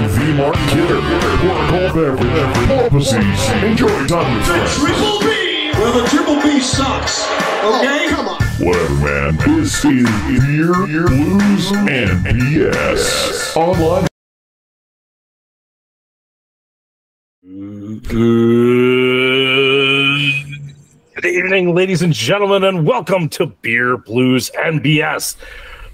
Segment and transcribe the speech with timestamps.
[0.00, 0.96] and the Mark Kidder.
[0.96, 4.78] Work all beverage, policies, enjoy time with friends.
[4.78, 5.72] Triple B!
[5.74, 7.24] Well, the triple B sucks.
[7.62, 8.08] Oh, okay?
[8.08, 8.40] come on.
[8.64, 9.36] Whatever, man.
[9.36, 13.56] This is Beer, Beer Blues, and BS.
[13.56, 14.06] Online.
[21.14, 25.36] Good evening, ladies and gentlemen, and welcome to Beer, Blues, and BS,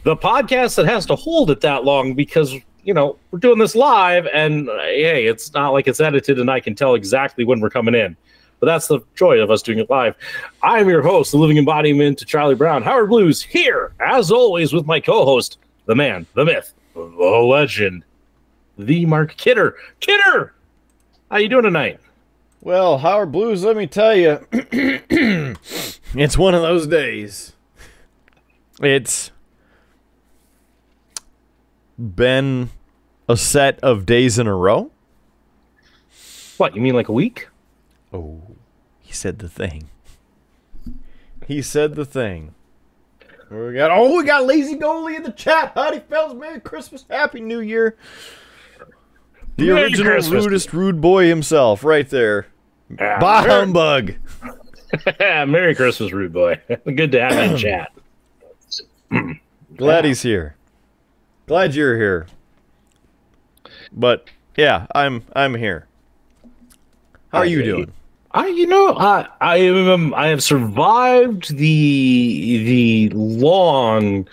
[0.05, 2.55] the podcast that has to hold it that long because,
[2.87, 6.49] you know, we're doing this live, and uh, hey, it's not like it's edited and
[6.49, 8.17] I can tell exactly when we're coming in.
[8.61, 10.15] But that's the joy of us doing it live.
[10.63, 14.87] I'm your host, the living embodiment to Charlie Brown, Howard Blues, here, as always, with
[14.87, 18.05] my co host, the man, the myth, the legend,
[18.79, 19.77] the Mark Kidder.
[19.99, 20.55] Kidder!
[21.29, 21.99] How you doing tonight?
[22.61, 24.47] Well, Howard Blues, let me tell you,
[26.15, 27.53] it's one of those days.
[28.81, 29.33] It's
[31.99, 32.71] been
[33.29, 34.91] a set of days in a row.
[36.57, 37.49] What, you mean like a week?
[38.13, 38.41] Oh,
[39.01, 39.89] he said the thing.
[41.47, 42.55] He said the thing.
[43.51, 45.73] We got oh, we got lazy goalie in the chat.
[45.77, 46.35] Howdy, fellas.
[46.35, 47.97] Merry Christmas, Happy New Year.
[49.57, 50.45] The Merry original Christmas.
[50.45, 52.49] rudest rude boy himself, right there.
[52.99, 54.15] Ah, Bah Merry- humbug.
[55.21, 56.61] Merry Christmas, rude boy.
[56.85, 57.93] Good to have you in chat.
[59.77, 60.57] Glad he's here.
[61.47, 62.27] Glad you're here.
[63.97, 65.87] But yeah, I'm I'm here.
[67.33, 67.93] How are you doing?
[68.33, 74.29] I, you know, I, I am, I have survived the the long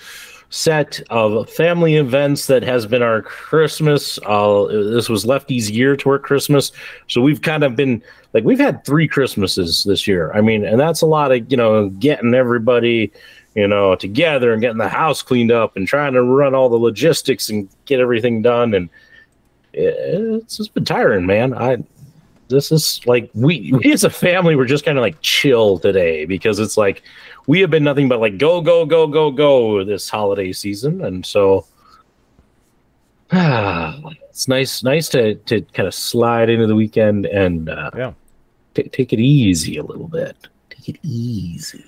[0.50, 4.20] set of family events that has been our Christmas.
[4.25, 6.73] Uh, this was Lefty's year toward Christmas,
[7.08, 10.33] so we've kind of been like we've had three Christmases this year.
[10.33, 13.11] I mean, and that's a lot of you know getting everybody
[13.55, 16.75] you know together and getting the house cleaned up and trying to run all the
[16.75, 18.89] logistics and get everything done and
[19.74, 21.54] it's just been tiring, man.
[21.54, 21.78] I
[22.50, 26.26] this is like we, we as a family we're just kind of like chill today
[26.26, 27.02] because it's like
[27.48, 31.26] we have been nothing but like go go go go go this holiday season and
[31.26, 31.66] so
[33.32, 38.14] it's nice nice to to kind of slide into the weekend and uh Yeah.
[38.76, 40.36] t- take it easy a little bit
[40.70, 41.83] take it easy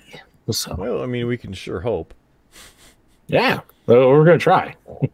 [0.50, 2.14] so Well, I mean, we can sure hope.
[3.28, 4.74] yeah well, we're gonna try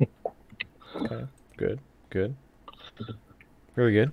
[1.56, 1.80] Good,
[2.10, 2.34] good,
[3.74, 4.12] very good.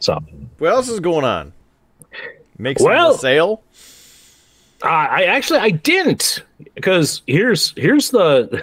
[0.00, 0.18] so
[0.58, 1.52] What else is going on?
[2.58, 3.62] Make some Well- sale.
[4.82, 6.42] I, I actually I didn't
[6.74, 8.62] because here's here's the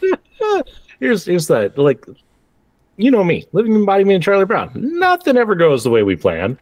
[1.00, 2.04] here's here's the like
[2.96, 6.58] you know me living embodiment and Charlie Brown nothing ever goes the way we plan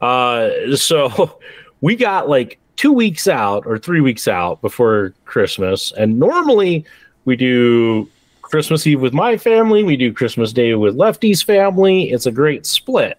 [0.00, 1.38] uh so
[1.80, 6.84] we got like two weeks out or three weeks out before Christmas and normally
[7.24, 8.08] we do
[8.52, 12.66] Christmas Eve with my family we do Christmas Day with Lefty's family it's a great
[12.66, 13.18] split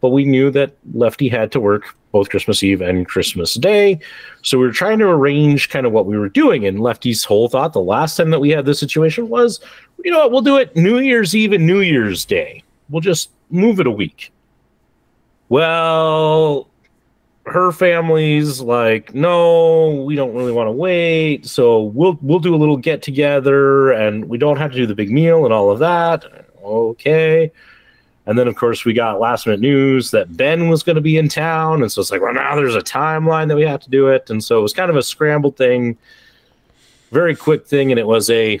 [0.00, 4.00] but we knew that Lefty had to work both Christmas Eve and Christmas Day.
[4.42, 6.66] So we were trying to arrange kind of what we were doing.
[6.66, 9.60] And Lefty's whole thought the last time that we had this situation was,
[10.04, 12.62] you know what, we'll do it New Year's Eve and New Year's Day.
[12.88, 14.32] We'll just move it a week.
[15.48, 16.69] Well,
[17.46, 21.46] her family's like, no, we don't really want to wait.
[21.46, 24.94] So we'll we'll do a little get together and we don't have to do the
[24.94, 26.24] big meal and all of that.
[26.62, 27.50] Okay.
[28.26, 31.16] And then, of course, we got last minute news that Ben was going to be
[31.16, 31.82] in town.
[31.82, 34.30] And so it's like, well, now there's a timeline that we have to do it.
[34.30, 35.96] And so it was kind of a scrambled thing,
[37.10, 37.90] very quick thing.
[37.90, 38.60] And it was a,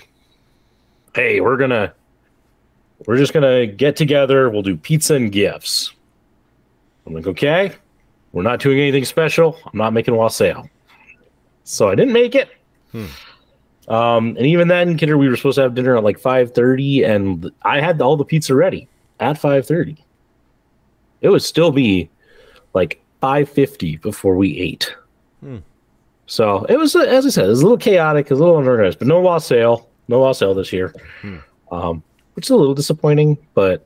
[1.14, 1.92] hey, we're going to,
[3.06, 4.50] we're just going to get together.
[4.50, 5.92] We'll do pizza and gifts.
[7.06, 7.74] I'm like, okay,
[8.32, 9.58] we're not doing anything special.
[9.66, 10.68] I'm not making wassail.
[11.64, 12.48] So I didn't make it.
[13.88, 17.50] Um, and even then, Kidder, we were supposed to have dinner at like 5:30, and
[17.62, 19.96] I had all the pizza ready at 5:30.
[21.20, 22.08] It would still be
[22.72, 24.94] like 5:50 before we ate.
[25.40, 25.58] Hmm.
[26.26, 28.60] So it was, as I said, it was a little chaotic, it was a little
[28.60, 30.94] unorganized, but no wassail, no wassail this year,
[31.72, 32.04] um,
[32.34, 33.36] which is a little disappointing.
[33.54, 33.84] But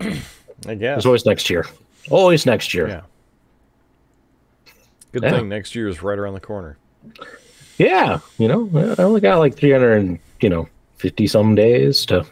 [0.00, 0.98] I guess.
[0.98, 1.66] it's always next year.
[2.10, 2.88] Always next year.
[2.88, 3.00] Yeah.
[5.14, 5.30] Good Yeah.
[5.30, 6.76] thing next year is right around the corner.
[7.78, 8.68] Yeah, you know,
[8.98, 12.24] I only got like 300 and, you know, 50 some days to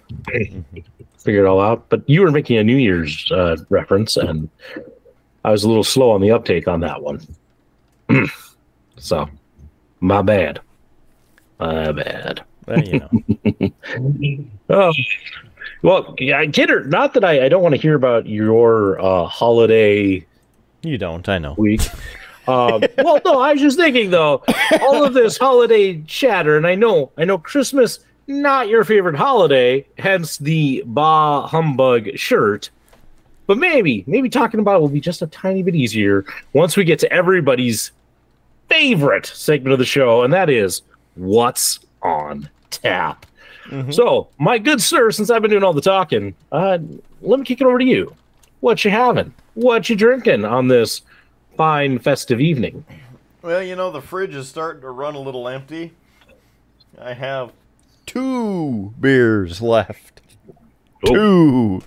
[1.19, 1.88] figure it all out.
[1.90, 4.49] But you were making a New Year's uh, reference, and
[5.44, 7.20] I was a little slow on the uptake on that one.
[8.96, 9.29] so,
[10.00, 10.61] my bad.
[11.61, 12.43] My bad.
[12.67, 13.73] Well, you know.
[14.70, 14.93] Oh,
[15.82, 20.25] well, yeah, Kidder, not that I, I don't want to hear about your uh, holiday
[20.82, 21.55] you don't, I know.
[21.58, 21.82] week.
[22.49, 24.44] Um, well, no, I was just thinking though,
[24.81, 29.87] all of this holiday chatter, and I know, I know, Christmas not your favorite holiday,
[29.99, 32.71] hence the Bah Humbug shirt.
[33.47, 36.85] But maybe, maybe talking about it will be just a tiny bit easier once we
[36.85, 37.91] get to everybody's
[38.69, 40.83] favorite segment of the show, and that is
[41.17, 43.27] what's on tap.
[43.91, 46.79] So, my good sir, since I've been doing all the talking, uh,
[47.21, 48.15] let me kick it over to you.
[48.61, 49.33] What you having?
[49.55, 51.03] What you drinking on this
[51.56, 52.84] fine festive evening?
[53.43, 55.93] Well, you know, the fridge is starting to run a little empty.
[57.00, 57.52] I have
[58.06, 60.20] two beers left.
[61.06, 61.14] Oh.
[61.14, 61.82] Two.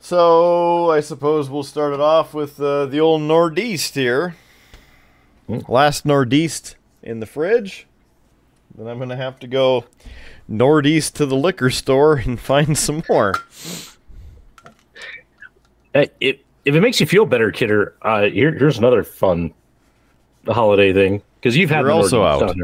[0.00, 4.36] So, I suppose we'll start it off with uh, the old Northeast here.
[5.48, 7.86] Last Northeast in the fridge.
[8.74, 9.84] Then I'm going to have to go
[10.48, 13.34] northeast to the liquor store and find some more.
[15.94, 16.06] Uh,
[16.64, 19.52] if, it makes you feel better, Kidder, uh, here, here's another fun
[20.46, 22.56] holiday thing because you've had You're also out.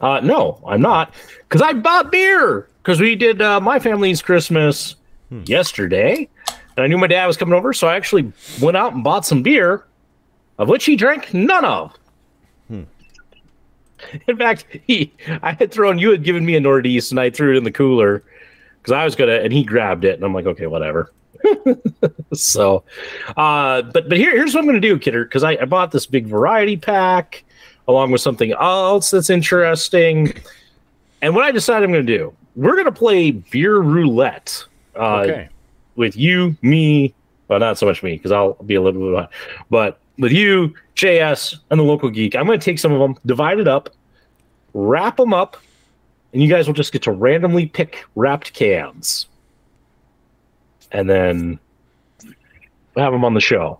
[0.00, 1.14] Uh, no, I'm not
[1.48, 4.96] because I bought beer because we did uh, my family's Christmas
[5.32, 5.44] Hmm.
[5.46, 6.28] yesterday,
[6.76, 9.24] and I knew my dad was coming over, so I actually went out and bought
[9.24, 9.86] some beer,
[10.58, 11.94] of which he drank none of.
[12.68, 12.82] Hmm.
[14.28, 15.10] In fact, he
[15.42, 17.72] I had thrown you had given me a Northeast and I threw it in the
[17.72, 18.22] cooler
[18.78, 21.10] because I was gonna and he grabbed it and I'm like, okay, whatever.
[22.32, 22.84] so
[23.36, 26.06] uh but but here, here's what I'm gonna do, kidder, because I, I bought this
[26.06, 27.44] big variety pack
[27.88, 30.32] along with something else that's interesting.
[31.20, 34.64] And what I decided I'm gonna do, we're gonna play beer roulette.
[34.94, 35.48] Uh Okay.
[35.96, 37.14] with you, me,
[37.48, 39.28] well, not so much me because I'll be a little bit behind,
[39.70, 43.16] but with you, JS, and the local geek, I'm going to take some of them,
[43.26, 43.90] divide it up,
[44.74, 45.56] wrap them up,
[46.32, 49.26] and you guys will just get to randomly pick wrapped cans.
[50.92, 51.58] And then
[52.96, 53.78] have them on the show.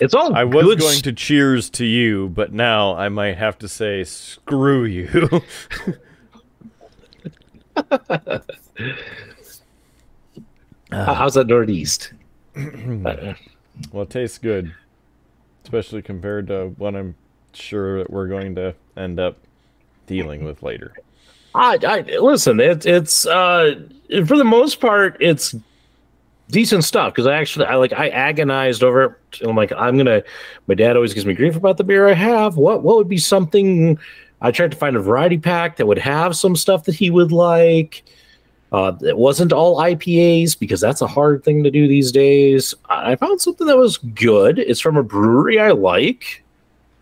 [0.00, 3.68] It's all I was going to cheers to you, but now I might have to
[3.68, 5.06] say screw you.
[10.90, 12.14] How's that Northeast?
[12.56, 12.60] Uh,
[13.92, 14.72] well, it tastes good,
[15.64, 17.14] especially compared to what I'm
[17.52, 19.36] sure that we're going to end up
[20.06, 20.94] dealing with later.
[21.54, 22.58] I, I listen.
[22.60, 25.54] It's it's uh for the most part it's
[26.50, 29.40] decent stuff because I actually I like I agonized over it.
[29.42, 30.22] I'm like I'm gonna.
[30.66, 32.56] My dad always gives me grief about the beer I have.
[32.56, 33.98] What what would be something?
[34.42, 37.32] I tried to find a variety pack that would have some stuff that he would
[37.32, 38.02] like.
[38.72, 42.72] Uh, it wasn't all IPAs because that's a hard thing to do these days.
[42.88, 44.60] I found something that was good.
[44.60, 46.44] It's from a brewery I like,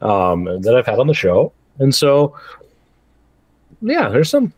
[0.01, 2.37] um, that I've had on the show, and so
[3.83, 4.53] yeah, there's some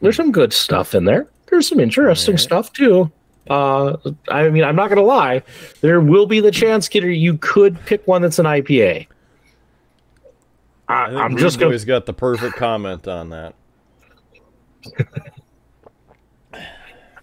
[0.00, 1.28] there's some good stuff in there.
[1.48, 2.40] There's some interesting Alright.
[2.40, 3.10] stuff too.
[3.48, 3.96] Uh,
[4.28, 5.42] I mean, I'm not gonna lie.
[5.80, 9.06] There will be the chance, Kidder, you could pick one that's an IPA.
[10.88, 11.70] I, I'm just gonna.
[11.72, 13.54] Boy's got the perfect comment on that.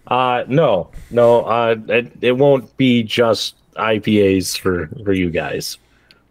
[0.06, 1.44] Uh, no, no.
[1.44, 5.78] Uh, it, it won't be just IPAs for for you guys.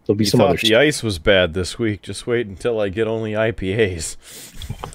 [0.06, 0.78] There'll be You some thought other the stuff.
[0.80, 2.02] ice was bad this week.
[2.02, 4.16] Just wait until I get only IPAs.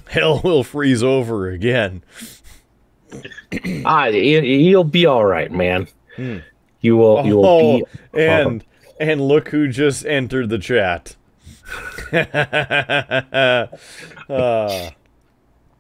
[0.10, 2.04] Hell will freeze over again.
[3.86, 5.88] Ah, you'll be all right, man.
[6.18, 7.26] You will.
[7.26, 7.86] You will Oh, be.
[8.26, 8.64] and
[9.00, 11.16] and look who just entered the chat.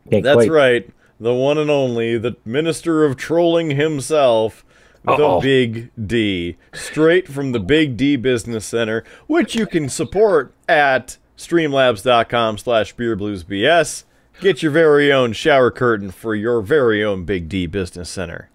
[0.10, 0.90] Can't that's right.
[1.20, 4.64] The one and only, the minister of trolling himself,
[5.04, 5.42] the Uh-oh.
[5.42, 12.58] Big D, straight from the Big D Business Center, which you can support at streamlabs.com
[12.58, 14.04] slash beerbluesbs.
[14.42, 18.50] Get your very own shower curtain for your very own Big D Business Center.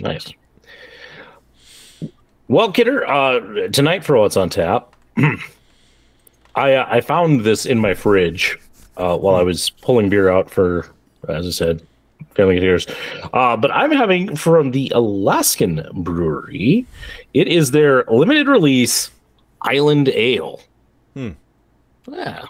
[0.00, 0.32] Nice.
[2.46, 4.94] Well, Kidder, uh, tonight for what's on tap,
[6.54, 8.56] I uh, I found this in my fridge
[8.96, 10.86] uh, while I was pulling beer out for,
[11.28, 11.82] as I said,
[12.34, 12.86] family tears.
[13.32, 16.86] Uh, but I'm having from the Alaskan Brewery.
[17.34, 19.10] It is their limited release
[19.62, 20.60] Island Ale.
[21.14, 21.30] Hmm.
[22.08, 22.44] Yeah.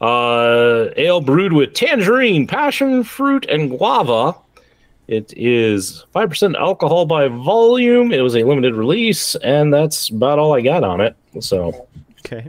[0.00, 4.34] Uh, ale brewed with tangerine, passion fruit, and guava.
[5.06, 8.10] It is 5% alcohol by volume.
[8.12, 11.14] It was a limited release, and that's about all I got on it.
[11.40, 11.86] So
[12.26, 12.48] Okay.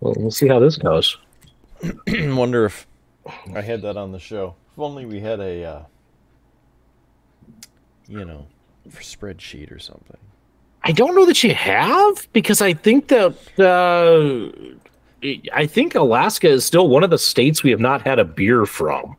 [0.00, 1.16] we'll, we'll see how this goes.
[2.08, 2.86] wonder if
[3.54, 4.54] I had that on the show.
[4.72, 5.82] If only we had a, uh,
[8.08, 8.46] you know,
[8.90, 10.18] spreadsheet or something.
[10.82, 14.76] I don't know that you have because I think that uh,
[15.52, 18.66] I think Alaska is still one of the states we have not had a beer
[18.66, 19.16] from.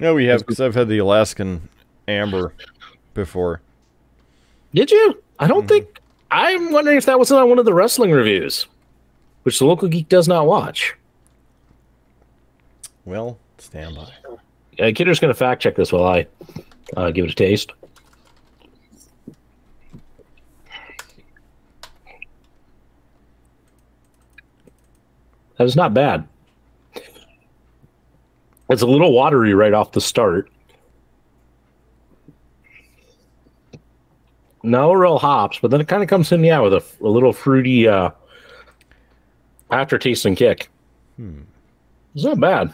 [0.00, 1.68] No, we have because I've had the Alaskan
[2.08, 2.52] Amber
[3.14, 3.60] before.
[4.74, 5.22] Did you?
[5.38, 6.00] I don't think.
[6.30, 8.66] I'm wondering if that wasn't on one of the wrestling reviews.
[9.42, 10.94] which the local geek does not watch.
[13.04, 14.12] Well, stand by.
[14.78, 16.26] Uh, Kidder's going to fact check this while I
[16.96, 17.72] uh, give it a taste.
[25.60, 26.26] That is not bad.
[28.70, 30.50] It's a little watery right off the start.
[34.62, 37.34] No real hops, but then it kind of comes in, yeah, with a, a little
[37.34, 38.08] fruity uh,
[39.70, 40.70] aftertaste and kick.
[42.14, 42.72] It's not bad.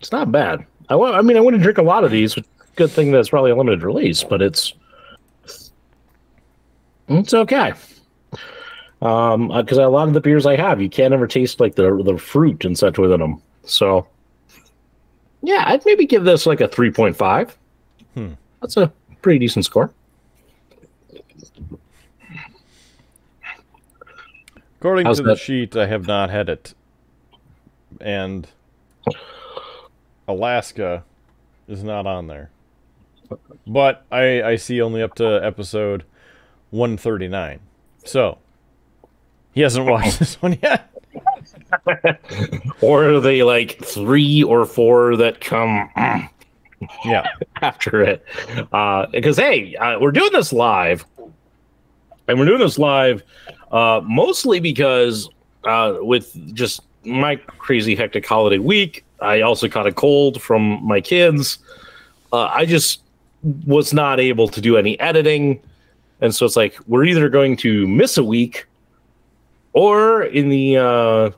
[0.00, 0.66] It's not bad.
[0.88, 2.36] I, I mean, I wouldn't drink a lot of these.
[2.74, 4.72] Good thing that it's probably a limited release, but it's
[7.06, 7.72] it's okay.
[9.02, 12.02] Um, because a lot of the beers I have, you can't ever taste like the
[12.02, 13.42] the fruit and such within them.
[13.64, 14.06] So,
[15.42, 17.56] yeah, I'd maybe give this like a three point five.
[18.14, 18.32] Hmm.
[18.60, 19.92] That's a pretty decent score.
[24.80, 26.74] According How's to the sheet, I have not had it.
[28.00, 28.46] And
[30.28, 31.02] Alaska
[31.66, 32.50] is not on there.
[33.66, 36.04] But I, I see only up to episode
[36.70, 37.58] 139.
[38.04, 38.38] So,
[39.56, 40.88] he hasn't watched this one yet.
[42.80, 45.90] Or are they like three or four that come
[47.04, 47.26] Yeah.
[47.62, 48.24] after it.
[48.72, 51.04] Uh, because hey, uh, we're doing this live,
[52.28, 53.22] and we're doing this live
[53.72, 55.28] uh, mostly because
[55.64, 61.00] uh, with just my crazy hectic holiday week, I also caught a cold from my
[61.00, 61.58] kids.
[62.32, 63.00] Uh, I just
[63.64, 65.60] was not able to do any editing,
[66.20, 68.66] and so it's like we're either going to miss a week,
[69.76, 71.30] or in the uh,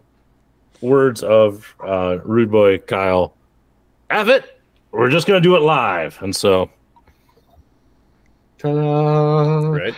[0.81, 3.35] words of uh, Rude Boy Kyle,
[4.11, 4.61] have it
[4.93, 6.71] we're just gonna do it live and so
[8.59, 9.69] ta-da.
[9.69, 9.95] Right.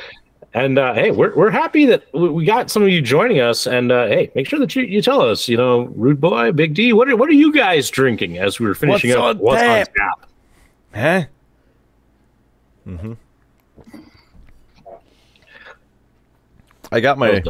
[0.55, 3.67] and uh, hey we're, we're happy that we we got some of you joining us
[3.69, 6.75] and uh, hey make sure that you, you tell us you know rude boy big
[6.75, 9.39] d what are, what are you guys drinking as we were finishing What's up on
[9.39, 9.89] what's tap?
[9.89, 10.27] on tap
[10.93, 11.25] Huh?
[12.89, 13.13] Mm-hmm.
[16.91, 17.41] I got my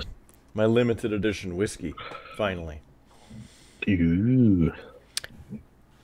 [0.54, 1.94] my limited edition whiskey
[2.36, 2.80] finally.
[3.88, 4.72] Ooh.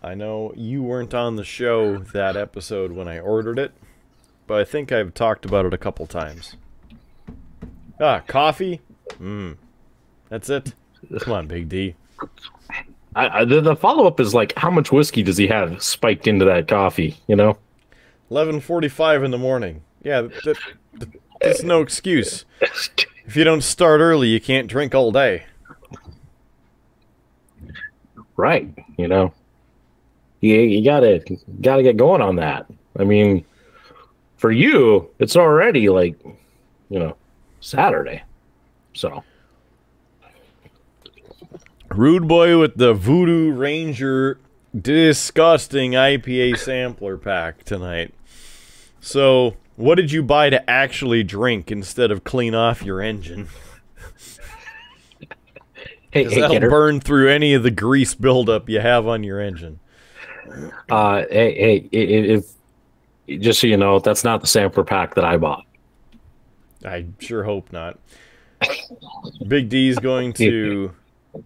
[0.03, 3.73] I know you weren't on the show that episode when I ordered it,
[4.47, 6.57] but I think I've talked about it a couple times.
[8.01, 8.81] Ah, coffee?
[9.21, 9.57] Mmm.
[10.29, 10.75] That's it.
[11.21, 11.95] Come on, Big D.
[13.15, 16.45] I, I, the, the follow-up is like how much whiskey does he have spiked into
[16.45, 17.57] that coffee you know
[18.31, 19.83] 11:45 in the morning.
[20.03, 20.59] Yeah, that,
[21.41, 22.45] that's no excuse.
[23.27, 25.45] If you don't start early, you can't drink all day.
[28.37, 28.69] right
[28.99, 29.33] you know
[30.41, 31.25] you, you gotta
[31.63, 32.67] gotta get going on that
[32.99, 33.45] i mean
[34.37, 36.15] for you it's already like
[36.91, 37.17] you know
[37.61, 38.23] saturday
[38.93, 39.25] so
[41.91, 44.39] Rude boy with the Voodoo Ranger
[44.79, 48.13] disgusting IPA sampler pack tonight.
[49.01, 53.49] So, what did you buy to actually drink instead of clean off your engine?
[56.11, 59.79] hey, hey that'll burn through any of the grease buildup you have on your engine.
[60.91, 62.53] uh hey hey i- i- if
[63.41, 65.65] just so you know that's not the sampler pack that i bought
[66.85, 67.99] I sure hope not.
[69.49, 70.95] Big D's going to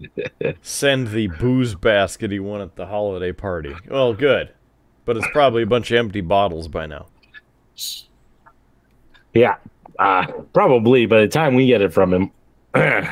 [0.60, 3.74] send the booze basket he won at the holiday party.
[3.88, 4.52] Well, good.
[5.06, 7.06] But it's probably a bunch of empty bottles by now.
[9.34, 9.56] Yeah
[9.98, 12.30] uh probably by the time we get it from him.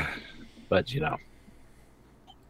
[0.71, 1.17] But you know.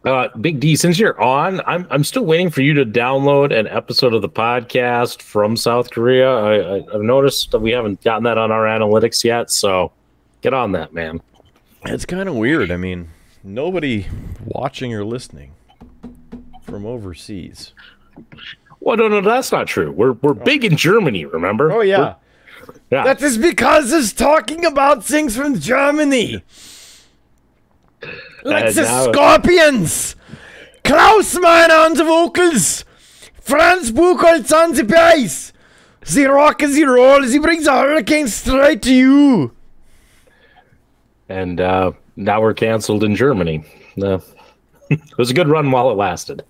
[0.05, 3.67] Uh big d since you're on i'm i'm still waiting for you to download an
[3.67, 6.29] episode of the podcast from south korea.
[6.29, 9.91] I, I i've noticed that we haven't gotten that on our analytics yet so
[10.41, 11.19] get on that man.
[11.85, 12.71] It's kind of weird.
[12.71, 13.09] I mean,
[13.43, 14.05] nobody
[14.45, 15.51] watching or listening
[16.63, 17.73] from overseas.
[18.79, 19.91] well no no that's not true.
[19.91, 21.71] We're we're big in germany remember?
[21.71, 22.15] Oh yeah.
[22.91, 26.43] Yeah That is because it's talking about things from Germany.
[28.43, 30.15] Like Uh, the Scorpions.
[30.83, 32.85] Klaus Meine on the vocals.
[33.41, 35.51] Franz Buchholz on the bass.
[36.13, 37.23] The rock and the roll.
[37.23, 39.51] He brings a hurricane straight to you.
[41.27, 43.63] and uh now we're canceled in germany
[43.95, 44.19] no
[44.89, 46.43] it was a good run while it lasted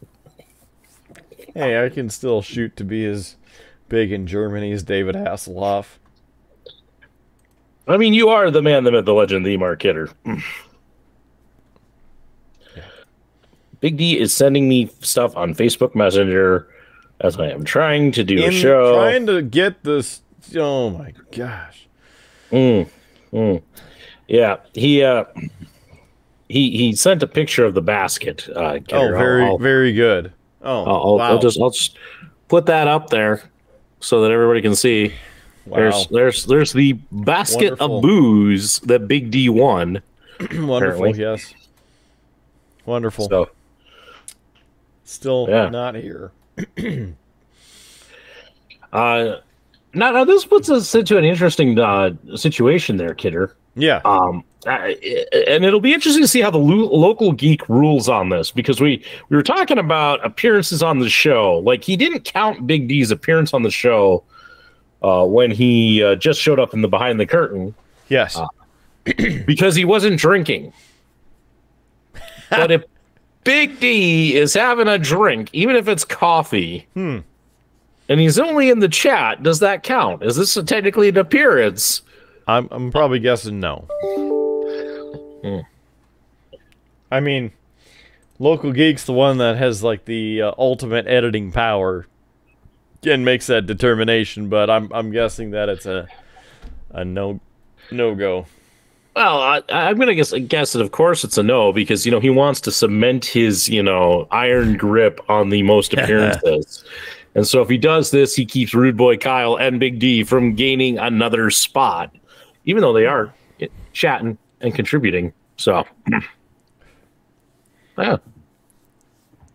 [1.55, 3.35] Hey, I can still shoot to be as
[3.89, 5.97] big in Germany as David Hasselhoff.
[7.89, 10.10] I mean, you are the man, the myth, the legend, the Mark Kidder.
[13.81, 16.67] Big D is sending me stuff on Facebook Messenger
[17.22, 18.96] as I am trying to do a show.
[18.96, 20.22] trying to get this.
[20.55, 21.88] Oh my gosh.
[22.51, 22.89] Mm,
[23.31, 23.62] mm.
[24.27, 25.25] Yeah, he uh
[26.50, 28.48] he he sent a picture of the basket.
[28.53, 28.98] Uh, Oh, Kidder.
[29.15, 30.34] I'll- very I'll, very good.
[30.62, 31.29] Oh, I'll, I'll, wow.
[31.31, 31.98] I'll just I'll just
[32.50, 33.43] put that up there
[34.01, 35.13] so that everybody can see.
[35.69, 35.77] Wow.
[35.77, 37.97] There's there's there's the basket Wonderful.
[37.97, 40.01] of booze that Big D won.
[40.39, 40.75] wonderful.
[40.77, 41.19] apparently.
[41.19, 41.53] Yes.
[42.85, 43.27] Wonderful.
[43.29, 43.49] So
[45.03, 45.69] Still Yeah.
[45.69, 46.31] not here.
[48.93, 49.35] uh,
[49.93, 53.55] now now this puts us into an interesting uh, situation there, Kidder.
[53.75, 54.01] Yeah.
[54.05, 58.51] Um, and it'll be interesting to see how the lo- local geek rules on this
[58.51, 61.59] because we we were talking about appearances on the show.
[61.59, 64.23] Like he didn't count Big D's appearance on the show
[65.01, 67.73] uh, when he uh, just showed up in the behind the curtain
[68.09, 68.37] yes.
[68.37, 68.47] uh,
[69.45, 70.73] because he wasn't drinking.
[72.49, 72.83] but if
[73.43, 77.19] Big D is having a drink, even if it's coffee, Hmm.
[78.09, 80.23] and he's only in the chat, does that count?
[80.23, 82.01] Is this technically an appearance?
[82.47, 83.87] I'm I'm probably guessing no.
[85.41, 85.59] Hmm.
[87.11, 87.51] I mean,
[88.39, 92.07] local geek's the one that has like the uh, ultimate editing power
[93.05, 94.49] and makes that determination.
[94.49, 96.07] But I'm I'm guessing that it's a
[96.91, 97.39] a no
[97.91, 98.45] no go.
[99.15, 102.19] Well, I, I'm gonna guess guess that of course it's a no because you know
[102.19, 106.83] he wants to cement his you know iron grip on the most appearances,
[107.35, 110.55] and so if he does this, he keeps Rude Boy Kyle and Big D from
[110.55, 112.15] gaining another spot,
[112.65, 113.33] even though they are
[113.93, 115.33] chatting and contributing.
[115.57, 115.85] So,
[117.97, 118.17] yeah,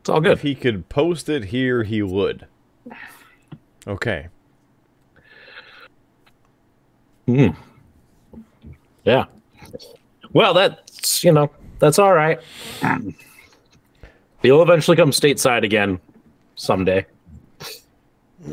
[0.01, 0.33] it's all good.
[0.33, 2.47] If he could post it here, he would.
[3.87, 4.29] Okay.
[7.27, 7.49] Hmm.
[9.05, 9.27] Yeah.
[10.33, 12.41] Well, that's you know that's all right.
[14.43, 16.01] He'll eventually come stateside again
[16.55, 17.07] someday.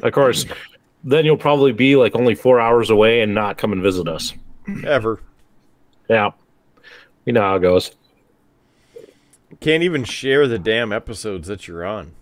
[0.03, 0.45] Of course,
[1.03, 4.33] then you'll probably be like only four hours away and not come and visit us.
[4.85, 5.21] Ever.
[6.09, 6.31] Yeah,
[7.25, 7.91] you know how it goes.
[9.59, 12.13] Can't even share the damn episodes that you're on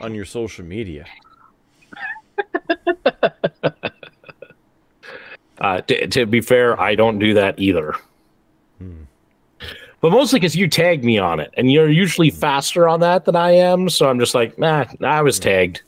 [0.00, 1.06] on your social media.
[5.66, 7.96] Uh, to, to be fair, I don't do that either.
[8.78, 9.02] Hmm.
[10.00, 12.36] But mostly because you tagged me on it, and you're usually hmm.
[12.36, 13.88] faster on that than I am.
[13.88, 15.42] So I'm just like, nah, I was hmm.
[15.42, 15.82] tagged.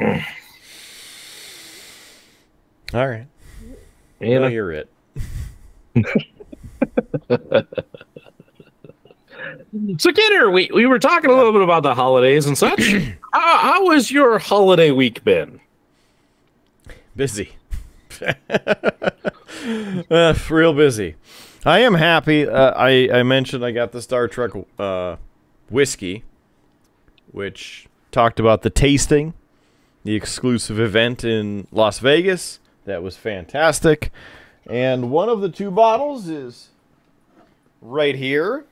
[0.00, 0.22] All
[3.06, 3.26] right.
[4.18, 4.40] You know?
[4.40, 4.90] Well, you're it.
[9.98, 12.82] So, Kidder, we, we were talking a little bit about the holidays and such.
[13.32, 15.60] how, how has your holiday week been?
[17.14, 17.52] Busy.
[20.10, 21.16] uh, real busy.
[21.64, 22.48] I am happy.
[22.48, 25.16] Uh, I, I mentioned I got the Star Trek uh,
[25.68, 26.24] whiskey,
[27.32, 29.34] which talked about the tasting,
[30.04, 32.60] the exclusive event in Las Vegas.
[32.86, 34.10] That was fantastic.
[34.66, 36.68] And one of the two bottles is
[37.80, 38.64] right here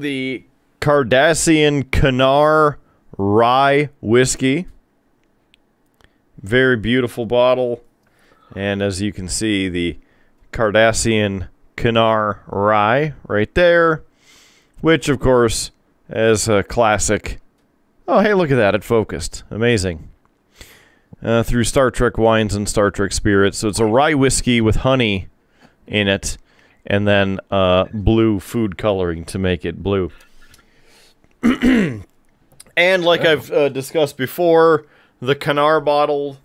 [0.00, 0.44] the
[0.80, 2.76] Cardassian Kanar
[3.16, 4.66] Rye Whiskey.
[6.42, 7.82] Very beautiful bottle.
[8.54, 9.98] And as you can see, the
[10.52, 14.04] Cardassian Kanar Rye right there,
[14.80, 15.70] which of course
[16.08, 17.40] is a classic.
[18.06, 18.74] Oh, hey, look at that.
[18.74, 19.42] It focused.
[19.50, 20.08] Amazing.
[21.22, 23.58] Uh, through Star Trek wines and Star Trek spirits.
[23.58, 25.28] So it's a rye whiskey with honey
[25.86, 26.36] in it
[26.86, 30.10] and then uh, blue food coloring to make it blue.
[31.42, 32.04] and
[32.76, 34.86] like I've uh, discussed before,
[35.20, 36.38] the Kanar bottle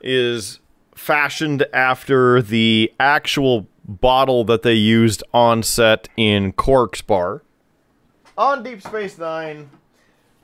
[0.00, 0.60] is
[1.00, 7.42] fashioned after the actual bottle that they used on set in Quark's Bar.
[8.36, 9.70] On Deep Space Nine,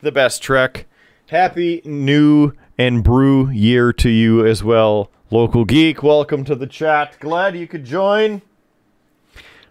[0.00, 0.86] the best Trek.
[1.28, 6.02] Happy new and brew year to you as well, local geek.
[6.02, 7.18] Welcome to the chat.
[7.20, 8.40] Glad you could join.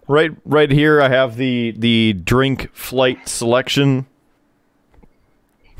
[0.07, 4.05] Right, right here, I have the the drink flight selection.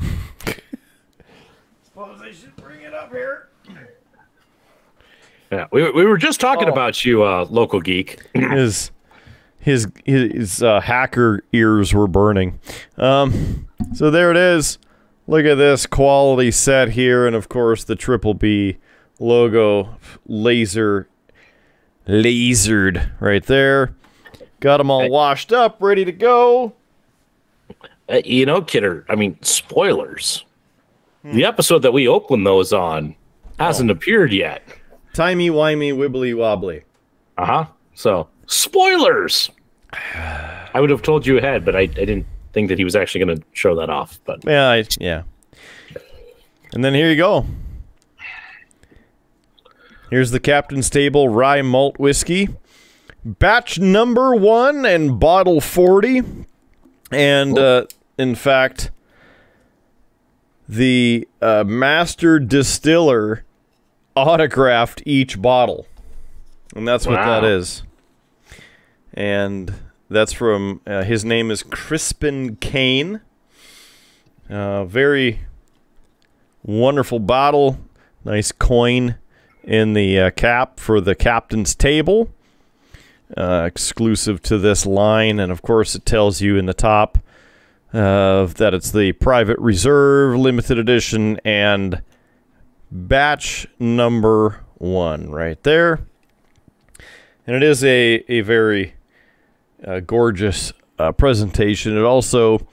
[1.84, 3.46] Suppose I should bring it up here.
[5.52, 6.72] Yeah, we, we were just talking Oh.
[6.72, 8.20] about you, uh, local geek.
[8.34, 8.90] his
[9.60, 12.58] his his uh, hacker ears were burning.
[12.96, 14.78] Um, so there it is.
[15.28, 18.78] Look at this quality set here, and of course the triple B
[19.18, 21.08] logo laser
[22.06, 23.94] lasered right there.
[24.60, 26.74] Got them all washed up, ready to go.
[28.08, 30.44] Uh, you know, Kidder, I mean, spoilers.
[31.24, 33.16] The episode that we opened those on
[33.58, 34.62] hasn't appeared yet.
[35.16, 36.82] Timey wimey wibbly wobbly.
[37.38, 37.66] Uh huh.
[37.94, 39.50] So, spoilers.
[40.14, 43.24] I would have told you ahead, but I, I didn't think that he was actually
[43.24, 44.20] going to show that off.
[44.26, 45.22] But Yeah, I, yeah.
[46.74, 47.46] And then here you go.
[50.10, 52.50] Here's the Captain's Table Rye Malt Whiskey.
[53.24, 56.24] batch number one and bottle 40.
[57.10, 57.86] And uh,
[58.18, 58.90] in fact,
[60.68, 63.45] the uh, master distiller
[64.16, 65.86] autographed each bottle.
[66.74, 67.82] And that's what that is.
[69.14, 69.72] And
[70.10, 73.20] that's from, uh, his name is Crispin Kane.
[74.50, 75.40] Uh, very
[76.62, 77.78] wonderful bottle.
[78.24, 79.16] Nice coin
[79.62, 82.30] in the uh, cap for the captain's table.
[83.36, 85.40] Uh, exclusive to this line.
[85.40, 87.18] And of course, it tells you in the top
[87.92, 92.02] uh, that it's the private reserve, limited edition, and
[92.90, 96.00] batch number one right there.
[97.46, 98.94] And it is a, a very
[99.84, 101.96] uh, gorgeous uh, presentation.
[101.96, 102.66] It also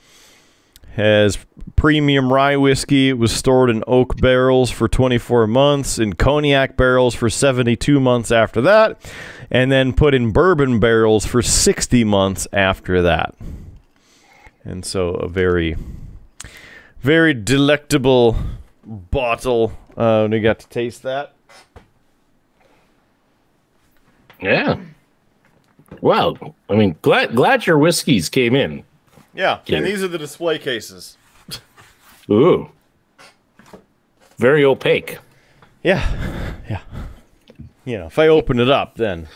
[0.95, 1.38] has
[1.76, 3.10] premium rye whiskey.
[3.10, 8.32] It was stored in oak barrels for 24 months, in cognac barrels for 72 months
[8.32, 9.02] after that,
[9.49, 13.36] and then put in bourbon barrels for 60 months after that.
[14.63, 15.76] And so a very,
[17.02, 18.38] very delectable
[18.86, 19.74] bottle.
[19.96, 21.34] Uh, we got to taste that.
[24.41, 24.78] Yeah.
[26.02, 28.84] Well, I mean, glad glad your whiskeys came in.
[29.34, 31.17] Yeah, and these are the display cases.
[32.30, 32.69] Ooh.
[34.38, 35.19] Very opaque.
[35.84, 36.82] Yeah, yeah.
[37.86, 39.28] You know, if I open it up, then.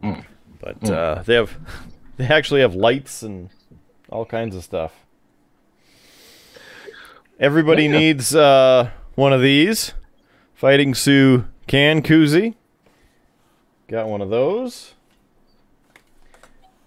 [0.00, 1.56] But uh, they have,
[2.16, 3.50] they actually have lights and
[4.08, 5.01] all kinds of stuff.
[7.42, 7.98] Everybody Yeah.
[7.98, 9.94] needs uh, one of these.
[10.54, 12.54] Fighting Sioux can koozie.
[13.88, 14.94] Got one of those.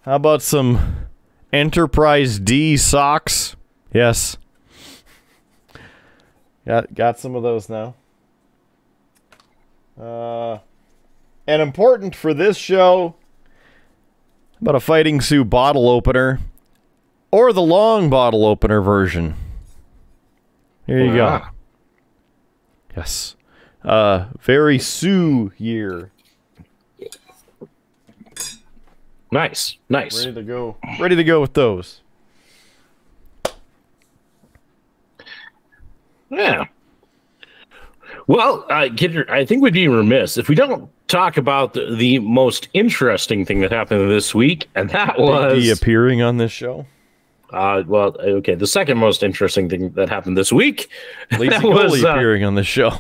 [0.04, 1.08] How about some
[1.52, 3.58] Enterprise D socks?
[3.94, 4.38] Yes.
[6.66, 7.96] Got got some of those now.
[10.00, 10.60] Uh,
[11.46, 13.16] and important for this show,
[14.62, 16.40] about a Fighting Sioux bottle opener,
[17.30, 19.36] or the long bottle opener version.
[20.88, 21.42] Here you go.
[22.96, 23.36] Yes.
[23.84, 26.12] Uh, very Sue year.
[29.32, 29.78] Nice.
[29.90, 30.26] Nice.
[30.26, 30.78] Ready to go.
[31.00, 32.02] Ready to go with those.
[36.30, 36.66] Yeah.
[38.28, 42.20] Well, uh, Kidder, I think we'd be remiss if we don't talk about the, the
[42.20, 46.86] most interesting thing that happened this week, and that was He appearing on this show.
[47.52, 50.90] Uh, well, okay, the second most interesting thing that happened this week.
[51.32, 52.92] That was, uh, appearing on the show.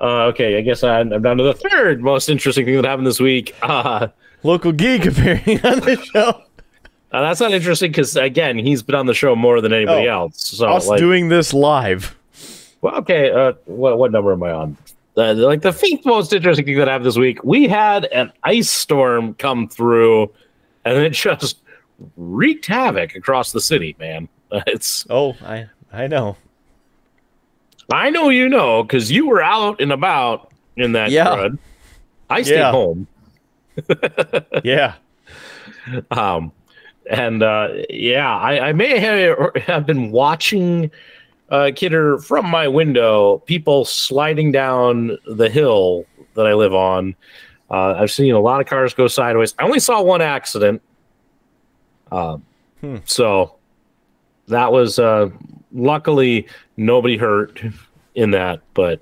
[0.00, 3.06] uh, okay, I guess I'm, I'm down to the third most interesting thing that happened
[3.06, 3.54] this week.
[3.62, 4.08] Uh,
[4.42, 6.28] Local geek appearing on the show.
[7.12, 10.22] uh, that's not interesting because again, he's been on the show more than anybody Oh,
[10.22, 10.42] else.
[10.42, 12.16] So, Us like, doing this live.
[12.80, 13.30] Well, okay.
[13.30, 14.76] Uh, what what number am I on?
[15.14, 17.44] Uh, like the fifth most interesting thing that happened this week.
[17.44, 20.32] We had an ice storm come through,
[20.86, 21.59] and it just
[22.16, 23.96] wreaked havoc across the city.
[23.98, 24.28] Man,
[24.66, 26.36] it's Oh, I I know.
[27.92, 31.26] I know you know because you were out and about in that Yeah.
[31.26, 31.58] crud.
[32.28, 32.70] I stayed Yeah.
[32.70, 33.06] home.
[34.64, 34.94] Yeah.
[36.10, 36.52] Um,
[37.10, 40.90] and uh, yeah, I, I may have, have been watching
[41.48, 47.16] uh, Kidder from my window, people sliding down the hill that I live on.
[47.70, 49.54] Uh, I've seen a lot of cars go sideways.
[49.58, 50.82] I only saw one accident.
[52.10, 52.42] Um,
[52.80, 52.96] Hmm.
[53.04, 53.56] So
[54.48, 55.30] that was uh,
[55.72, 56.46] luckily
[56.76, 57.62] nobody hurt
[58.14, 59.00] in that, but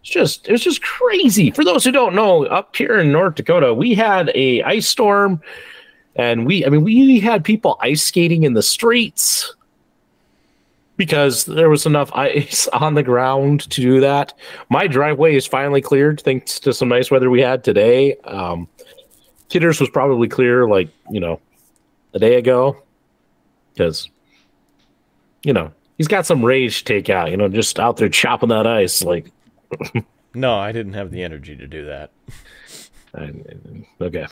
[0.00, 1.50] it's just it was just crazy.
[1.50, 5.40] For those who don't know, up here in North Dakota, we had a ice storm,
[6.16, 9.54] and we I mean we had people ice skating in the streets
[10.96, 14.32] because there was enough ice on the ground to do that.
[14.70, 18.16] My driveway is finally cleared thanks to some nice weather we had today.
[18.24, 18.68] Um,
[19.50, 21.38] Kidders was probably clear like you know
[22.14, 22.76] a day ago
[23.74, 24.08] because
[25.42, 27.30] you know he's got some rage to take out.
[27.30, 29.30] You know, just out there chopping that ice like.
[30.36, 32.10] No, I didn't have the energy to do that.
[33.16, 33.30] I-
[34.00, 34.26] Okay.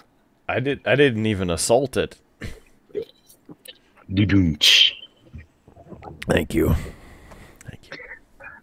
[0.49, 2.18] I did I didn't even assault it.
[6.29, 6.75] Thank you.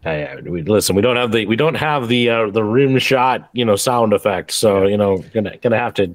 [0.05, 3.49] Uh, we, listen, we don't have the we don't have the uh, the rim shot,
[3.53, 4.51] you know, sound effect.
[4.51, 6.13] So you know, gonna gonna have to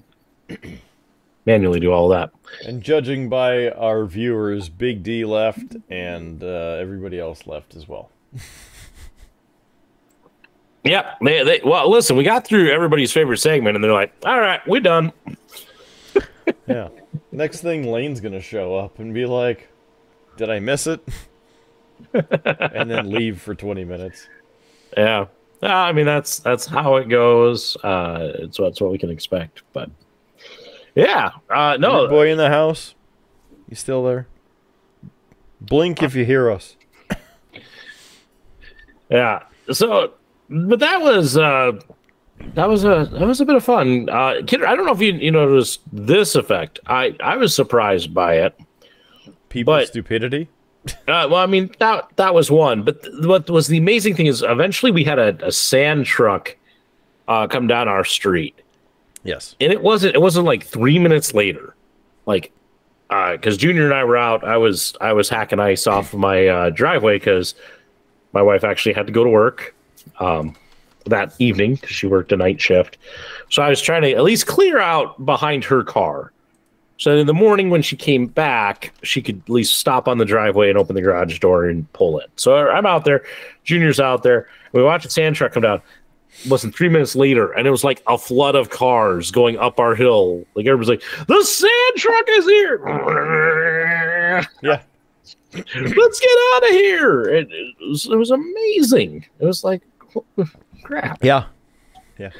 [1.47, 2.31] manually do all that.
[2.67, 8.11] And judging by our viewers, Big D left and uh, everybody else left as well.
[10.85, 11.15] Yeah.
[11.23, 14.61] They, they well, listen, we got through everybody's favorite segment, and they're like, "All right,
[14.69, 15.13] we're done."
[16.67, 16.89] Yeah.
[17.33, 19.71] Next thing, Lane's gonna show up and be like,
[20.37, 21.01] "Did I miss it?"
[22.13, 24.29] and then leave for twenty minutes.
[24.95, 25.27] Yeah.
[25.63, 27.79] Uh, I mean, that's that's how it goes.
[27.83, 29.63] Uh, it's that's what we can expect.
[29.73, 29.89] But
[30.95, 31.31] Yeah.
[31.51, 32.01] Uh, no.
[32.03, 32.95] Your boy in the house.
[33.69, 34.27] You still there?
[35.61, 36.77] Blink if you hear us.
[39.11, 39.43] Yeah.
[39.71, 40.13] So,
[40.49, 41.73] but that was uh,
[42.55, 44.09] that was a that was a bit of fun.
[44.09, 46.81] Uh, kid, I don't know if you you noticed this effect.
[46.87, 48.59] I I was surprised by it.
[49.49, 50.49] People's But- stupidity.
[51.09, 54.27] Uh, well, I mean that that was one, but th- what was the amazing thing
[54.27, 56.57] is eventually we had a, a sand truck
[57.27, 58.55] uh, come down our street,
[59.25, 59.57] Yes.
[59.61, 61.75] and it wasn't it wasn't like three minutes later,
[62.27, 62.53] like
[63.09, 64.45] because Junior and I were out.
[64.45, 67.55] I was I was hacking ice off of my uh, driveway because
[68.33, 69.75] my wife actually had to go to work
[70.21, 70.55] um,
[71.07, 72.99] that evening because she worked a night shift.
[73.51, 76.33] So I was trying to at least clear out behind her car.
[76.97, 80.25] So in the morning when she came back, she could at least stop on the
[80.25, 82.31] driveway and open the garage door and pull it.
[82.37, 83.25] So I'm out there,
[83.65, 84.49] Junior's out there.
[84.73, 85.83] We watch a sand truck come down.
[86.49, 89.95] Wasn't three minutes later, and it was like a flood of cars going up our
[89.95, 90.45] hill.
[90.55, 92.81] Like everybody's like, "The sand truck is here!
[94.63, 94.83] Yeah.
[95.55, 99.25] Let's get out of here!" It, it, was, it was amazing.
[99.39, 99.83] It was like,
[100.83, 101.47] crap, Yeah.
[102.19, 102.31] Yeah.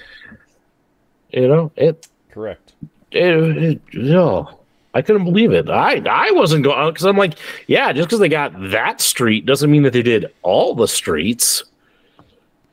[1.31, 1.73] You know.
[1.77, 2.73] It Correct.
[3.13, 4.59] it, it no,
[4.93, 5.69] I couldn't believe it.
[5.69, 9.47] I I wasn't going because uh, I'm like, yeah, just because they got that street
[9.47, 11.65] doesn't mean that they did all the streets.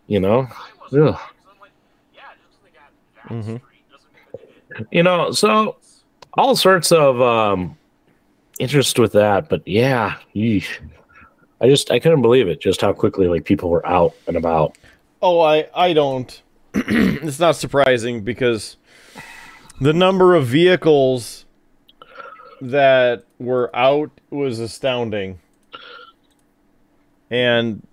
[0.08, 0.48] You know,
[0.94, 1.20] Ugh.
[3.28, 3.58] hmm
[4.92, 5.76] you know, so
[6.36, 7.78] all sorts of um
[8.60, 10.18] interest with that, but yeah.
[10.34, 14.78] I just I couldn't believe it just how quickly like people were out and about.
[15.22, 16.42] Oh, I I don't.
[16.74, 18.78] it's not surprising because
[19.80, 21.46] the number of vehicles
[22.62, 25.40] that were out was astounding,
[27.30, 27.86] and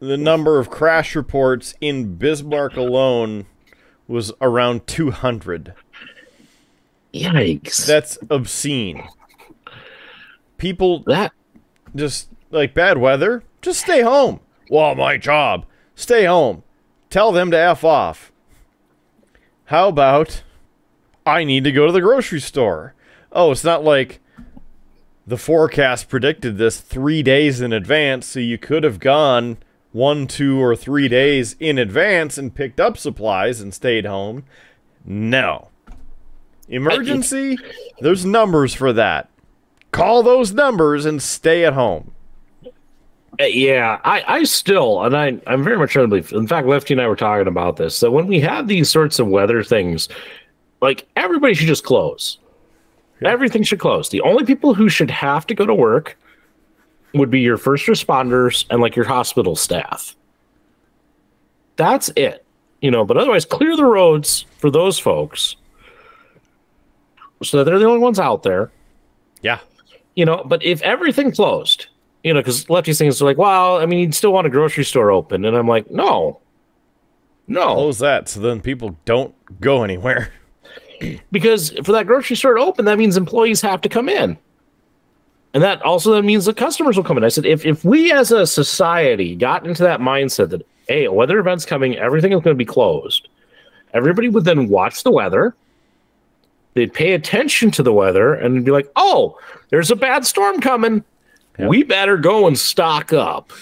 [0.00, 3.46] the number of crash reports in Bismarck alone
[4.06, 5.74] was around 200.
[7.12, 7.86] Yikes!
[7.86, 9.06] That's obscene.
[10.56, 11.32] People that
[11.94, 14.40] just like bad weather, just stay home.
[14.70, 16.62] Well, my job, stay home.
[17.10, 18.32] Tell them to F off.
[19.66, 20.42] How about
[21.26, 22.94] I need to go to the grocery store?
[23.32, 24.20] Oh, it's not like
[25.26, 29.58] the forecast predicted this three days in advance, so you could have gone
[29.92, 34.44] one, two, or three days in advance and picked up supplies and stayed home.
[35.04, 35.68] No.
[36.68, 37.56] Emergency,
[38.00, 39.28] there's numbers for that.
[39.90, 42.12] Call those numbers and stay at home.
[43.40, 46.32] Uh, Yeah, I, I still, and I, I'm very much trying to believe.
[46.32, 47.96] In fact, Lefty and I were talking about this.
[47.96, 50.08] So when we have these sorts of weather things,
[50.82, 52.38] like everybody should just close.
[53.24, 54.10] Everything should close.
[54.10, 56.18] The only people who should have to go to work
[57.14, 60.14] would be your first responders and like your hospital staff.
[61.76, 62.44] That's it,
[62.80, 63.04] you know.
[63.04, 65.56] But otherwise, clear the roads for those folks,
[67.42, 68.70] so that they're the only ones out there
[69.42, 69.60] Yeah.
[70.16, 71.86] you know, but if everything closed,
[72.24, 74.84] you know, because Lefty's things are like, well, I mean, you'd still want a grocery
[74.84, 75.44] store open.
[75.44, 76.40] And I'm like, no,
[77.46, 80.32] no, Close that so then people don't go anywhere.
[81.30, 84.36] because for that grocery store to open, that means employees have to come in.
[85.54, 87.24] And that also then means the customers will come in.
[87.24, 91.12] I said, if, if we as a society got into that mindset that, hey, a
[91.12, 93.28] weather event's coming, everything is going to be closed,
[93.94, 95.54] everybody would then watch the weather.
[96.74, 99.38] They'd pay attention to the weather and be like, oh,
[99.70, 101.02] there's a bad storm coming.
[101.58, 101.68] Yeah.
[101.68, 103.52] We better go and stock up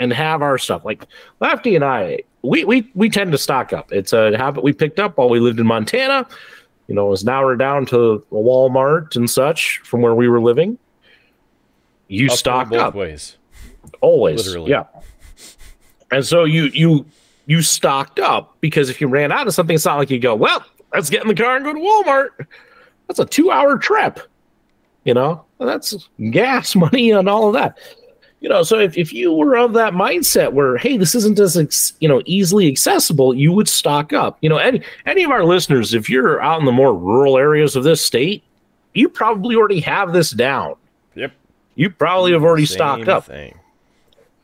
[0.00, 0.84] and have our stuff.
[0.84, 1.06] Like
[1.40, 3.92] Lefty and I, we we we tend to stock up.
[3.92, 6.26] It's a habit we picked up while we lived in Montana.
[6.88, 10.40] You know, as now we're down to a Walmart and such from where we were
[10.40, 10.78] living.
[12.08, 13.36] You Uphill stock both up ways.
[14.00, 14.70] always Literally.
[14.70, 14.84] yeah
[16.10, 17.06] and so you you
[17.46, 20.34] you stocked up because if you ran out of something it's not like you go
[20.34, 22.30] well let's get in the car and go to walmart
[23.06, 24.20] that's a two hour trip
[25.04, 27.78] you know that's gas money and all of that
[28.40, 31.92] you know so if, if you were of that mindset where hey this isn't as
[32.00, 35.94] you know easily accessible you would stock up you know any any of our listeners
[35.94, 38.42] if you're out in the more rural areas of this state
[38.96, 40.74] you probably already have this down.
[41.76, 43.56] You probably have already Same stocked up Thing.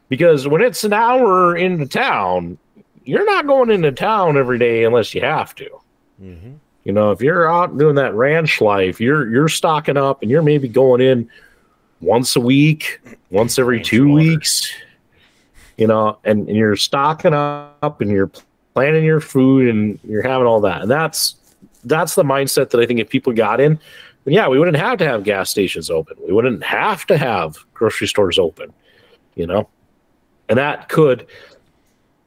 [0.09, 2.59] because when it's an hour into town,
[3.05, 5.69] you're not going into town every day unless you have to.
[6.23, 6.53] Mm-hmm.
[6.85, 10.43] You know, if you're out doing that ranch life, you're you're stocking up and you're
[10.43, 11.29] maybe going in
[12.01, 14.15] once a week, once every Ranch two water.
[14.15, 14.73] weeks.
[15.79, 18.31] You know, and, and you're stocking up and you're
[18.75, 20.83] planning your food and you're having all that.
[20.83, 21.37] And that's
[21.85, 23.81] that's the mindset that I think if people got in,
[24.25, 26.17] then yeah, we wouldn't have to have gas stations open.
[26.25, 28.73] We wouldn't have to have grocery stores open.
[29.35, 29.69] You know,
[30.49, 31.27] and that could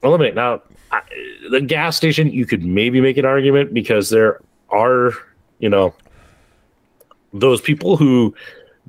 [0.04, 1.02] eliminate now I,
[1.50, 2.32] the gas station.
[2.32, 5.14] You could maybe make an argument because there are
[5.60, 5.94] you know,
[7.34, 8.36] those people who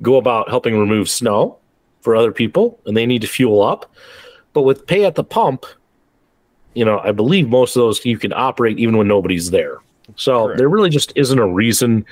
[0.01, 1.57] go about helping remove snow
[2.01, 3.91] for other people and they need to fuel up.
[4.53, 5.65] But with pay at the pump,
[6.73, 9.79] you know, I believe most of those you can operate even when nobody's there.
[10.15, 10.57] So Correct.
[10.57, 12.05] there really just isn't a reason,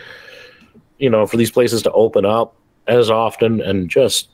[0.99, 2.55] you know, for these places to open up
[2.87, 4.29] as often and just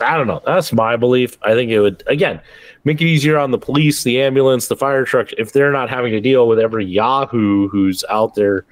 [0.00, 0.40] I don't know.
[0.46, 1.36] That's my belief.
[1.42, 2.40] I think it would again
[2.84, 6.12] make it easier on the police, the ambulance, the fire truck if they're not having
[6.12, 8.64] to deal with every Yahoo who's out there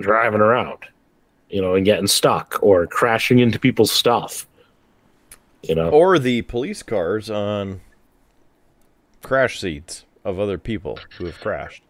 [0.00, 0.78] driving around,
[1.50, 4.46] you know, and getting stuck or crashing into people's stuff.
[5.62, 7.80] You know, Or the police cars on
[9.22, 11.82] crash seats of other people who have crashed.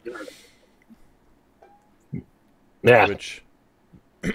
[2.82, 3.42] yeah, Which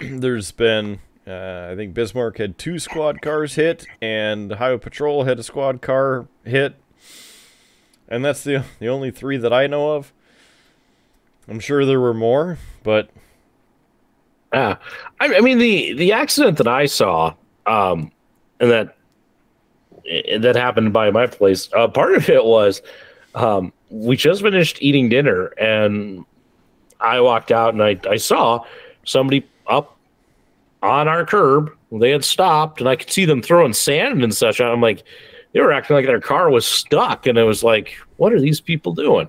[0.02, 5.38] there's been, uh, I think Bismarck had two squad cars hit, and Highway Patrol had
[5.38, 6.76] a squad car hit,
[8.08, 10.12] and that's the the only three that I know of.
[11.48, 13.10] I'm sure there were more, but
[14.52, 14.76] Yeah,
[15.20, 17.34] I, I mean the the accident that I saw,
[17.66, 18.12] um,
[18.60, 18.96] and that
[20.08, 21.68] eh, that happened by my place.
[21.74, 22.82] Uh, part of it was
[23.34, 26.24] um, we just finished eating dinner, and
[27.00, 28.64] I walked out and I I saw
[29.04, 29.96] somebody up
[30.82, 31.70] on our curb.
[31.92, 34.60] They had stopped, and I could see them throwing sand and such.
[34.60, 35.04] I'm like,
[35.52, 38.60] they were acting like their car was stuck, and it was like, what are these
[38.60, 39.28] people doing?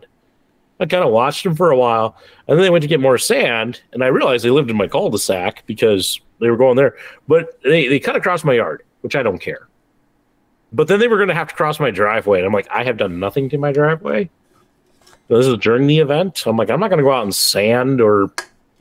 [0.79, 2.17] I kind of watched them for a while,
[2.47, 4.87] and then they went to get more sand, and I realized they lived in my
[4.87, 6.95] cul-de-sac because they were going there.
[7.27, 9.67] But they, they cut across my yard, which I don't care.
[10.71, 12.83] But then they were going to have to cross my driveway, and I'm like, I
[12.83, 14.29] have done nothing to my driveway.
[15.27, 16.43] So this is during the event.
[16.45, 18.31] I'm like, I'm not going to go out and sand or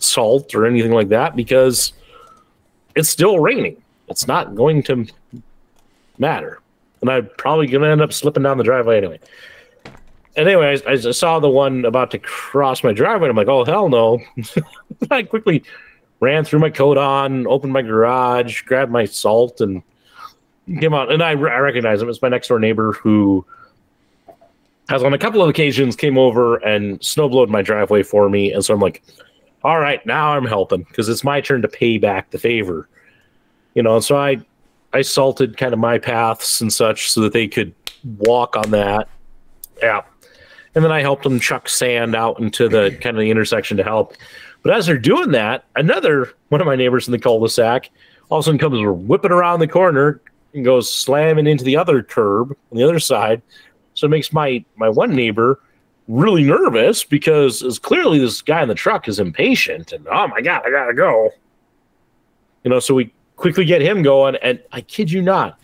[0.02, 1.92] salt or anything like that because
[2.94, 3.80] it's still raining.
[4.08, 5.06] It's not going to
[6.18, 6.60] matter,
[7.00, 9.20] and I'm probably going to end up slipping down the driveway anyway
[10.36, 13.28] and anyway, I, I saw the one about to cross my driveway.
[13.28, 14.20] I'm like, oh hell no!
[15.10, 15.62] I quickly
[16.20, 19.82] ran through my coat on, opened my garage, grabbed my salt, and
[20.80, 21.12] came out.
[21.12, 22.08] And I, I recognize him.
[22.08, 23.44] It's my next door neighbor who
[24.88, 28.52] has, on a couple of occasions, came over and snowblowed my driveway for me.
[28.52, 29.02] And so I'm like,
[29.64, 32.88] all right, now I'm helping because it's my turn to pay back the favor,
[33.74, 34.00] you know.
[34.00, 34.38] So I,
[34.92, 37.74] I salted kind of my paths and such so that they could
[38.18, 39.08] walk on that.
[39.80, 40.02] Yeah.
[40.74, 43.84] And then I helped them chuck sand out into the kind of the intersection to
[43.84, 44.14] help.
[44.62, 47.90] But as they're doing that, another one of my neighbors in the cul-de-sac
[48.32, 50.22] all of a sudden comes whipping around the corner
[50.54, 53.42] and goes slamming into the other curb on the other side.
[53.92, 55.60] So it makes my my one neighbor
[56.12, 60.40] really nervous because it's clearly this guy in the truck is impatient and oh my
[60.40, 61.30] god, I gotta go.
[62.64, 65.58] You know, so we quickly get him going, and I kid you not,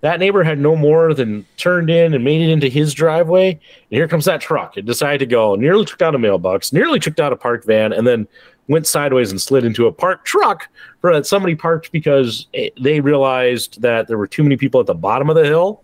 [0.00, 3.50] that neighbor had no more than turned in and made it into his driveway.
[3.50, 4.76] And here comes that truck.
[4.76, 7.92] It decided to go, nearly took out a mailbox, nearly took out a parked van,
[7.92, 8.28] and then
[8.68, 10.68] went sideways and slid into a parked truck
[11.00, 14.86] for that somebody parked because it, they realized that there were too many people at
[14.86, 15.82] the bottom of the hill.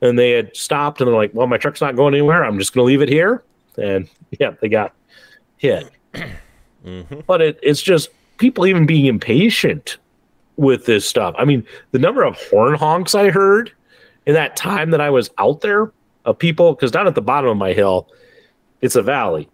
[0.00, 2.44] And they had stopped and they're like, well, my truck's not going anywhere.
[2.44, 3.42] I'm just going to leave it here.
[3.76, 4.08] And
[4.38, 4.94] yeah, they got
[5.58, 5.90] hit.
[6.84, 7.20] Mm-hmm.
[7.26, 8.08] But it, it's just
[8.38, 9.98] people even being impatient
[10.56, 11.34] with this stuff.
[11.38, 13.72] I mean, the number of horn honks I heard
[14.26, 15.92] in that time that I was out there
[16.24, 18.08] of people, because down at the bottom of my hill,
[18.80, 19.48] it's a valley.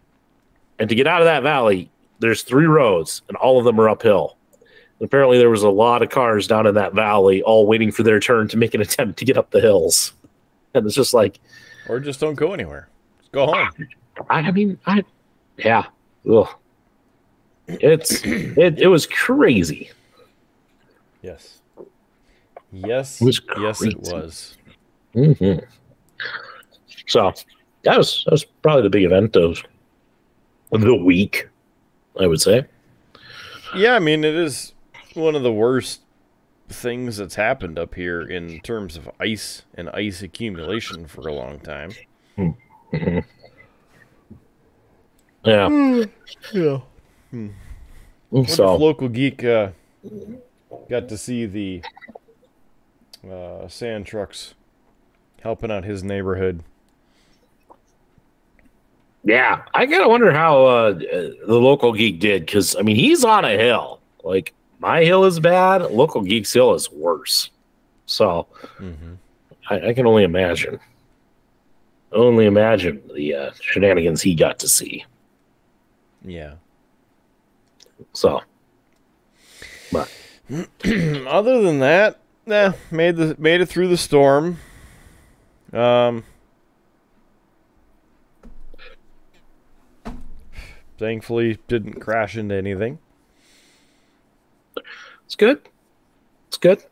[0.78, 3.88] And to get out of that valley, there's three roads, and all of them are
[3.88, 4.36] uphill.
[4.98, 8.02] And apparently, there was a lot of cars down in that valley, all waiting for
[8.02, 10.12] their turn to make an attempt to get up the hills.
[10.76, 11.40] And it's just like,
[11.88, 12.88] or just don't go anywhere.
[13.18, 13.68] Just go home.
[14.28, 15.04] I, I mean, I,
[15.56, 15.84] yeah,
[16.30, 16.48] ugh.
[17.66, 19.90] it's it, it was crazy.
[21.22, 21.60] Yes.
[22.72, 23.20] Yes.
[23.20, 24.12] It was yes, it crazy.
[24.12, 24.56] was.
[25.14, 25.58] hmm
[27.06, 27.32] So
[27.82, 29.62] that was that was probably the big event of
[30.70, 31.48] the week,
[32.20, 32.66] I would say.
[33.74, 34.72] Yeah, I mean, it is
[35.14, 36.00] one of the worst
[36.68, 41.60] things that's happened up here in terms of ice and ice accumulation for a long
[41.60, 41.92] time.
[45.44, 45.70] Yeah.
[46.52, 46.80] Yeah.
[48.30, 49.70] Wonder So if local geek uh,
[50.90, 51.82] got to see the
[53.30, 54.54] uh, sand trucks
[55.42, 56.64] helping out his neighborhood.
[59.24, 63.44] yeah, I gotta wonder how uh, the local geek did because I mean he's on
[63.44, 64.00] a hill.
[64.24, 67.50] Like my hill is bad, local geek's hill is worse.
[68.06, 68.46] So
[69.68, 70.78] I, I can only imagine.
[72.12, 75.04] Only imagine the uh, shenanigans he got to see.
[76.24, 76.54] Yeah.
[78.12, 78.42] So,
[79.92, 80.10] but
[81.26, 84.58] Other than that, nah, made the made it through the storm.
[85.72, 86.24] Um,
[90.98, 92.98] Thankfully, didn't crash into anything.
[95.26, 95.60] It's good.
[96.48, 96.82] It's good.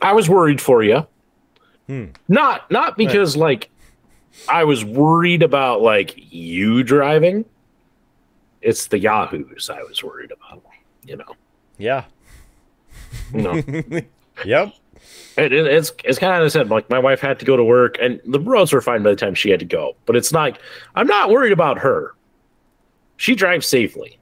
[0.00, 1.06] I was worried for you.
[1.86, 2.06] Hmm.
[2.28, 3.68] Not not because like
[4.48, 7.44] I was worried about like you driving.
[8.62, 10.62] It's the Yahoos I was worried about.
[11.04, 11.36] You know.
[11.78, 12.04] Yeah.
[13.32, 13.62] No.
[14.44, 14.72] Yep.
[15.36, 17.64] It, it, it's it's kind of I said like my wife had to go to
[17.64, 19.96] work and the roads were fine by the time she had to go.
[20.06, 20.58] But it's like
[20.94, 22.14] I'm not worried about her.
[23.16, 24.18] She drives safely.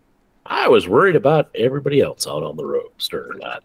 [0.49, 3.63] I was worried about everybody else out on the roads during that.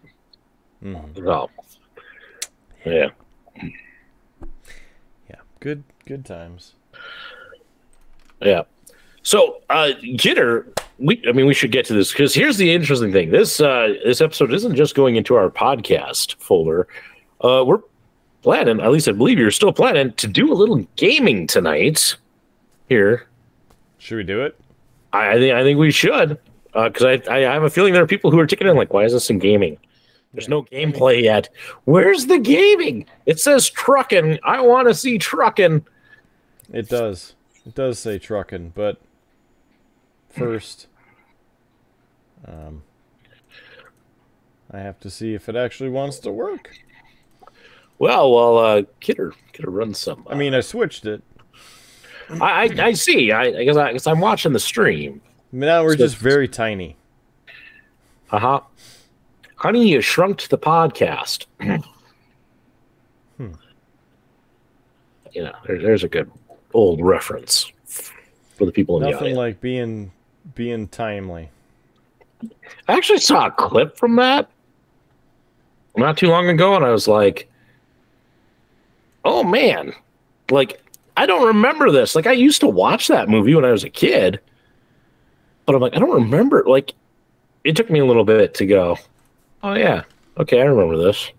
[0.82, 1.16] Mhm.
[1.16, 1.50] So,
[2.84, 3.08] yeah.
[5.30, 5.36] Yeah.
[5.60, 5.82] Good.
[6.06, 6.74] Good times.
[8.42, 8.62] Yeah.
[9.22, 10.66] So, uh, Jitter,
[10.98, 13.30] we I mean we should get to this because here's the interesting thing.
[13.30, 16.86] This uh this episode isn't just going into our podcast folder.
[17.40, 17.80] Uh we're
[18.42, 22.16] planning, at least I believe you're still planning to do a little gaming tonight.
[22.90, 23.26] Here.
[23.96, 24.60] Should we do it?
[25.14, 26.38] I, I think I think we should.
[26.74, 28.92] Because I, I I have a feeling there are people who are ticking in like,
[28.92, 29.78] why is this in gaming?
[30.32, 31.48] There's no gameplay yet.
[31.84, 33.06] Where's the gaming?
[33.24, 34.40] It says trucking.
[34.42, 35.86] I want to see trucking.
[36.72, 37.34] It does.
[37.64, 39.00] It does say trucking, but
[40.28, 40.88] first,
[42.46, 42.82] um,
[44.70, 46.76] I have to see if it actually wants to work.
[47.98, 50.26] Well, well, uh, Kidder, Kidder run some.
[50.28, 51.22] I mean, I switched it.
[52.28, 53.30] I, I, I see.
[53.30, 55.22] I, I guess I guess I'm watching the stream.
[55.54, 56.96] Now we're So- just very tiny.
[58.32, 58.60] Uh huh.
[59.56, 61.46] Honey, you shrunk to the podcast.
[63.36, 63.50] Hmm.
[65.32, 66.30] You know, there, there's a good
[66.72, 67.72] old reference
[68.54, 69.38] for the people in the Nothing audience.
[69.38, 70.12] like being
[70.54, 71.50] being timely.
[72.86, 74.48] I actually saw a clip from that
[75.96, 77.50] not too long ago, and I was like,
[79.24, 79.92] "Oh man!"
[80.48, 80.80] Like
[81.16, 82.14] I don't remember this.
[82.14, 84.38] Like I used to watch that movie when I was a kid,
[85.66, 86.64] but I'm like, I don't remember.
[86.66, 86.94] Like
[87.64, 88.96] it took me a little bit to go.
[89.62, 90.02] Oh yeah,
[90.38, 91.30] okay, I remember this.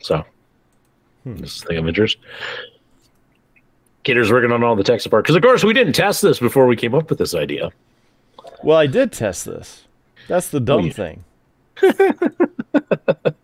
[0.00, 0.24] So
[1.24, 1.36] Hmm.
[1.36, 2.16] this is the thing of interest.
[4.04, 6.66] Kidder's working on all the tech support because, of course, we didn't test this before
[6.66, 7.70] we came up with this idea.
[8.64, 9.84] Well, I did test this.
[10.28, 10.92] That's the dumb yeah.
[10.92, 11.24] thing.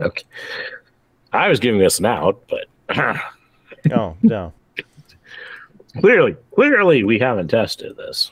[0.00, 0.22] Okay.
[1.32, 2.66] I was giving this an out, but
[3.92, 4.52] Oh no.
[6.00, 8.30] clearly, clearly we haven't tested this.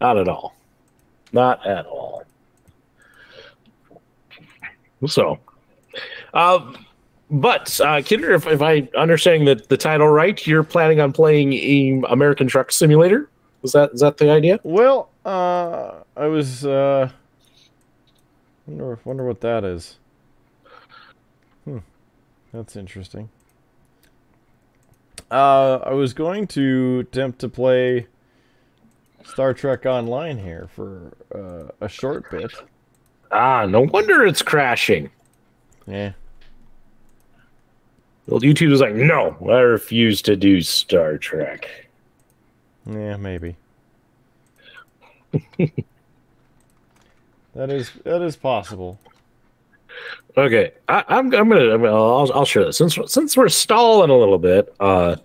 [0.00, 0.54] Not at all.
[1.32, 2.24] Not at all.
[5.06, 5.38] So,
[6.34, 6.72] uh,
[7.30, 12.04] but uh, Kidder, if, if I understanding the, the title right, you're planning on playing
[12.08, 13.28] American Truck Simulator.
[13.62, 14.60] Is that is that the idea?
[14.62, 17.10] Well, uh, I was uh,
[18.66, 19.98] wonder wonder what that is.
[21.64, 21.78] Hmm,
[22.52, 23.28] that's interesting.
[25.30, 28.06] Uh, I was going to attempt to play
[29.32, 32.52] Star Trek Online here for uh, a short bit.
[33.30, 35.10] Ah, no wonder it's crashing.
[35.86, 36.12] Yeah,
[38.26, 41.88] Well, YouTube was like, no, I refuse to do Star Trek.
[42.86, 43.56] yeah, maybe.
[47.54, 48.98] that is that is possible.
[50.36, 54.10] Okay, I, I'm I'm gonna, I'm gonna I'll, I'll share this since since we're stalling
[54.10, 54.74] a little bit.
[54.78, 55.16] Uh,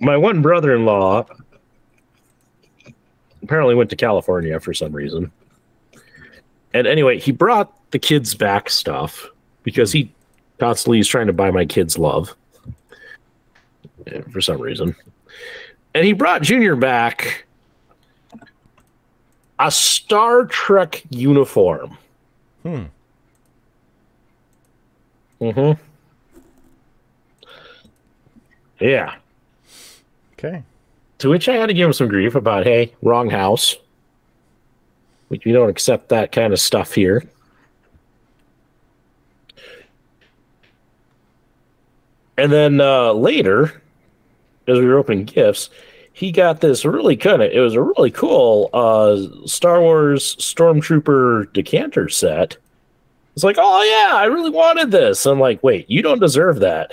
[0.00, 1.26] my one brother-in-law
[3.42, 5.30] apparently went to California for some reason,
[6.74, 9.26] and anyway, he brought the kids back stuff
[9.62, 10.12] because he
[10.58, 12.34] constantly is trying to buy my kids love
[14.06, 14.94] uh, for some reason,
[15.94, 17.46] and he brought Junior back
[19.58, 21.96] a Star Trek uniform.
[22.62, 22.84] Hmm.
[25.40, 25.80] Mm-hmm.
[28.80, 29.14] Yeah.
[30.32, 30.62] Okay.
[31.20, 33.76] To which I had to give him some grief about, hey, wrong house.
[35.28, 37.22] We, we don't accept that kind of stuff here.
[42.38, 43.82] And then uh, later,
[44.66, 45.68] as we were opening gifts,
[46.14, 51.52] he got this really kind of, it was a really cool uh, Star Wars Stormtrooper
[51.52, 52.56] decanter set.
[53.34, 55.26] It's like, oh yeah, I really wanted this.
[55.26, 56.92] I'm like, wait, you don't deserve that.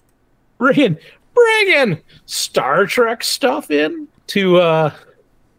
[0.58, 0.96] Bring
[1.60, 4.90] in, bring in Star Trek stuff in to uh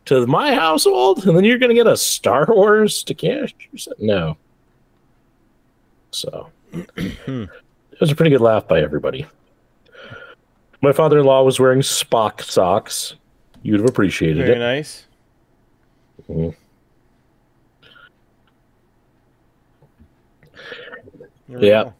[0.05, 3.99] to my household, and then you're gonna get a Star Wars decanter set?
[3.99, 4.38] No.
[6.11, 6.49] So
[6.95, 7.49] it
[8.01, 9.25] was a pretty good laugh by everybody.
[10.82, 13.15] My father-in-law was wearing Spock socks.
[13.63, 14.59] You'd have appreciated Very it.
[14.59, 15.05] nice.
[16.30, 16.55] Mhm.
[21.47, 21.91] There we Yeah.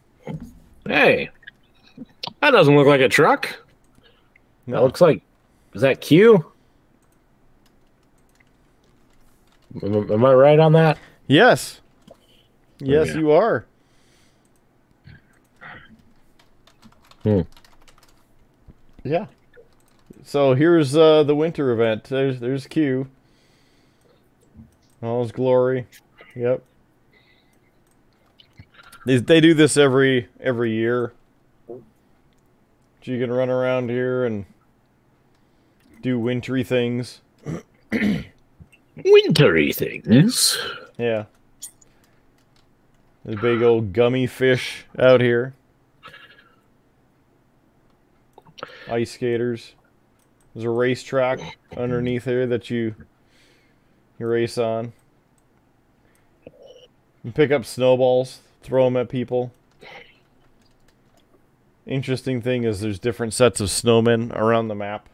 [0.86, 1.30] Hey,
[2.42, 3.50] that doesn't look like a truck.
[4.70, 5.22] That looks like
[5.74, 6.46] is that Q?
[9.84, 10.98] Am, am I right on that?
[11.28, 11.82] Yes.
[12.80, 13.14] Yes, yeah.
[13.16, 13.66] you are.
[17.24, 17.42] Hmm.
[19.04, 19.28] Yeah.
[20.24, 22.06] So here's uh, the winter event.
[22.06, 23.08] There's there's Q.
[25.02, 25.88] All his glory.
[26.36, 26.64] Yep.
[29.06, 31.14] They, they do this every every year.
[31.68, 31.82] So
[33.04, 34.46] you can run around here and
[36.02, 37.22] do wintry things.
[39.06, 40.58] Wintry things.
[40.98, 41.26] Yeah.
[43.26, 45.54] There's big old gummy fish out here.
[48.90, 49.74] Ice skaters.
[50.54, 52.96] There's a racetrack underneath here that you
[54.18, 54.94] you race on.
[57.24, 59.52] You pick up snowballs, throw them at people.
[61.86, 65.08] Interesting thing is there's different sets of snowmen around the map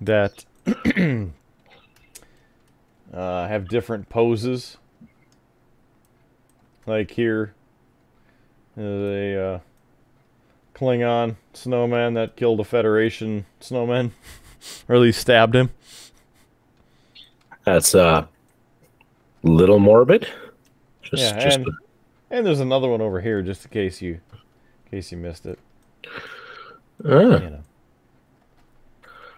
[0.00, 0.44] that
[3.12, 4.76] uh, have different poses.
[6.86, 7.54] Like here
[8.76, 9.58] is a uh,
[10.74, 14.12] Klingon snowman that killed a Federation snowman,
[14.88, 15.70] or at least stabbed him.
[17.64, 18.26] That's uh,
[19.42, 20.26] little morbid.
[21.02, 21.68] Just, Yeah, just and-
[22.30, 25.58] And there's another one over here, just in case you, in case you missed it.
[27.04, 27.08] Ah.
[27.08, 27.60] You know.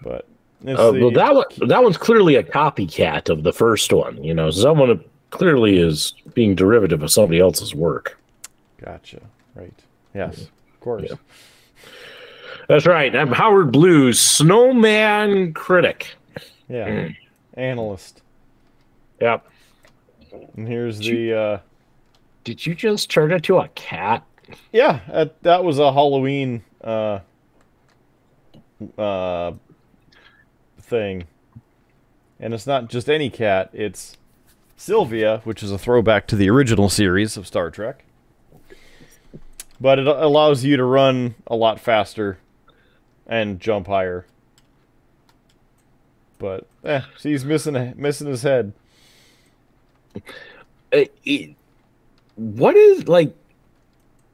[0.02, 0.26] But
[0.66, 4.22] Uh, well, that one, that one's clearly a copycat of the first one.
[4.22, 8.18] You know, someone clearly is being derivative of somebody else's work.
[8.80, 9.20] gotcha.
[9.54, 9.72] Right.
[10.14, 10.42] Yes.
[10.42, 11.06] Of course.
[11.08, 11.16] Yeah.
[12.68, 13.14] That's right.
[13.14, 16.14] I'm Howard Blues snowman critic.
[16.68, 17.08] Yeah.
[17.54, 18.22] Analyst.
[19.20, 19.46] Yep.
[20.56, 21.58] And here's the uh,
[22.44, 24.24] Did you just turn into a cat?
[24.72, 27.20] Yeah, that, that was a Halloween uh,
[28.98, 29.52] uh,
[30.92, 31.24] thing.
[32.38, 34.16] And it's not just any cat, it's
[34.76, 38.04] Sylvia, which is a throwback to the original series of Star Trek.
[39.80, 42.38] But it allows you to run a lot faster
[43.26, 44.26] and jump higher.
[46.38, 48.72] But eh, she's missing missing his head.
[50.92, 51.54] Uh, it-
[52.36, 53.34] what is like?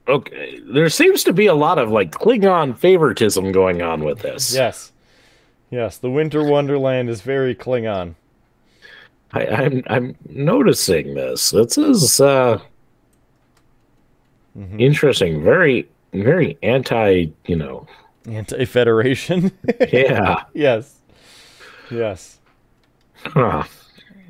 [0.09, 4.55] Okay, there seems to be a lot of like Klingon favoritism going on with this.
[4.55, 4.93] Yes.
[5.71, 8.15] Yes, the Winter Wonderland is very Klingon.
[9.33, 11.51] I, I'm I'm noticing this.
[11.51, 12.59] This is uh,
[14.57, 14.81] Mhm.
[14.81, 15.43] interesting.
[15.45, 17.27] Very very anti.
[17.47, 17.87] You know.
[18.27, 19.53] Anti-Federation.
[19.93, 20.45] Yeah.
[20.53, 20.97] yes.
[21.91, 22.39] Yes.
[23.25, 23.63] Huh.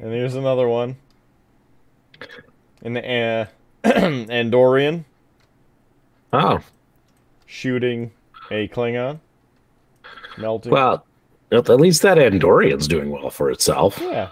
[0.00, 0.96] And here's another one.
[2.82, 3.46] An uh,
[3.84, 5.04] Andorian
[6.32, 6.60] Oh
[7.46, 8.12] shooting
[8.52, 9.18] a Klingon.
[10.36, 10.70] Melting.
[10.70, 11.04] well,
[11.50, 13.98] at least that Andorian's doing well for itself.
[14.00, 14.30] yeah.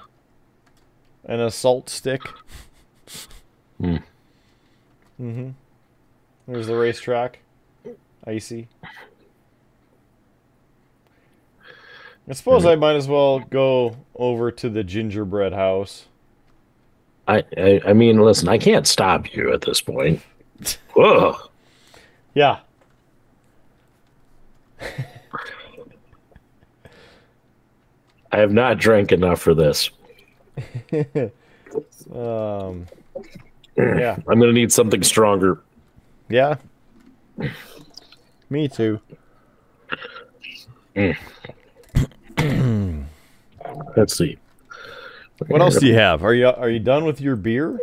[1.24, 2.22] An assault stick.
[3.80, 3.96] Hmm.
[5.20, 5.50] Mm-hmm.
[6.46, 7.40] There's the racetrack.
[8.26, 8.68] Icy.
[12.28, 16.06] I suppose I might as well go over to the gingerbread house.
[17.28, 20.22] I, I I mean, listen, I can't stop you at this point.
[20.94, 21.36] Whoa.
[22.34, 22.58] Yeah.
[28.32, 29.90] I have not drank enough for this.
[32.14, 32.86] Um.
[33.76, 34.16] Yeah.
[34.28, 35.60] I'm gonna need something stronger.
[36.30, 36.56] Yeah.
[38.48, 39.00] Me too.
[43.96, 44.38] Let's see.
[45.48, 46.22] What else do you have?
[46.24, 47.78] Are you are you done with your beer?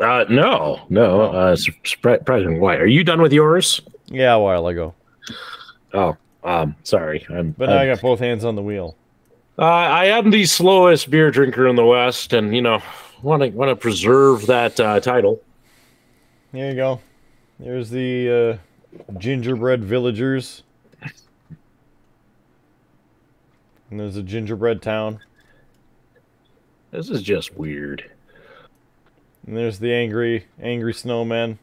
[0.00, 1.22] Uh, no, no.
[1.30, 2.58] Uh, sur- surprising.
[2.60, 2.76] Why?
[2.76, 3.80] Are you done with yours?
[4.06, 4.94] Yeah, a while ago.
[5.94, 7.24] Oh, um, sorry.
[7.30, 7.52] I'm.
[7.52, 8.96] But now I I'm- got both hands on the wheel.
[9.58, 12.82] Uh, I am the slowest beer drinker in the West, and you know,
[13.22, 15.40] want to want to preserve that uh, title.
[16.52, 17.00] There you go.
[17.58, 18.60] There's the
[19.08, 20.62] uh, gingerbread villagers.
[23.90, 25.20] And there's a gingerbread town.
[26.90, 28.10] This is just weird.
[29.46, 31.58] And there's the angry angry snowman.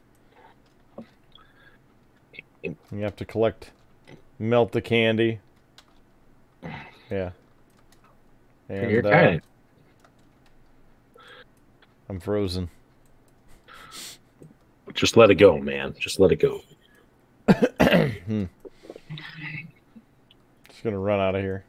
[2.62, 3.70] You have to collect
[4.38, 5.38] melt the candy.
[7.10, 7.30] Yeah.
[8.68, 9.38] And You're uh,
[12.08, 12.70] I'm frozen.
[14.94, 15.94] just let it go, man.
[15.98, 16.60] Just let it go.
[17.48, 17.62] Just
[20.82, 21.64] gonna run out of here.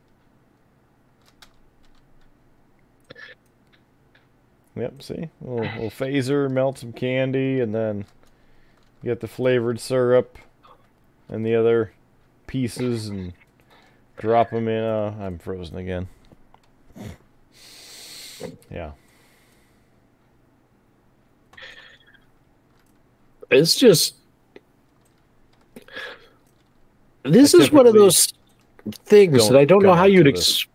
[4.76, 5.30] Yep, see?
[5.42, 8.06] Little, little phaser, melt some candy, and then
[9.04, 10.38] get the flavored syrup
[11.30, 11.94] and the other
[12.46, 13.34] pieces and
[14.18, 14.84] drop them in.
[14.84, 16.10] Uh, I'm frozen again
[18.72, 18.92] yeah.
[23.52, 24.16] It's just
[27.24, 28.34] this is one of those
[28.92, 30.68] things that I don't know how you'd ex-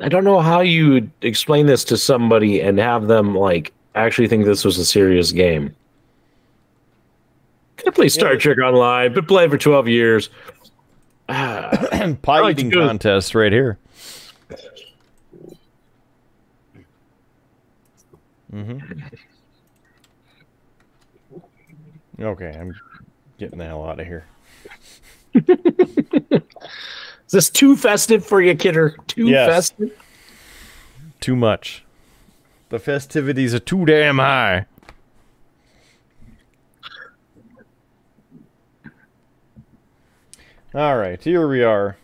[0.00, 4.44] I don't know how you'd explain this to somebody and have them like actually think
[4.44, 5.74] this was a serious game.
[7.86, 8.38] I play Star yeah.
[8.38, 10.30] Trek Online, but play for twelve years.
[11.30, 13.76] Ah, pie eating contest right here.
[18.50, 18.78] Hmm
[22.20, 22.74] Okay, I'm
[23.38, 24.24] getting the hell out of here.
[25.34, 26.42] is
[27.30, 28.96] this too festive for you, kidder?
[29.06, 29.48] Too Yes.
[29.48, 29.90] festive?
[31.20, 31.84] Too much.
[32.70, 34.66] The festivities are too damn high.
[40.74, 41.96] All right, here we are.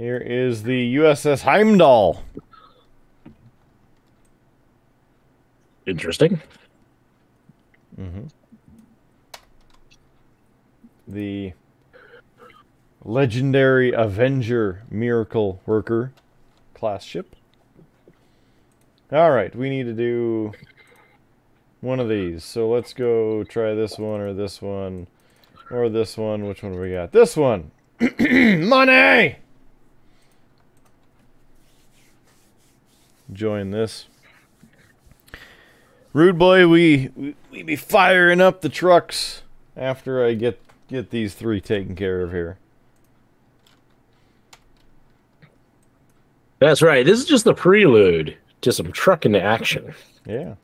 [0.00, 2.22] Here is the USS Heimdall.
[5.86, 6.40] Interesting.
[8.00, 8.28] Mm-hmm.
[11.06, 11.52] the
[13.04, 16.12] legendary Avenger Miracle Worker
[16.72, 17.36] class ship.
[19.12, 20.52] All right, we need to do
[21.82, 22.42] one of these.
[22.42, 25.08] So let's go try this one or this one
[25.70, 26.46] or this one.
[26.46, 27.12] Which one do we got?
[27.12, 27.70] This one.
[28.18, 29.36] Money.
[33.32, 34.06] Join this.
[36.12, 39.42] Rude boy, we, we we be firing up the trucks
[39.76, 42.58] after I get get these three taken care of here.
[46.58, 47.06] That's right.
[47.06, 49.94] This is just the prelude to some trucking action.
[50.26, 50.56] Yeah.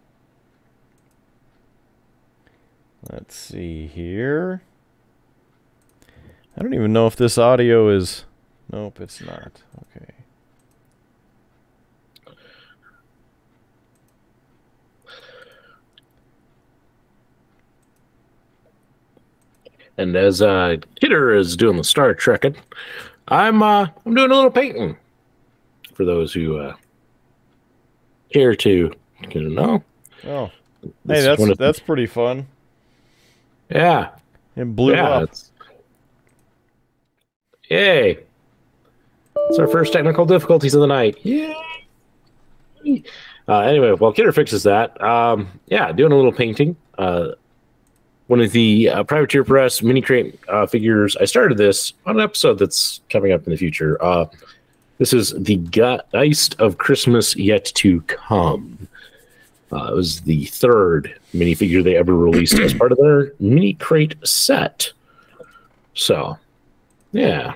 [3.11, 4.63] Let's see here.
[6.57, 8.25] I don't even know if this audio is.
[8.73, 9.63] Nope, it's not.
[9.97, 10.16] Okay.
[19.99, 22.57] And as uh, Kidder is doing the Star Trekking,
[23.29, 24.97] I'm uh, I'm doing a little painting.
[25.95, 26.77] For those who uh,
[28.33, 28.93] care to,
[29.31, 29.83] to know,
[30.27, 30.51] Oh,
[31.09, 32.47] hey, that's that's pretty fun.
[33.71, 34.11] yeah,
[34.57, 35.23] It blew yeah, up.
[35.25, 35.51] it's-
[37.71, 38.19] yay!
[39.49, 41.17] It's our first technical difficulties of the night.
[41.25, 41.55] Yay!
[43.49, 46.77] Uh, anyway, while Kidder fixes that, um, yeah, doing a little painting.
[46.99, 47.29] Uh,
[48.27, 51.17] one of the uh, Privateer Press mini crate uh, figures.
[51.17, 54.03] I started this on an episode that's coming up in the future.
[54.03, 54.27] Uh,
[54.99, 58.89] this is the Geist of Christmas Yet to Come.
[59.73, 64.15] Uh, it was the third minifigure they ever released as part of their mini crate
[64.25, 64.93] set.
[65.95, 66.39] So,
[67.13, 67.55] yeah.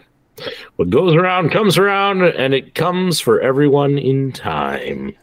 [0.77, 5.15] What goes around comes around, and it comes for everyone in time.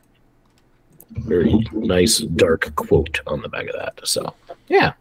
[1.12, 4.00] Very nice, dark quote on the back of that.
[4.08, 4.34] So,
[4.68, 4.94] yeah.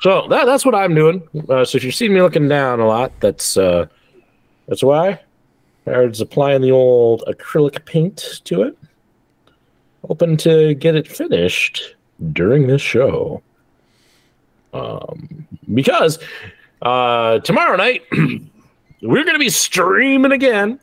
[0.00, 1.22] So that, that's what I'm doing.
[1.48, 3.86] Uh, so if you see me looking down a lot, that's uh,
[4.68, 5.20] that's why.
[5.86, 8.78] Was applying the old acrylic paint to it.
[10.06, 11.96] Hoping to get it finished
[12.32, 13.42] during this show.
[14.72, 16.18] Um, because
[16.82, 20.78] uh, tomorrow night we're going to be streaming again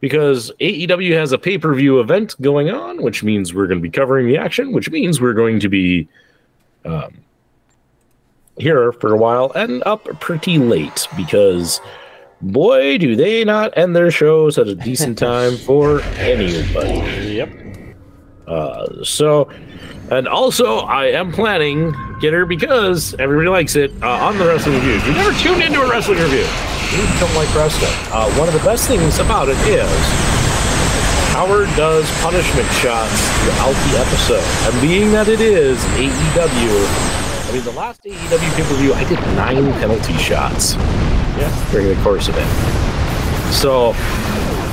[0.00, 3.82] because AEW has a pay per view event going on, which means we're going to
[3.82, 6.08] be covering the action, which means we're going to be
[6.84, 7.12] um,
[8.60, 11.80] here for a while and up pretty late because
[12.42, 17.34] boy, do they not end their shows at a decent time for anybody.
[17.34, 17.50] Yep.
[18.46, 19.48] Uh, so,
[20.10, 24.74] and also, I am planning get her because everybody likes it uh, on the wrestling
[24.76, 25.06] reviews.
[25.06, 26.46] You never tuned into a wrestling review.
[26.90, 27.92] You don't like wrestling.
[28.12, 30.40] Uh, one of the best things about it is
[31.32, 37.09] Howard does punishment shots throughout the episode, and being that it is AEW,
[37.50, 40.74] I mean the last AEW pay per view, I did nine penalty shots.
[41.34, 42.46] Yeah, during the course of it.
[43.52, 43.90] So,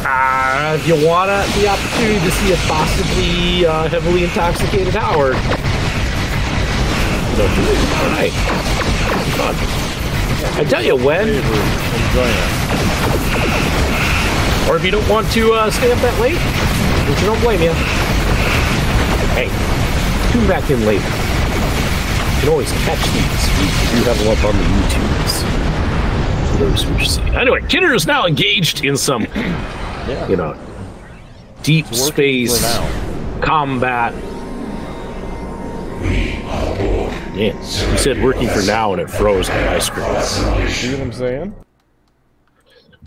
[0.05, 5.33] uh, if you want the opportunity to see a possibly uh, heavily intoxicated Howard,
[7.33, 7.81] don't do it.
[7.97, 8.33] All right.
[9.41, 9.55] Fun.
[10.61, 11.29] I tell you when,
[14.69, 16.37] or if you don't want to uh, stay up that late,
[17.09, 17.73] which I don't blame you.
[19.33, 19.49] Hey,
[20.31, 21.26] tune back in later.
[22.37, 23.43] You can always catch these.
[23.59, 25.33] We do have them up on the YouTubes.
[26.51, 27.21] For those who wish to see.
[27.35, 30.27] Anyway, Kidder is now engaged in some, Yeah.
[30.29, 30.55] you know,
[31.63, 32.77] deep space
[33.41, 34.13] combat.
[37.35, 37.53] Yeah,
[37.91, 40.05] you said working for now and it froze on my screen.
[40.69, 41.55] See what I'm saying?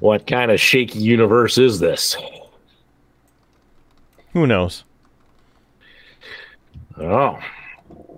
[0.00, 2.16] What kind of shaky universe is this?
[4.32, 4.84] Who knows?
[6.98, 7.38] Oh.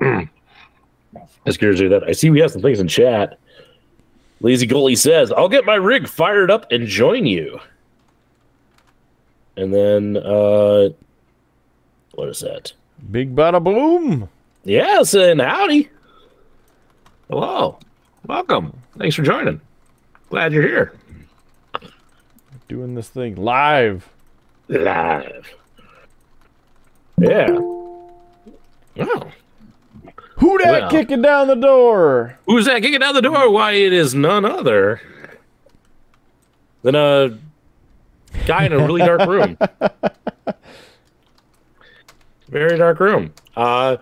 [1.47, 2.05] As curious to that.
[2.05, 3.39] I see we have some things in chat.
[4.41, 7.61] Lazy Goalie says, I'll get my rig fired up and join you.
[9.57, 10.91] And then uh
[12.15, 12.73] what is that?
[13.11, 14.29] Big bada boom.
[14.65, 15.91] Yes, and howdy.
[17.29, 17.79] Hello.
[18.27, 18.79] Welcome.
[18.99, 19.61] Thanks for joining.
[20.31, 20.95] Glad you're here.
[22.69, 24.09] Doing this thing live.
[24.69, 25.55] Live.
[27.19, 27.49] Yeah.
[29.01, 29.33] Oh.
[30.43, 30.91] Who that Well.
[30.91, 32.37] kicking down the door?
[32.47, 33.49] Who's that kicking down the door?
[33.49, 35.01] Why, it is none other
[36.83, 37.39] than a
[38.45, 39.57] guy in a really dark room.
[42.49, 43.33] Very dark room.
[43.57, 43.99] Uh,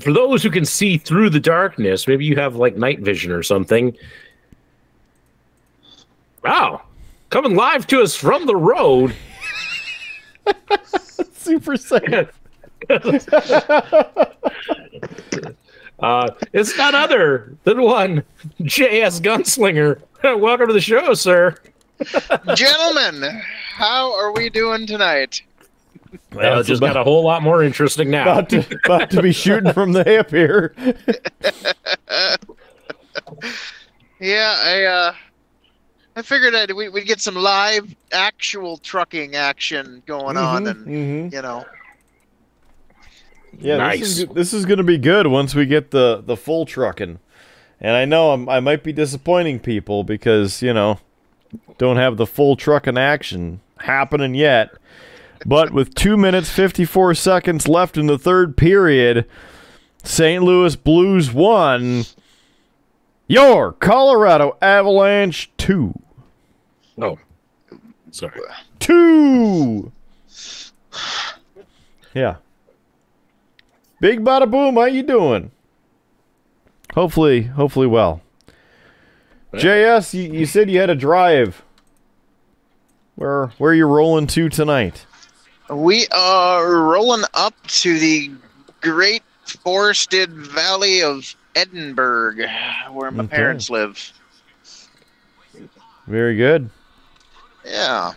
[0.00, 3.42] for those who can see through the darkness, maybe you have like night vision or
[3.42, 3.94] something.
[6.42, 6.80] Wow.
[7.28, 9.14] Coming live to us from the road.
[11.34, 12.30] Super safe.
[16.04, 18.22] Uh, it's none other than one
[18.60, 20.02] JS Gunslinger.
[20.38, 21.56] Welcome to the show, sir.
[22.54, 23.40] Gentlemen,
[23.74, 25.40] how are we doing tonight?
[26.34, 28.24] Well, it just about- got a whole lot more interesting now.
[28.24, 30.74] about to, about to be shooting from the hip here.
[34.20, 35.14] Yeah, I uh
[36.16, 41.32] I figured I'd, we, we'd get some live actual trucking action going on and Mhm.
[41.32, 41.64] you know
[43.60, 44.00] Yeah, Nice.
[44.00, 47.18] this is this is gonna be good once we get the the full trucking.
[47.80, 50.98] And I know I'm, I might be disappointing people because you know
[51.78, 54.70] don't have the full trucking action happening yet.
[55.46, 59.26] But with two minutes fifty four seconds left in the third period,
[60.02, 60.42] St.
[60.42, 62.04] Louis Blues won.
[63.26, 65.94] Your Colorado Avalanche two.
[67.00, 67.18] Oh,
[68.10, 68.40] sorry.
[68.78, 69.90] Two.
[72.14, 72.36] Yeah.
[74.04, 75.50] Big bada boom, how you doing?
[76.92, 78.20] Hopefully, hopefully well.
[79.54, 81.62] JS, you, you said you had a drive.
[83.14, 85.06] Where where you rolling to tonight?
[85.70, 88.30] we are rolling up to the
[88.82, 92.46] great forested valley of Edinburg
[92.92, 93.34] where my Okay.
[93.36, 94.12] parents live.
[96.06, 96.68] Very good.
[97.64, 98.12] Yeah.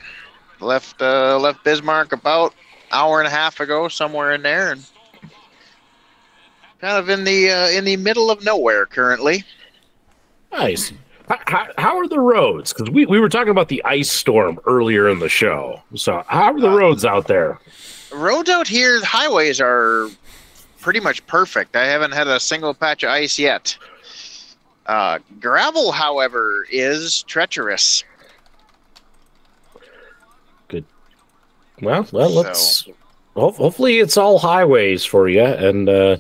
[0.60, 2.54] Left uh left Bismarck about
[2.92, 4.84] hour and a half ago somewhere in there and
[6.80, 9.44] kind of in the uh, in the middle of nowhere currently.
[10.52, 10.92] Nice.
[11.28, 12.72] How, how, are the roads?
[12.72, 15.82] Because we, we were talking about the ice storm earlier in the show.
[15.94, 17.60] So, how are the roads out there?
[18.14, 20.10] roads out here, the highways are
[20.80, 21.76] pretty much perfect.
[21.76, 23.78] I haven't had a single patch of ice yet.
[24.86, 28.04] Uh, gravel, however, is treacherous.
[30.70, 30.86] Good.
[31.82, 32.88] Well, well, let's.
[33.36, 36.18] Ho- hopefully, it's all highways for you and uh,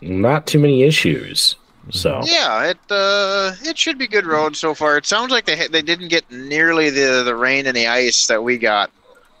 [0.00, 1.56] not too many issues.
[1.90, 4.96] So, Yeah, it uh, it should be good road so far.
[4.96, 8.26] It sounds like they ha- they didn't get nearly the the rain and the ice
[8.26, 8.90] that we got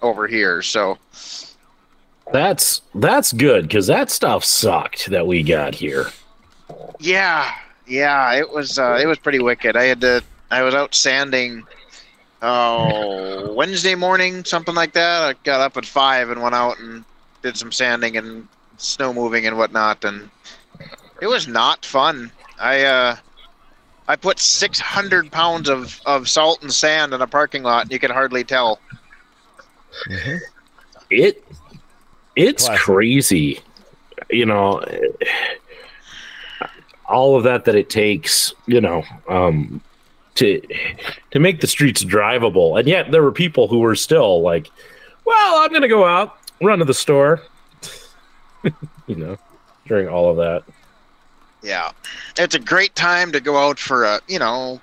[0.00, 0.62] over here.
[0.62, 0.96] So
[2.32, 6.06] that's that's good because that stuff sucked that we got here.
[7.00, 7.52] yeah,
[7.86, 9.76] yeah, it was uh, it was pretty wicked.
[9.76, 11.64] I had to I was out sanding.
[12.42, 15.22] Oh, Wednesday morning, something like that.
[15.22, 17.04] I got up at five and went out and
[17.42, 18.46] did some sanding and
[18.78, 20.30] snow moving and whatnot, and
[21.20, 22.30] it was not fun.
[22.58, 23.16] I uh,
[24.08, 27.92] I put six hundred pounds of, of salt and sand in a parking lot, and
[27.92, 28.80] you could hardly tell.
[31.10, 31.44] It
[32.36, 32.82] it's Classic.
[32.84, 33.60] crazy,
[34.30, 34.84] you know.
[37.08, 39.80] All of that that it takes, you know, um,
[40.34, 40.60] to
[41.30, 44.68] to make the streets drivable, and yet there were people who were still like,
[45.24, 47.42] "Well, I'm going to go out, run to the store,"
[49.06, 49.36] you know,
[49.86, 50.64] during all of that.
[51.62, 51.90] Yeah,
[52.38, 54.80] it's a great time to go out for a you know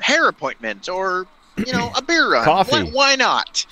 [0.00, 1.26] hair appointment or
[1.66, 2.44] you know a beer run.
[2.44, 2.70] Coffee.
[2.70, 3.66] Why, why not?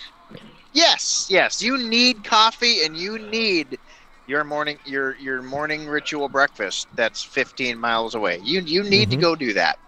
[0.72, 1.60] Yes, yes.
[1.60, 3.78] You need coffee and you need
[4.26, 6.88] your morning your your morning ritual breakfast.
[6.94, 8.38] That's 15 miles away.
[8.42, 9.20] You you need to Mhm.
[9.20, 9.78] go do that.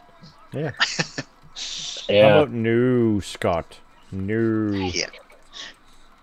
[0.53, 0.73] Yeah.
[2.11, 3.81] How about no, Scott?
[4.13, 4.73] New.
[4.93, 5.07] Yeah.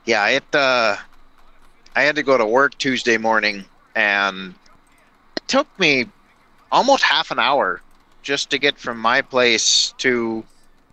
[0.06, 0.98] Yeah, it uh
[1.96, 3.66] I had to go to work Tuesday morning
[3.96, 4.54] and
[5.36, 6.06] it took me
[6.72, 7.82] almost half an hour
[8.22, 10.44] just to get from my place to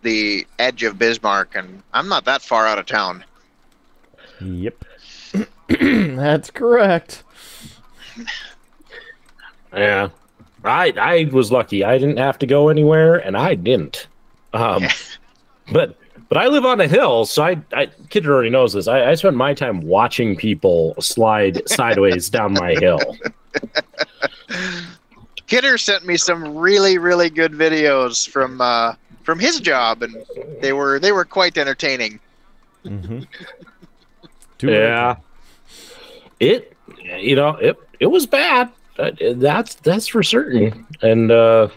[0.02, 3.24] the edge of Bismarck and I'm not that far out of town.
[4.40, 4.84] Yep.
[5.68, 7.24] That's correct.
[9.72, 10.08] yeah.
[10.64, 11.84] I I was lucky.
[11.84, 14.08] I didn't have to go anywhere, and I didn't.
[14.52, 14.84] Um,
[15.72, 15.96] but
[16.28, 18.86] But I live on a hill, so I, I kid already knows this.
[18.86, 23.00] I, I spent my time watching people slide sideways down my hill.
[25.46, 30.14] Kidder sent me some really, really good videos from uh, from his job, and
[30.60, 32.20] they were they were quite entertaining.
[32.84, 33.20] Mm-hmm.
[34.58, 35.16] Too Yeah.
[36.40, 36.76] It,
[37.18, 38.70] you know, it it was bad.
[38.98, 40.86] Uh, That's that's for certain.
[41.02, 41.68] And uh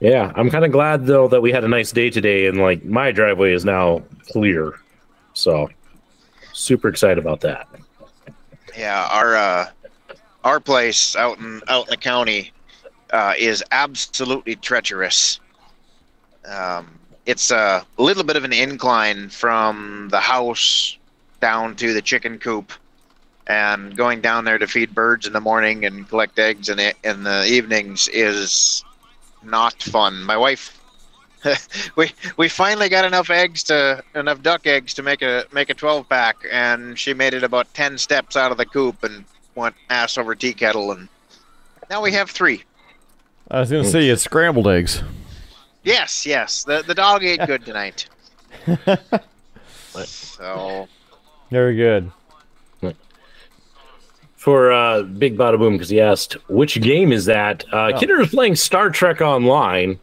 [0.00, 2.84] yeah, I'm kind of glad though that we had a nice day today, and like
[2.84, 4.74] my driveway is now clear.
[5.34, 5.68] So
[6.52, 7.68] super excited about that.
[8.76, 9.70] Yeah, our uh,
[10.44, 12.52] our place out in out in the county
[13.10, 15.40] uh, is absolutely treacherous.
[16.46, 20.96] Um, it's a little bit of an incline from the house
[21.40, 22.72] down to the chicken coop,
[23.46, 26.94] and going down there to feed birds in the morning and collect eggs in the,
[27.04, 28.84] in the evenings is
[29.42, 30.22] not fun.
[30.24, 30.76] My wife.
[31.96, 35.74] we we finally got enough eggs to enough duck eggs to make a make a
[35.74, 39.24] 12 pack and she made it about 10 steps out of the coop and
[39.54, 41.08] went ass over tea kettle and
[41.88, 42.62] now we have three
[43.50, 45.02] I was gonna say it's scrambled eggs.
[45.82, 48.06] yes yes the the dog ate good tonight
[50.04, 50.86] so
[51.50, 52.12] Very good.
[54.40, 57.62] For uh Big Bada Boom, because he asked which game is that?
[57.70, 59.98] Uh Kidder is playing Star Trek Online.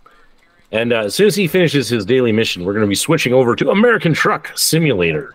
[0.72, 3.34] And uh, as soon as he finishes his daily mission, we're going to be switching
[3.34, 5.34] over to American Truck Simulator.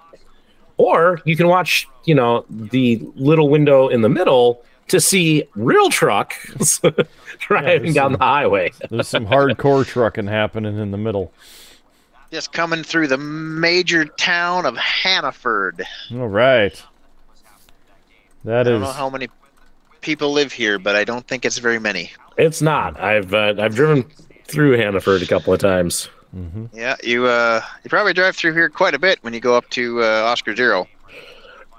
[0.77, 5.89] Or you can watch, you know, the little window in the middle to see real
[5.89, 6.81] trucks
[7.39, 8.73] driving there's down some- the highway.
[8.91, 11.33] There's some hardcore trucking happening in the middle.
[12.31, 15.83] just coming through the major town of hannaford
[16.13, 16.81] All right.
[18.45, 19.29] That i don't is know how many
[20.01, 22.99] people live here but i don't think it's very many It's not.
[23.01, 24.05] I've uh, I've driven
[24.47, 26.09] through Hannaford a couple of times.
[26.73, 29.69] yeah you uh you probably drive through here quite a bit when you go up
[29.71, 30.89] to uh, oscar zero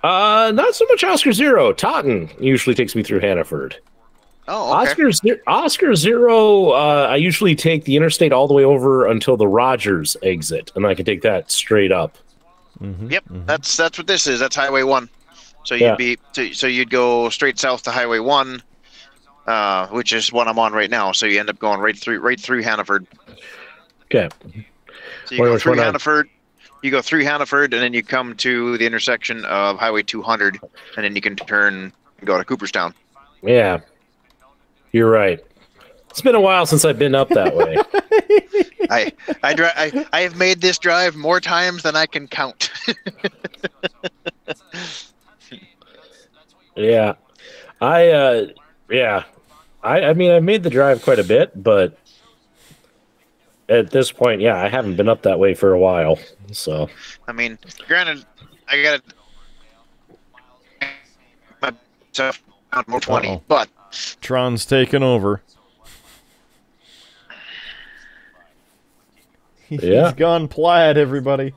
[0.03, 1.71] Uh, not so much Oscar Zero.
[1.71, 3.77] Totten usually takes me through Hannaford.
[4.49, 4.89] oh okay.
[4.91, 6.71] Oscar Zero, Oscar Zero.
[6.71, 10.85] Uh, I usually take the interstate all the way over until the Rogers exit, and
[10.85, 12.17] I can take that straight up.
[12.81, 14.41] Yep, that's that's what this is.
[14.41, 15.07] That's Highway One.
[15.63, 15.95] So you'd Yeah.
[15.95, 18.61] be so, so you'd go straight south to Highway One,
[19.47, 21.11] uh, which is what I'm on right now.
[21.11, 23.07] So you end up going right through right through Hannaford.
[24.05, 24.29] Okay.
[25.25, 26.23] So you Wait, go through one I-
[26.81, 30.59] You go through Hannaford, and then you come to the intersection of Highway 200,
[30.97, 32.93] and then you can turn and go to Cooperstown.
[33.41, 33.79] Yeah,
[34.91, 35.39] you're right.
[36.09, 37.77] It's been a while since I've been up that way.
[38.89, 39.11] I
[39.41, 42.69] I, dri- I I have made this drive more times than I can count.
[46.75, 47.13] yeah,
[47.81, 48.45] I uh,
[48.89, 49.23] yeah,
[49.83, 51.97] I I mean I made the drive quite a bit, but
[53.69, 56.19] at this point, yeah, I haven't been up that way for a while.
[56.51, 56.89] So
[57.27, 57.57] I mean,
[57.87, 58.25] granted,
[58.67, 59.01] I got
[61.61, 62.43] myself
[62.73, 63.41] around more 20, Uh-oh.
[63.47, 63.69] but
[64.21, 65.41] Tron's taking over.
[69.69, 70.09] Yeah.
[70.09, 71.53] He's gone plaid, everybody.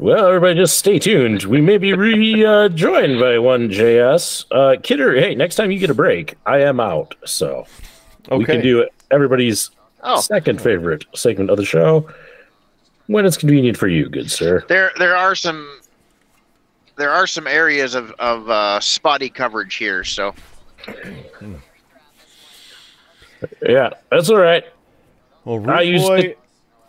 [0.00, 1.44] Well, everybody, just stay tuned.
[1.44, 4.46] We may be rejoined by one JS.
[4.50, 7.66] Uh, Kidder, hey, next time you get a break, I am out, so
[8.30, 9.70] we can do everybody's
[10.02, 12.08] oh, second favorite segment of the show
[13.08, 14.64] when it's convenient for you, good sir.
[14.68, 15.80] there there are some
[16.96, 20.02] there are some areas of of uh, spotty coverage here.
[20.02, 20.34] So
[23.60, 24.64] Yeah, that's all right.
[25.44, 26.36] Well, I Root used Boy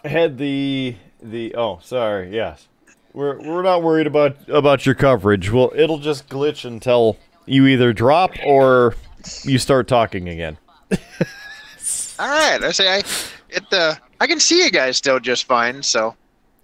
[0.05, 1.55] had the the.
[1.55, 2.33] Oh, sorry.
[2.33, 2.67] Yes,
[3.13, 5.51] we're we're not worried about about your coverage.
[5.51, 8.95] Well, it'll just glitch until you either drop or
[9.43, 10.57] you start talking again.
[10.91, 13.03] all right, I say I
[13.49, 15.83] it uh, I can see you guys still just fine.
[15.83, 16.15] So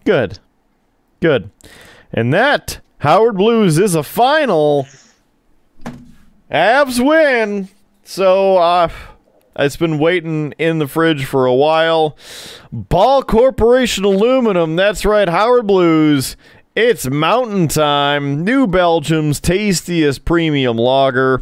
[0.06, 0.40] Good,
[1.20, 1.50] good,
[2.14, 4.88] and that Howard Blues is a final.
[6.50, 7.68] Abs win.
[8.04, 8.90] So uh,
[9.58, 12.18] it's been waiting in the fridge for a while.
[12.72, 14.76] Ball Corporation Aluminum.
[14.76, 16.38] That's right, Howard Blues.
[16.76, 18.44] It's mountain time.
[18.44, 21.42] New Belgium's tastiest premium lager.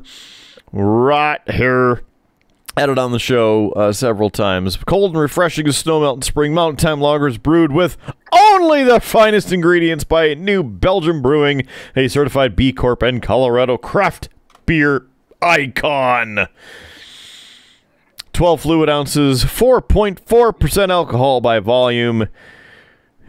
[0.71, 2.03] Right here.
[2.77, 4.75] Had it on the show uh, several times.
[4.77, 6.53] Cold and refreshing as snow melt in spring.
[6.53, 7.97] Mountain Time Lagers brewed with
[8.33, 14.27] only the finest ingredients by New Belgium Brewing, a certified B Corp and Colorado craft
[14.65, 15.05] beer
[15.41, 16.47] icon.
[18.35, 22.27] 12 fluid ounces, 4.4% alcohol by volume,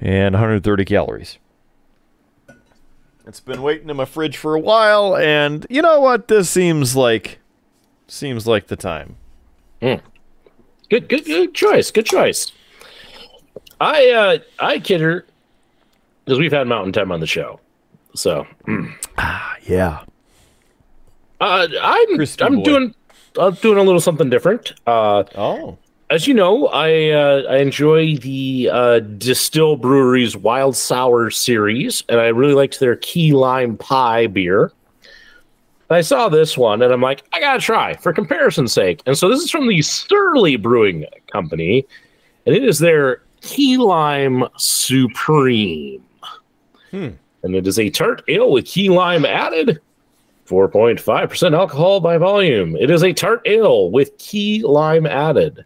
[0.00, 1.38] and 130 calories.
[3.26, 6.28] It's been waiting in my fridge for a while, and you know what?
[6.28, 7.38] This seems like
[8.08, 9.16] seems like the time.
[9.80, 10.00] Good,
[10.90, 11.90] good, good choice.
[11.90, 12.52] Good choice.
[13.80, 15.26] I uh I kid her
[16.24, 17.58] because we've had Mountain Time on the show.
[18.14, 18.46] So
[19.66, 20.04] Yeah.
[21.40, 22.62] uh, I'm Crispy I'm boy.
[22.62, 22.94] doing
[23.38, 24.72] I'm doing a little something different.
[24.86, 25.78] Uh, Oh.
[26.10, 32.20] as you know, I uh, I enjoy the uh, Distill Brewery's Wild Sour series, and
[32.20, 34.72] I really liked their Key Lime Pie beer.
[35.88, 39.02] I saw this one, and I'm like, I gotta try for comparison's sake.
[39.06, 41.86] And so this is from the Surly Brewing Company,
[42.44, 46.02] and it is their Key Lime Supreme.
[46.90, 47.08] Hmm.
[47.42, 49.80] And it is a tart ale with key lime added.
[50.46, 52.76] 4.5% alcohol by volume.
[52.76, 55.64] It is a tart ale with key lime added.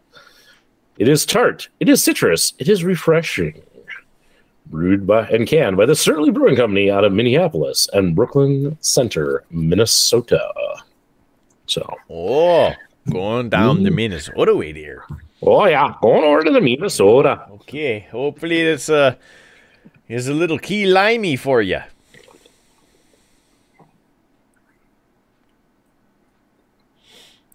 [0.98, 1.68] It is tart.
[1.80, 2.52] It is citrus.
[2.58, 3.62] It is refreshing.
[4.66, 9.44] Brewed by and canned by the Surly Brewing Company out of Minneapolis and Brooklyn Center,
[9.50, 10.40] Minnesota.
[11.66, 12.72] So, Oh.
[13.10, 15.04] Going down the Minnesota way here.
[15.42, 17.46] oh yeah, going over to the Minnesota.
[17.52, 18.00] Okay.
[18.12, 19.14] Hopefully it's uh
[20.08, 21.80] is a little key limey for you.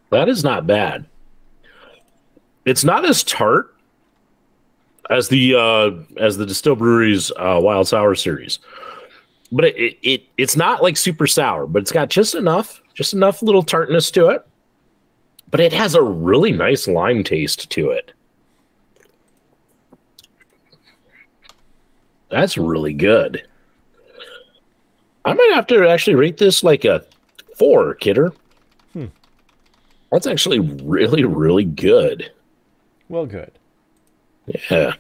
[0.10, 1.06] That is not bad.
[2.66, 3.76] It's not as tart
[5.10, 8.60] as the uh as the Distill Brewery's uh, Wild Sour series,
[9.52, 13.14] but it, it it it's not like super sour, but it's got just enough, just
[13.14, 14.46] enough little tartness to it.
[15.52, 18.12] But it has a really nice lime taste to it.
[22.30, 23.48] That's really good.
[25.24, 27.06] I might have to actually rate this like a
[27.58, 28.34] four, kidder.
[30.16, 32.32] That's actually really, really good.
[33.10, 33.52] Well good.
[34.72, 34.94] Yeah.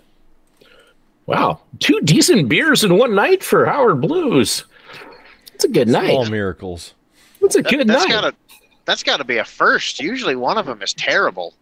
[1.26, 1.62] Wow.
[1.80, 4.66] Two decent beers in one night for Howard Blues.
[5.54, 6.10] It's a good night.
[6.10, 6.94] All miracles.
[7.40, 8.12] It's a That, good that's night.
[8.12, 8.36] gotta
[8.84, 10.02] that's gotta be a first.
[10.02, 11.54] Usually one of them is terrible.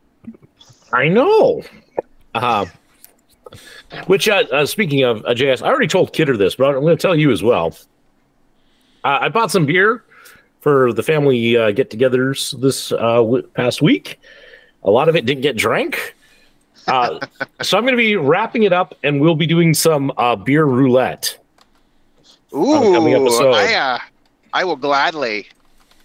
[0.91, 1.61] I know.
[2.33, 2.65] Uh,
[4.07, 6.97] which, uh, uh, speaking of uh, JS, I already told Kidder this, but I'm going
[6.97, 7.67] to tell you as well.
[9.03, 10.03] Uh, I bought some beer
[10.64, 14.20] for the family uh, get togethers this uh, w- past week.
[14.84, 16.16] A lot of it didn't get drank.
[16.88, 17.20] Uh,
[17.61, 20.66] so I'm going to be wrapping it up and we'll be doing some uh, beer
[20.66, 21.38] roulette.
[22.55, 22.95] Ooh.
[22.95, 23.99] I uh,
[24.53, 25.47] I will gladly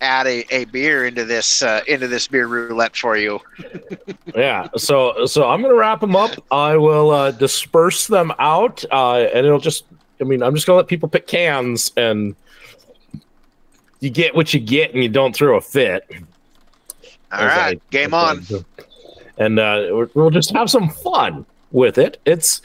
[0.00, 3.40] add a, a beer into this uh, into this beer roulette for you.
[4.34, 9.26] yeah so so i'm gonna wrap them up i will uh disperse them out uh
[9.34, 9.84] and it'll just
[10.20, 12.36] i mean i'm just gonna let people pick cans and
[14.00, 16.08] you get what you get and you don't throw a fit
[17.32, 18.44] All As right, I- game on.
[19.38, 22.62] and uh we're- we'll just have some fun with it it's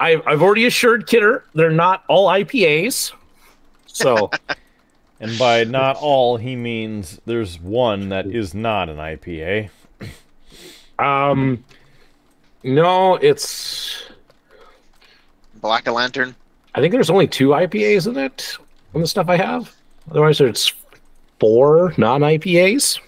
[0.00, 3.12] I've, i've already assured kidder they're not all ipas
[3.86, 4.30] so
[5.20, 9.70] And by not all, he means there's one that is not an IPA.
[10.98, 11.64] um
[12.62, 14.02] no it's
[15.62, 16.34] Black a lantern.
[16.74, 18.56] I think there's only two IPAs in it
[18.94, 19.73] on the stuff I have.
[20.10, 20.72] Otherwise, there's
[21.40, 22.98] four non IPAs.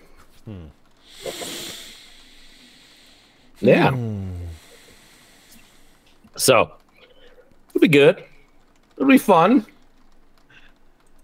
[3.61, 3.91] Yeah.
[6.37, 6.73] So
[7.71, 8.23] it'll be good.
[8.97, 9.65] It'll be fun.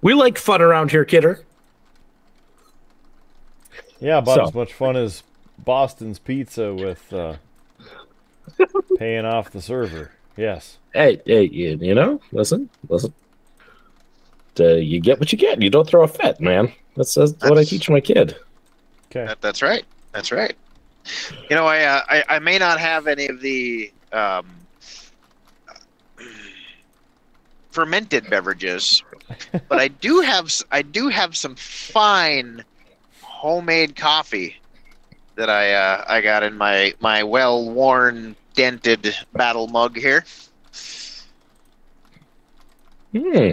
[0.00, 1.44] We like fun around here, kidder.
[4.00, 5.22] Yeah, about So- as much fun as
[5.58, 7.34] Boston's Pizza with uh,
[8.98, 10.10] paying off the server.
[10.36, 10.78] Yes.
[10.92, 13.12] Hey, hey, you know, listen, listen.
[14.60, 15.60] Uh, you get what you get.
[15.62, 16.72] You don't throw a fit, man.
[16.96, 18.36] That's, that's what I teach my kid.
[19.10, 19.26] Okay.
[19.26, 19.84] That, that's right.
[20.12, 20.54] That's right.
[21.48, 24.46] You know, I, uh, I I may not have any of the um,
[27.70, 29.02] fermented beverages,
[29.68, 32.62] but I do have s- I do have some fine
[33.22, 34.56] homemade coffee
[35.34, 40.24] that I uh, I got in my my well worn dented battle mug here.
[43.12, 43.52] Hmm.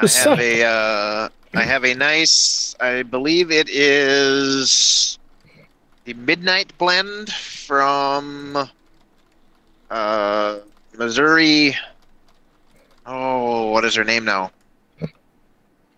[0.00, 5.18] I have a uh, I have a nice I believe it is
[6.04, 8.68] the midnight blend from
[9.90, 10.58] uh,
[10.96, 11.76] Missouri.
[13.06, 14.52] Oh, what is her name now?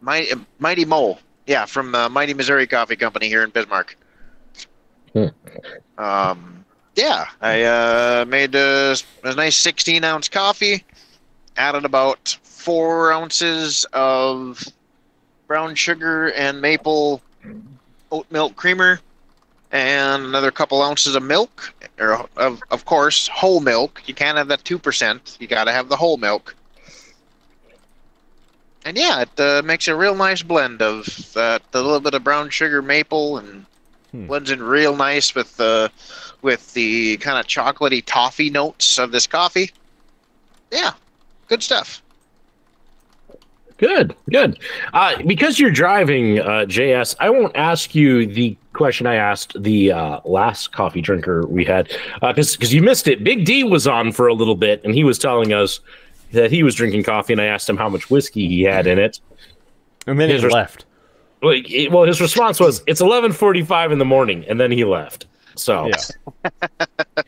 [0.00, 1.18] Mighty, Mighty Mole.
[1.46, 3.96] Yeah, from uh, Mighty Missouri Coffee Company here in Bismarck.
[5.12, 5.26] Hmm.
[5.98, 10.84] Um, yeah, I uh, made a, a nice 16 ounce coffee,
[11.56, 14.62] added about four ounces of
[15.46, 17.22] brown sugar and maple
[18.12, 19.00] oat milk creamer,
[19.72, 24.02] and another couple ounces of milk, or of, of course, whole milk.
[24.06, 25.40] You can't have that 2%.
[25.40, 26.54] You got to have the whole milk.
[28.84, 32.24] And yeah, it uh, makes a real nice blend of that, a little bit of
[32.24, 33.66] brown sugar, maple, and
[34.12, 35.90] Blends in real nice with the
[36.42, 39.70] with the kind of chocolatey toffee notes of this coffee.
[40.72, 40.92] Yeah,
[41.46, 42.02] good stuff.
[43.80, 44.58] Good, good.
[44.92, 49.90] Uh, because you're driving, uh, JS, I won't ask you the question I asked the
[49.92, 51.88] uh, last coffee drinker we had
[52.20, 53.24] because because you missed it.
[53.24, 55.80] Big D was on for a little bit, and he was telling us
[56.32, 58.98] that he was drinking coffee, and I asked him how much whiskey he had in
[58.98, 59.18] it.
[60.06, 60.84] And then he His res- left.
[61.42, 65.24] Well, he- well, his response was, "It's 11:45 in the morning," and then he left.
[65.54, 66.50] So Yeah.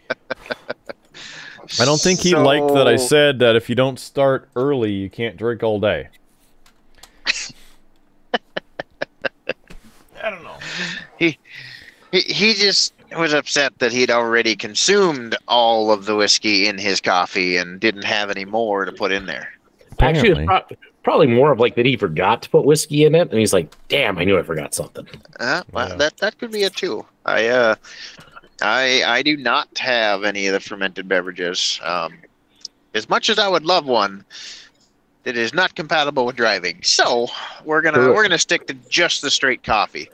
[1.81, 5.09] I don't think he liked that I said that if you don't start early, you
[5.09, 6.09] can't drink all day.
[10.23, 10.59] I don't know.
[11.19, 11.39] He
[12.13, 17.01] he he just was upset that he'd already consumed all of the whiskey in his
[17.01, 19.49] coffee and didn't have any more to put in there.
[19.99, 20.47] actually, Apparently.
[20.47, 23.53] pro- probably more of like that he forgot to put whiskey in it, and he's
[23.53, 25.07] like, "Damn, I knew I forgot something."
[25.41, 25.97] Uh, well, Yeah.
[25.97, 27.05] that that could be it too.
[27.27, 27.75] I uh,
[28.63, 31.81] I I do not have any of the fermented beverages.
[31.83, 32.15] Um,
[32.95, 34.25] as much as I would love one,
[35.25, 36.83] it is not compatible with driving.
[36.83, 37.29] So
[37.65, 38.15] we're gonna Correct.
[38.15, 40.09] we're gonna stick to just the straight coffee.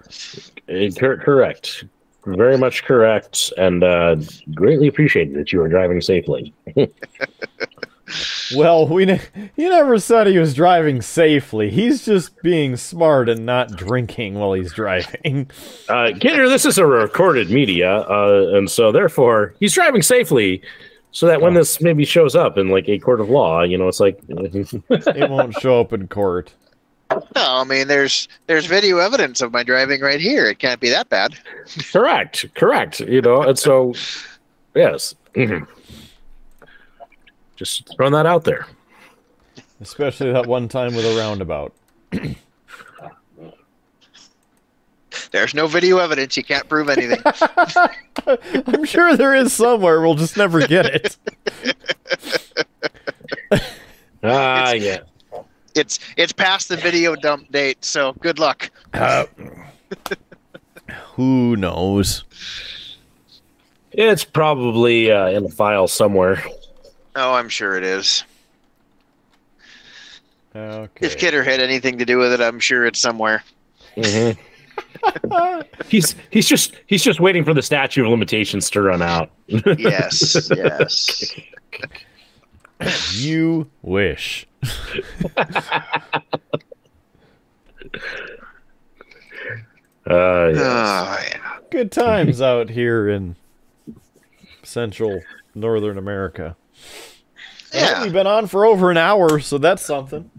[0.69, 1.85] Uh, correct,
[2.27, 4.17] very much correct, and uh,
[4.55, 6.53] greatly appreciated that you were driving safely.
[8.57, 9.21] Well, we ne-
[9.55, 11.69] he never said he was driving safely.
[11.69, 15.51] He's just being smart and not drinking while he's driving.
[15.91, 20.63] Uh, Kidder, this is a recorded media, uh, and so therefore he's driving safely,
[21.11, 23.89] so that when this maybe shows up in like a court of law, you know,
[23.89, 26.53] it's like, It won't show up in court.
[27.11, 30.45] No, I mean there's there's video evidence of my driving right here.
[30.47, 31.35] It can't be that bad.
[31.91, 33.95] correct, correct, you know, and so
[34.75, 35.67] yes, Mhm.
[37.57, 38.67] just throwing that out there.
[39.81, 41.73] Especially that one time with a roundabout.
[45.31, 46.37] There's no video evidence.
[46.37, 47.21] You can't prove anything.
[48.67, 50.01] I'm sure there is somewhere.
[50.01, 51.17] We'll just never get it.
[54.21, 54.99] Ah, yeah.
[55.77, 57.85] it's it's past the video dump date.
[57.85, 58.69] So good luck.
[61.15, 62.25] Who knows?
[63.93, 66.43] It's probably uh, in a file somewhere.
[67.15, 68.25] Oh, I'm sure it is.
[70.57, 71.07] Okay.
[71.07, 73.45] If Kidder had anything to do with it, I'm sure it's somewhere.
[73.97, 74.37] Mhm.
[75.89, 79.31] He's he's just he's just waiting for the statute of limitations to run out.
[79.47, 81.35] Yes, yes.
[83.17, 84.47] You wish.
[90.09, 91.17] Uh, yeah.
[91.19, 91.59] Oh, yeah.
[91.71, 93.37] Good times out here in
[94.63, 95.21] central
[95.55, 96.57] northern America.
[97.75, 100.31] Well, Yeah, we've been on for over an hour, so that's something.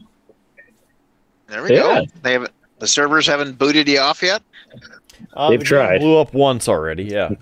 [1.47, 2.01] there we Yeah.
[2.01, 2.05] go.
[2.24, 2.51] They haven't.
[2.80, 4.41] The servers haven't booted you off yet.
[5.34, 5.99] Uh, They've the game tried.
[5.99, 7.03] Blew up once already.
[7.03, 7.30] Yeah.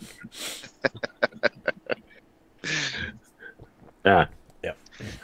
[4.06, 4.30] Ah,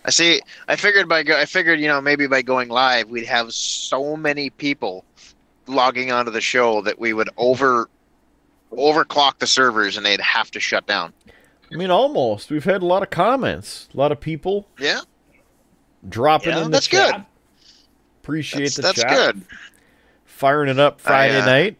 [0.05, 0.41] I see.
[0.67, 4.15] I figured by go, I figured you know maybe by going live we'd have so
[4.17, 5.03] many people
[5.67, 7.89] logging onto the show that we would over
[8.71, 11.13] overclock the servers and they'd have to shut down.
[11.71, 12.51] I mean, almost.
[12.51, 13.87] We've had a lot of comments.
[13.93, 14.99] A lot of people Yeah,
[16.07, 17.11] dropping Yeah, in the that's chat.
[17.15, 17.25] good.
[18.21, 19.09] Appreciate that's, the that's chat.
[19.35, 19.41] good.
[20.25, 21.77] Firing it up Friday uh, night.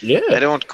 [0.00, 0.20] Yeah.
[0.30, 0.64] I don't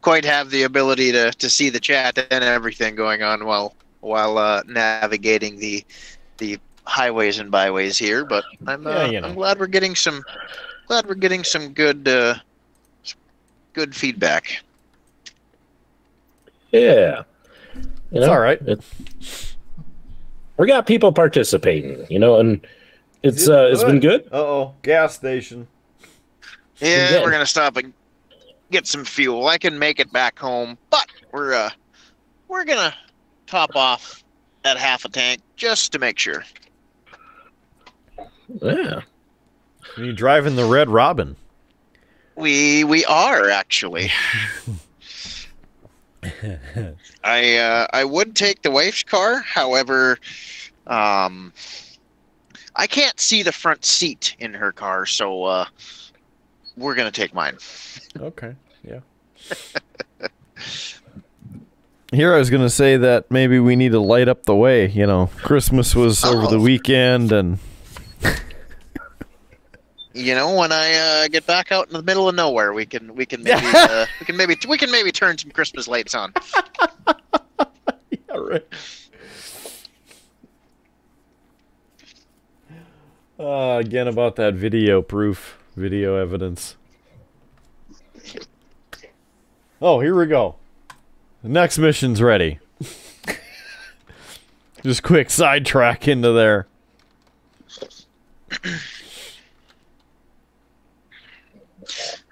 [0.00, 4.38] quite have the ability to, to see the chat and everything going on while while
[4.38, 5.84] uh, navigating the
[6.38, 9.28] the highways and byways here, but I'm uh, you know.
[9.28, 10.22] I'm glad we're getting some
[10.86, 12.36] glad we're getting some good uh,
[13.72, 14.62] good feedback.
[16.72, 17.24] Yeah.
[17.74, 18.60] You It's all right.
[18.62, 18.84] it-
[20.56, 22.66] we got people participating, you know, and
[23.22, 24.24] it's it uh, it's been good?
[24.24, 24.32] good.
[24.32, 25.68] Uh oh, gas station.
[26.80, 27.92] Yeah, we're gonna stop and
[28.70, 29.46] get some fuel.
[29.46, 31.70] I can make it back home, but we're uh
[32.48, 32.94] we're gonna
[33.46, 34.24] top off
[34.64, 36.44] at half a tank just to make sure.
[38.62, 39.00] Yeah.
[39.96, 41.36] Are you driving the Red Robin?
[42.36, 44.10] We we are actually.
[47.24, 50.18] I uh, I would take the wife's car, however,
[50.86, 51.52] um,
[52.76, 55.66] I can't see the front seat in her car, so uh,
[56.78, 57.58] we're gonna take mine.
[58.18, 58.54] Okay,
[58.86, 59.00] yeah.
[62.12, 64.88] Here I was going to say that maybe we need to light up the way.
[64.88, 66.62] You know, Christmas was over the Oh.
[66.62, 67.58] weekend, and
[70.14, 70.94] You know, when I
[71.24, 74.06] uh, get back out in the middle of nowhere, we can we can maybe uh,
[74.20, 76.32] we can maybe we can maybe turn some Christmas lights on.
[78.10, 78.66] yeah, right.
[83.38, 86.76] Uh, again about that video proof, video evidence.
[89.80, 90.56] Oh, here we go.
[91.42, 92.58] The next mission's ready.
[94.82, 96.66] Just quick sidetrack into there.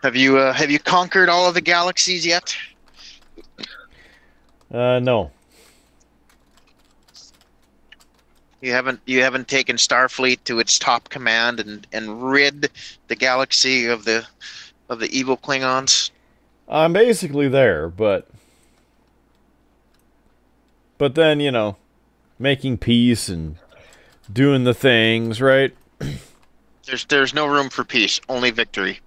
[0.02, 2.56] Have you uh, have you conquered all of the galaxies yet?
[4.73, 5.31] Uh, no.
[8.61, 12.70] You haven't you haven't taken Starfleet to its top command and, and rid
[13.09, 14.27] the galaxy of the
[14.89, 16.11] of the evil Klingons.
[16.69, 18.28] I'm basically there, but
[20.99, 21.77] but then you know,
[22.39, 23.57] making peace and
[24.33, 25.74] doing the things right.
[26.87, 29.01] There's there's no room for peace, only victory.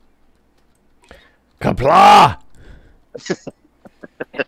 [1.62, 2.38] Qapla'!
[4.34, 4.46] the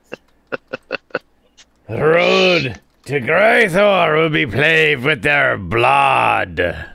[1.87, 6.87] road to Gre'thor will be paved with their blood.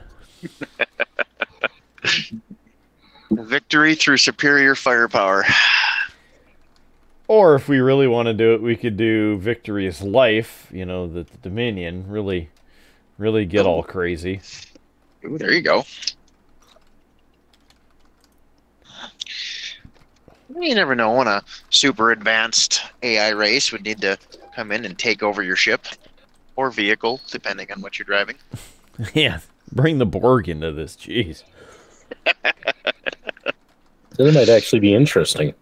[3.31, 5.43] Victory through superior firepower.
[7.27, 11.07] Or if we really want to do it, we could do Victory's Life, you know,
[11.07, 12.49] the, the Dominion, really,
[13.17, 14.39] really get all crazy.
[15.25, 15.83] Ooh, there you go.
[20.57, 24.17] You never know when a super advanced AI race would need to
[24.57, 25.85] come in and take over your ship
[26.55, 28.35] or vehicle, depending on what you're driving.
[29.13, 29.39] yeah,
[29.71, 31.43] bring the Borg into this, jeez.
[34.17, 35.53] That might actually be interesting.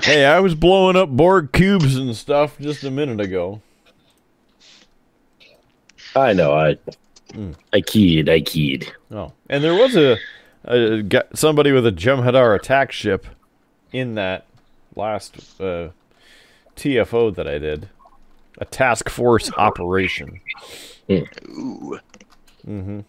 [0.00, 3.60] Hey, I was blowing up Borg cubes and stuff just a minute ago.
[6.14, 6.52] I know.
[6.52, 6.78] I
[7.72, 8.28] I keyed.
[8.28, 8.92] I keyed.
[9.10, 10.16] Oh, and there was a,
[10.64, 11.02] a
[11.34, 13.26] somebody with a Jem'Hadar attack ship
[13.90, 14.46] in that
[14.94, 15.88] last uh,
[16.76, 17.88] TFO that I did,
[18.58, 20.40] a task force operation.
[21.10, 21.98] Ooh.
[22.64, 23.00] hmm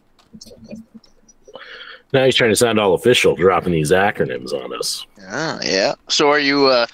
[2.14, 5.06] Now he's trying to sound all official, dropping these acronyms on us.
[5.28, 5.96] Ah, yeah.
[6.08, 6.88] So are you uh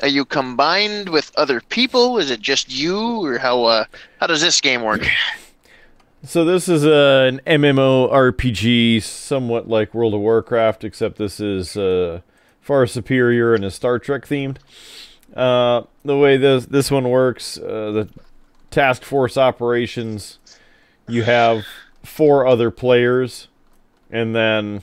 [0.00, 2.18] are you combined with other people?
[2.18, 3.84] Is it just you or how uh
[4.20, 5.06] how does this game work?
[6.24, 11.76] So this is uh, an MMO RPG, somewhat like World of Warcraft, except this is
[11.76, 12.22] uh,
[12.60, 14.56] far superior and is Star Trek themed.
[15.34, 18.08] Uh, the way this this one works, uh, the
[18.70, 20.38] task force operations,
[21.06, 21.64] you have
[22.02, 23.48] four other players,
[24.10, 24.82] and then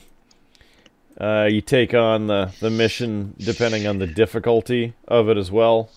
[1.20, 5.90] uh, you take on the the mission depending on the difficulty of it as well.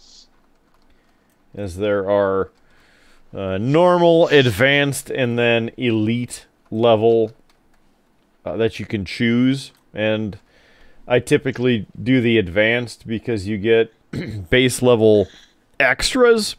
[1.56, 2.52] As there are
[3.34, 7.34] uh, normal, advanced, and then elite level
[8.46, 9.72] uh, that you can choose.
[9.94, 10.40] And
[11.08, 13.94] I typically do the advanced because you get
[14.50, 15.28] base level
[15.80, 16.56] extras,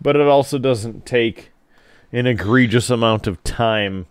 [0.00, 1.50] but it also doesn't take
[2.12, 4.06] an egregious amount of time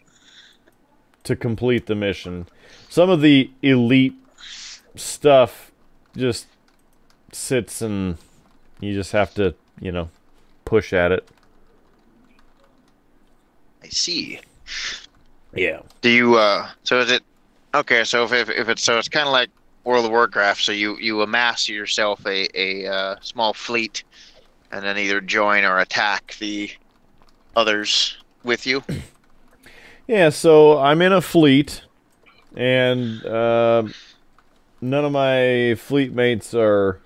[1.24, 2.48] to complete the mission.
[2.90, 4.16] Some of the elite
[4.96, 5.72] stuff
[6.16, 6.48] just
[7.32, 8.18] sits and
[8.80, 10.10] you just have to, you know,
[10.66, 11.28] push at it.
[13.84, 14.40] I see.
[15.54, 15.82] Yeah.
[16.02, 17.24] Do you uh so is it
[17.74, 19.50] okay, so if if, if it's so it's kinda like
[19.88, 24.04] World of Warcraft, so you, you amass yourself a, a uh, small fleet
[24.70, 26.70] and then either join or attack the
[27.56, 28.84] others with you.
[30.10, 31.82] Yeah, so I'm in a fleet,
[32.56, 33.84] and uh,
[34.80, 37.02] none of my fleet mates are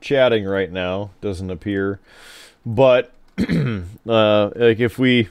[0.00, 1.10] chatting right now.
[1.20, 2.00] Doesn't appear,
[2.66, 5.28] but uh, like if we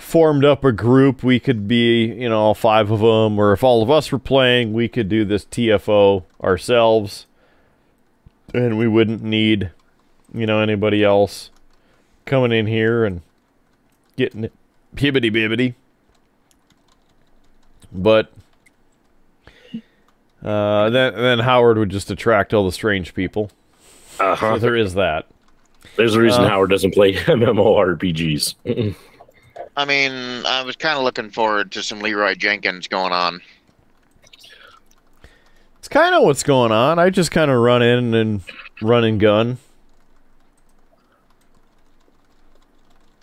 [0.00, 3.62] formed up a group, we could be you know all five of them, or if
[3.62, 7.26] all of us were playing, we could do this TFO ourselves,
[8.54, 9.70] and we wouldn't need
[10.34, 11.50] you know anybody else
[12.24, 13.22] coming in here and
[14.16, 14.52] getting it
[14.96, 15.74] hibbity bibbity.
[17.92, 18.32] But
[20.44, 23.50] uh, then then Howard would just attract all the strange people.
[24.18, 24.58] Uh So huh.
[24.58, 25.26] there is that.
[25.96, 28.54] There's a reason Uh, Howard doesn't play MMORPGs.
[29.76, 33.40] I mean, I was kind of looking forward to some Leroy Jenkins going on.
[35.78, 36.98] It's kind of what's going on.
[36.98, 38.42] I just kind of run in and
[38.82, 39.58] run and gun.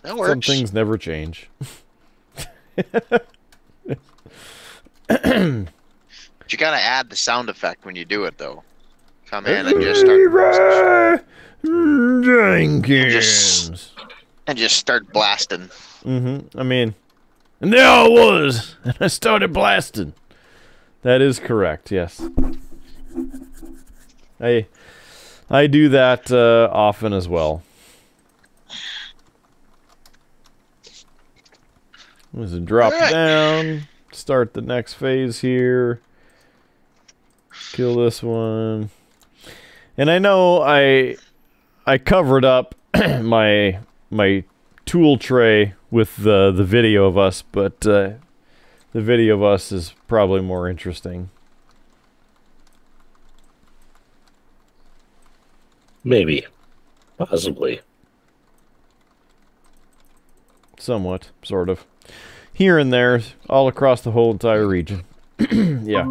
[0.02, 0.30] That works.
[0.30, 1.48] Some things never change.
[5.06, 8.62] But you gotta add the sound effect when you do it, though.
[9.26, 11.24] Come in and just start
[12.24, 13.92] Jenkins.
[14.46, 15.68] and just start blasting.
[16.04, 16.58] Mm-hmm.
[16.58, 16.94] I mean,
[17.60, 20.14] and there I was, and I started blasting.
[21.02, 21.90] That is correct.
[21.90, 22.20] Yes.
[24.40, 24.66] I
[25.50, 27.62] I do that uh, often as well.
[32.32, 33.88] Was a drop down.
[34.12, 36.00] Start the next phase here.
[37.72, 38.90] Kill this one.
[39.96, 41.16] And I know I
[41.86, 43.80] I covered up my
[44.10, 44.44] my
[44.84, 48.12] tool tray with the the video of us, but uh,
[48.92, 51.30] the video of us is probably more interesting.
[56.04, 56.46] Maybe.
[57.18, 57.80] Possibly.
[60.78, 61.84] Somewhat, sort of.
[62.52, 65.04] Here and there, all across the whole entire region.
[65.38, 66.04] yeah.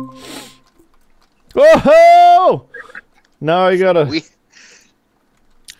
[1.55, 2.69] Whoa!
[3.41, 4.05] Now I gotta.
[4.05, 4.23] We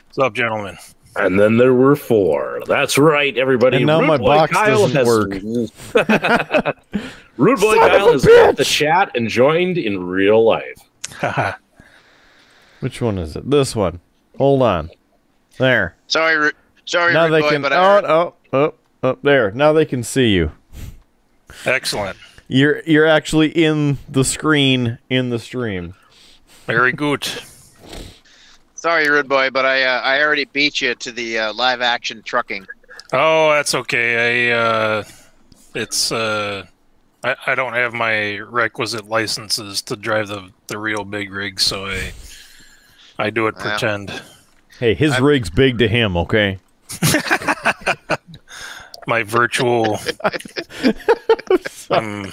[0.08, 0.78] What's up, gentlemen?
[1.20, 2.62] And then there were four.
[2.68, 3.78] That's right, everybody.
[3.78, 6.76] And now Rude my Boy box Kyle doesn't has- work.
[7.38, 10.78] Rude Boy Son of Kyle has left the chat and joined in real life.
[12.80, 13.50] Which one is it?
[13.50, 14.00] This one.
[14.38, 14.90] Hold on.
[15.58, 15.96] There.
[16.08, 16.52] sorry, Ru-
[16.86, 17.62] sorry, now Rude they boy, can.
[17.64, 18.74] but I, Oh, oh, oh,
[19.04, 19.50] oh, there.
[19.52, 20.52] Now they can see you.
[21.66, 22.18] Excellent.
[22.48, 25.96] You're you're actually in the screen in the stream.
[26.68, 27.28] Very good.
[28.78, 32.22] Sorry, Rude boy, but I uh, I already beat you to the uh, live action
[32.24, 32.66] trucking.
[33.14, 34.50] Oh, that's okay.
[34.50, 35.04] I uh,
[35.76, 36.66] it's uh,
[37.24, 41.86] I, I don't have my requisite licenses to drive the the real big rig, so
[41.88, 42.14] I
[43.20, 43.64] I do it Yeah.
[43.70, 44.22] pretend.
[44.80, 46.16] Hey, his I'm- rig's big to him.
[46.18, 46.60] Okay.
[49.08, 50.00] My virtual.
[51.90, 52.30] I'm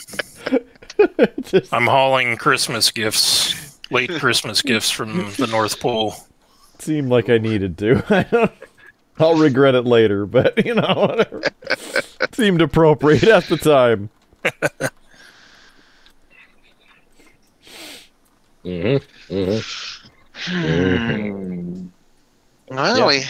[1.72, 6.14] I'm hauling Christmas gifts, late Christmas gifts from the North Pole.
[6.78, 8.04] Seemed like I needed to.
[8.14, 8.52] I don't.
[9.18, 11.42] I'll regret it later, but you know, whatever.
[12.32, 14.10] Seemed appropriate at the time.
[18.64, 19.34] Mm-hmm.
[20.36, 21.86] Mm-hmm.
[22.70, 23.06] Well, Yeah.
[23.06, 23.22] we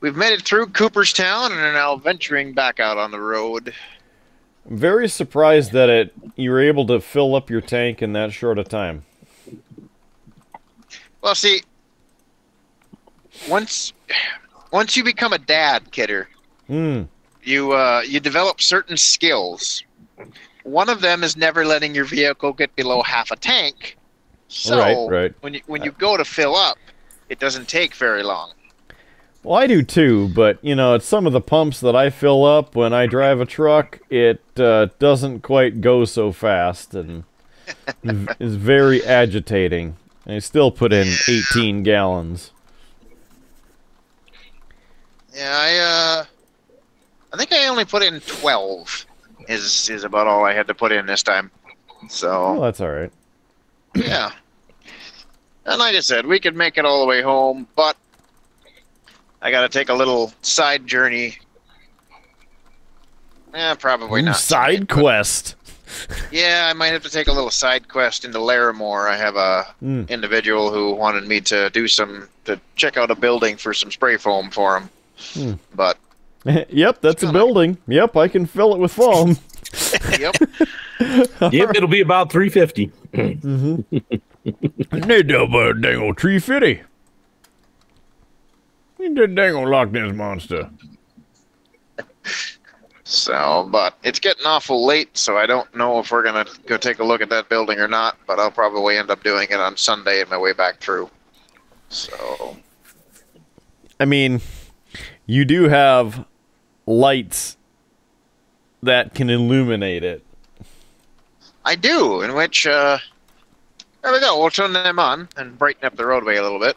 [0.00, 3.74] we've made it through Cooperstown and are now venturing back out on the road.
[4.68, 8.32] I'm very surprised that it you were able to fill up your tank in that
[8.32, 9.04] short a time.
[11.22, 11.62] Well, see,
[13.48, 13.92] once
[14.72, 16.28] once you become a dad, kidder,
[16.66, 17.02] Hmm.
[17.42, 19.82] you uh, you develop certain skills.
[20.62, 23.96] One of them is never letting your vehicle get below half a tank.
[24.48, 25.34] So Right, right.
[25.40, 26.78] when you when you go to fill up,
[27.28, 28.52] it doesn't take very long.
[29.42, 32.44] Well, I do too, but you know, at some of the pumps that I fill
[32.44, 37.24] up when I drive a truck, it uh, doesn't quite go so fast and
[38.38, 39.96] is very agitating.
[40.30, 42.50] I still put in 18 gallons.
[45.34, 46.24] Yeah, I uh,
[47.32, 49.06] I think I only put in twelve.
[49.48, 51.50] Is is about all I had to put in this time.
[52.02, 53.12] Oh, So that's all right.
[53.94, 54.32] yeah.
[55.66, 57.96] And like I said, we could make it all the way home, but
[59.40, 61.38] I got to take a little side journey.
[63.54, 64.36] Yeah, probably Ooh, not.
[64.36, 65.54] side quest.
[66.30, 69.08] Yeah, I might have to take a little side quest into Larimore.
[69.08, 70.02] I have a Hmm.
[70.08, 74.16] individual who wanted me to do some to check out a building for some spray
[74.16, 74.90] foam for him.
[75.34, 75.52] Hmm.
[75.74, 75.98] But
[76.70, 77.78] yep, that's a gonna- building.
[77.88, 79.36] Yep, I can fill it with foam.
[80.18, 80.34] yep,
[81.00, 82.90] Yep, it'll be about 350.
[84.92, 86.82] Need to uh, dang old tree fitty.
[88.98, 90.70] Need to dang old Loch Ness monster.
[93.10, 97.00] So, but it's getting awful late, so I don't know if we're gonna go take
[97.00, 98.16] a look at that building or not.
[98.24, 101.10] But I'll probably end up doing it on Sunday on my way back through.
[101.88, 102.56] So,
[103.98, 104.40] I mean,
[105.26, 106.24] you do have
[106.86, 107.56] lights
[108.80, 110.24] that can illuminate it.
[111.64, 112.98] I do, in which uh,
[114.02, 114.38] there we go.
[114.38, 116.76] We'll turn them on and brighten up the roadway a little bit.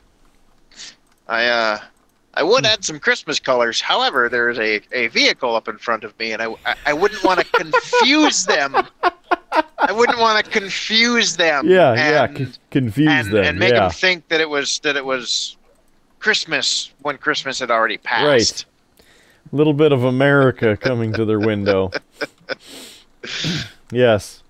[1.27, 1.79] I uh,
[2.35, 2.71] I would hmm.
[2.71, 3.79] add some Christmas colors.
[3.79, 7.23] However, there's a, a vehicle up in front of me, and I I, I wouldn't
[7.23, 8.75] want to confuse them.
[9.77, 11.67] I wouldn't want to confuse them.
[11.67, 13.43] Yeah, yeah, and- c- confuse and, them.
[13.45, 15.57] and make yeah, them think that it was that it was
[16.19, 18.25] Christmas when Christmas had already passed.
[18.25, 18.65] Right.
[19.51, 21.91] a little bit of America coming to their window.
[23.91, 24.41] yes,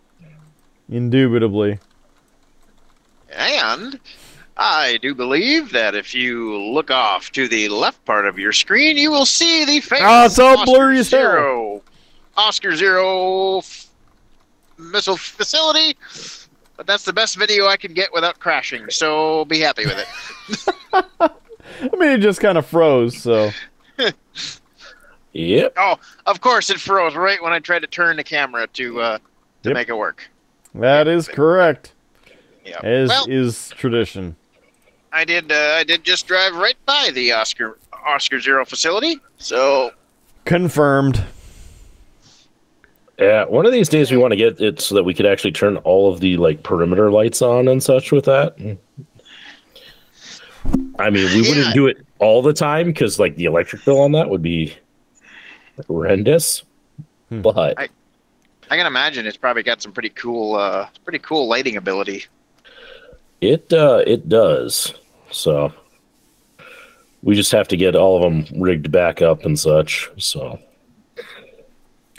[0.90, 1.80] indubitably.
[3.36, 4.00] And
[4.66, 8.96] I do believe that if you look off to the left part of your screen,
[8.96, 11.20] you will see the famous Oh, it's all Oscar blurry as hell.
[11.22, 11.82] Zero,
[12.38, 13.88] Oscar Zero f-
[14.78, 15.98] missile facility.
[16.78, 20.76] But that's the best video I can get without crashing, so be happy with it.
[21.22, 23.22] I mean, it just kind of froze.
[23.22, 23.52] So
[25.34, 25.74] Yep.
[25.78, 29.18] Oh, of course it froze right when I tried to turn the camera to uh,
[29.64, 29.74] to Yep.
[29.74, 30.30] make it work.
[30.76, 31.92] that is correct,
[32.66, 32.80] Yeah.
[32.84, 34.36] as well, is tradition.
[35.14, 35.52] I did.
[35.52, 39.92] Uh, I did just drive right by the Oscar Oscar Zero facility, so
[40.46, 41.24] Confirmed.
[43.20, 45.52] Yeah, one of these days we want to get it so that we could actually
[45.52, 48.56] turn all of the like perimeter lights on and such with that.
[51.00, 51.50] I mean, we Yeah.
[51.50, 54.74] wouldn't do it all the time because like the electric bill on that would be
[55.88, 56.64] horrendous.
[57.30, 57.42] Hmm.
[57.42, 57.90] But I-
[58.72, 62.26] I can imagine it's probably got some pretty cool, uh, pretty cool lighting ability.
[63.42, 64.94] it uh, it does.
[65.34, 65.74] So
[67.22, 70.10] we just have to get all of them rigged back up and such.
[70.18, 70.60] So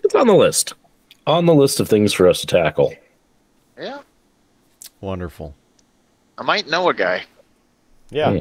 [0.02, 0.74] it's on the list.
[1.26, 2.94] On the list of things for us to tackle.
[3.78, 4.00] Yeah,
[5.00, 5.54] Wonderful.
[6.38, 7.24] I might know a guy.
[8.10, 8.40] Yeah.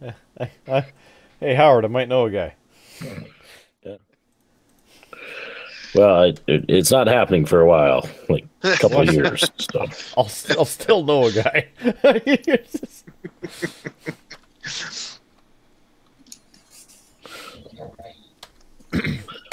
[0.00, 0.86] Yeah, I- I-
[1.40, 2.54] hey, Howard, I might know a guy.
[5.94, 9.44] Well, it, it, it's not happening for a while, like a couple of years.
[9.58, 9.80] So.
[10.16, 11.68] I'll, I'll still know a guy.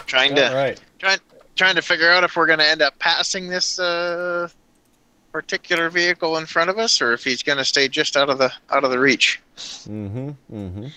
[0.06, 0.80] Trying to All right.
[0.98, 1.20] trying
[1.56, 4.50] trying to figure out if we're going to end up passing this uh,
[5.32, 8.38] particular vehicle in front of us, or if he's going to stay just out of
[8.38, 9.40] the out of the reach.
[9.58, 10.30] Mm-hmm.
[10.52, 10.88] Mm-hmm.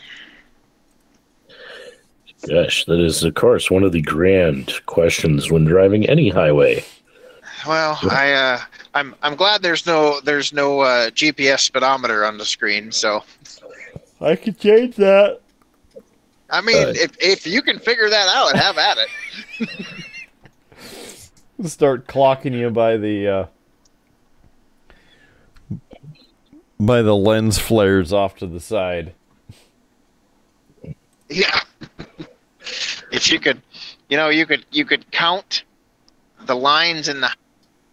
[2.48, 6.84] Gosh, that is, of course, one of the grand questions when driving any highway.
[7.66, 8.60] Well, I uh,
[8.94, 12.92] I'm I'm glad there's no there's no uh, GPS speedometer on the screen.
[12.92, 13.22] So
[14.20, 15.40] I could change that.
[16.50, 16.96] I mean, Right.
[16.96, 19.68] if if you can figure that out, have at it.
[21.68, 23.46] Start clocking you by the uh,
[26.78, 29.14] by the lens flares off to the side.
[31.30, 31.60] Yeah.
[33.10, 33.62] if you could,
[34.10, 35.64] you know, you could you could count
[36.44, 37.30] the lines in the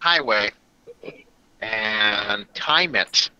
[0.00, 0.50] highway
[1.62, 3.30] and time it,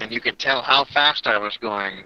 [0.00, 2.04] and you could tell how fast I was going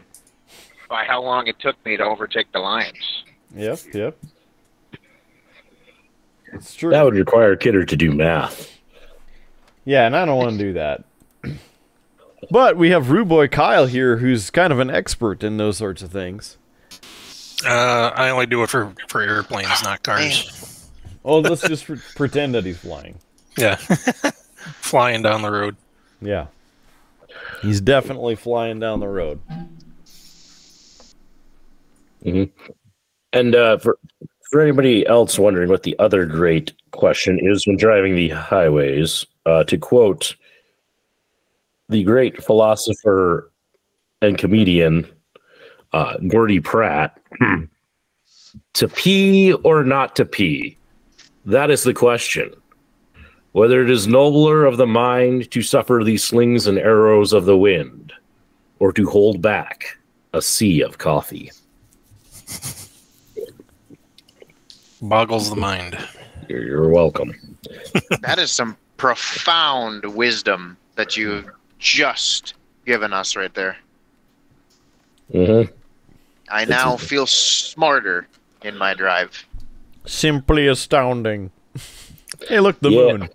[0.89, 3.25] by how long it took me to overtake the Lions.
[3.55, 3.79] Yep.
[3.95, 4.19] Yep.
[6.53, 6.91] It's true.
[6.91, 8.71] That would require a Kidder to do math.
[9.85, 11.05] Yeah, and I don't want to do that.
[12.51, 16.03] But we have Rude Boy Kyle here, who's kind of an expert in those sorts
[16.03, 16.59] of things.
[17.65, 20.89] Uh, I only do it for for airplanes, not cars.
[21.25, 21.87] Oh, let's just
[22.17, 23.19] pretend that he's flying.
[23.57, 23.79] Yeah,
[24.81, 25.77] flying down the road.
[26.21, 26.47] Yeah.
[27.63, 29.41] He's definitely flying down the road.
[32.25, 33.99] And uh, for
[34.51, 39.65] for anybody else wondering what the other great question is when driving the highways, uh,
[39.65, 40.37] to quote
[41.89, 43.51] the great philosopher
[44.21, 45.11] and comedian
[45.95, 47.19] uh, Gordy Pratt,
[48.75, 50.77] to pee or not to pee?
[51.47, 52.53] That is the question.
[53.53, 57.57] Whether it is nobler of the mind to suffer the slings and arrows of the
[57.57, 58.13] wind,
[58.79, 59.99] or to hold back
[60.33, 61.51] a sea of coffee.
[65.03, 65.99] Boggles the mind.
[66.49, 67.35] You're, you're welcome.
[68.21, 71.49] That is some profound wisdom that you've
[71.79, 72.55] just
[72.87, 73.77] given us right there.
[75.31, 75.63] hmm
[76.49, 78.29] I now feel smarter
[78.63, 79.47] in my drive.
[80.07, 81.51] Simply astounding.
[82.49, 83.13] hey, look, the Yeah.
[83.13, 83.29] moon.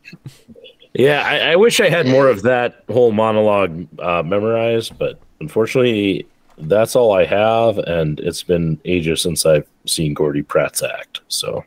[0.93, 6.25] Yeah, I, I wish I had more of that whole monologue uh, memorized, but unfortunately,
[6.57, 11.21] that's all I have, and it's been ages since I've seen Gordy Pratt's act.
[11.27, 11.63] So,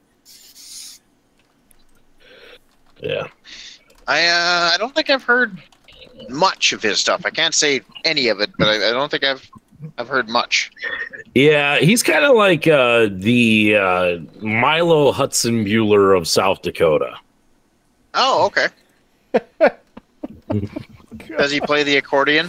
[3.01, 3.29] yeah,
[4.09, 5.63] I uh, I don't think I've heard
[6.29, 7.23] much of his stuff.
[7.25, 9.49] I can't say any of it, but I, I don't think I've
[9.97, 10.71] I've heard much.
[11.35, 17.15] yeah, he's kind of like uh, the uh, Milo Hudson Bueller of South Dakota.
[18.15, 18.69] Oh, okay.
[21.39, 22.49] Does he play the accordion?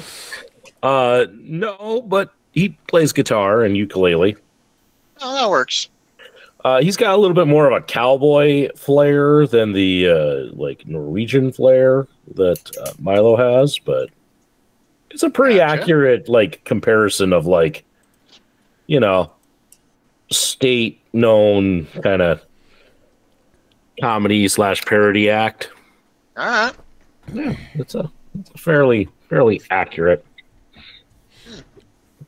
[0.82, 4.36] Uh, no, but he plays guitar and ukulele.
[5.22, 5.90] Oh, that works.
[6.64, 10.86] Uh, he's got a little bit more of a cowboy flair than the uh, like
[10.88, 14.10] Norwegian flair that uh, Milo has, but
[15.10, 15.82] it's a pretty Gotcha.
[15.82, 17.84] accurate like comparison of like
[18.86, 19.32] you know
[20.30, 22.42] state known kind of
[24.02, 25.70] comedy slash parody act.
[26.38, 27.56] All right.
[27.76, 30.26] It's a, it's a fairly fairly accurate.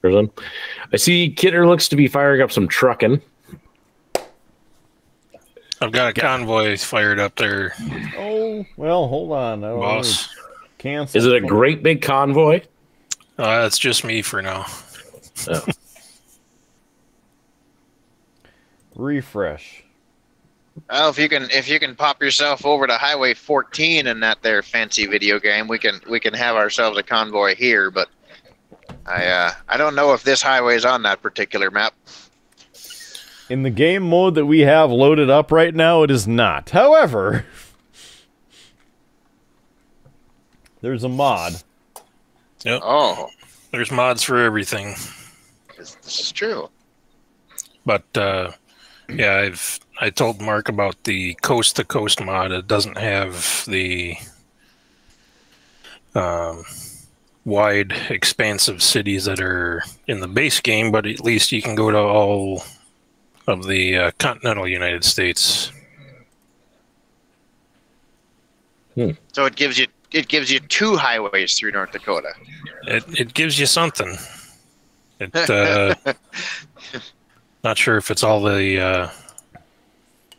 [0.01, 0.31] person.
[0.93, 3.21] I see Kidder looks to be firing up some trucking.
[5.81, 7.73] I've got a convoy fired up there,
[8.17, 9.65] Oh, well, hold on.
[9.65, 10.33] I boss.
[10.77, 11.17] Cancel.
[11.17, 12.61] Is it a great big convoy?
[13.37, 14.65] Uh, it's just me for now.
[15.49, 15.65] Oh.
[18.95, 19.83] refresh?
[20.89, 24.41] Well, if you can if you can pop yourself over to Highway 14 in that
[24.41, 27.91] there fancy video game, we can we can have ourselves a convoy here.
[27.91, 28.09] But
[29.05, 31.93] I uh, I don't know if this highway is on that particular map.
[33.49, 36.71] In the game mode that we have loaded up right now, it is not.
[36.71, 37.45] However,
[40.81, 41.53] there's a mod.
[42.65, 42.81] Yep.
[42.83, 43.29] Oh,
[43.71, 44.95] There's mods for everything.
[45.77, 46.69] this, this is true.
[47.85, 48.51] But uh,
[49.09, 52.51] yeah, I've I told Mark about the coast to coast mod.
[52.51, 54.15] It doesn't have the
[56.15, 56.63] um,
[57.45, 61.91] wide, expansive cities that are in the base game, but at least you can go
[61.91, 62.63] to all
[63.47, 65.71] of the uh, continental United States.
[68.95, 72.33] So it gives you it gives you two highways through North Dakota.
[72.83, 74.15] It it gives you something.
[75.19, 75.95] It uh,
[77.63, 79.09] not sure if it's all the uh,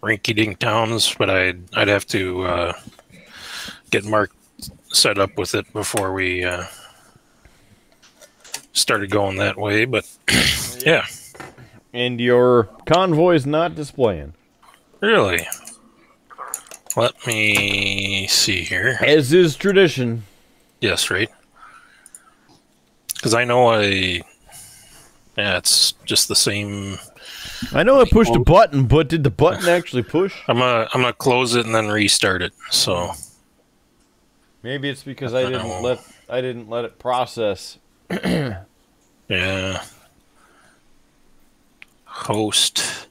[0.03, 2.73] rinky-dink towns, but I'd I'd have to uh,
[3.91, 4.31] get Mark
[4.93, 6.65] set up with it before we uh,
[8.73, 9.85] started going that way.
[9.85, 10.09] But
[10.87, 11.07] yeah,
[11.93, 14.35] And your convoy's not displaying.
[15.01, 15.47] really.
[16.97, 18.97] Let me see here.
[19.01, 20.23] As is tradition.
[20.81, 21.29] Yes, right.
[23.15, 24.23] Because I know I.
[25.37, 26.99] Yeah, it's just the same.
[27.73, 30.35] I know I pushed a button, but did the button actually push?
[30.49, 32.53] I'm gonna I'm gonna close it and then restart it.
[32.71, 33.13] So
[34.65, 37.79] Maybe it's because I didn't let I didn't let it process.
[39.29, 39.83] yeah.
[42.07, 43.07] Host.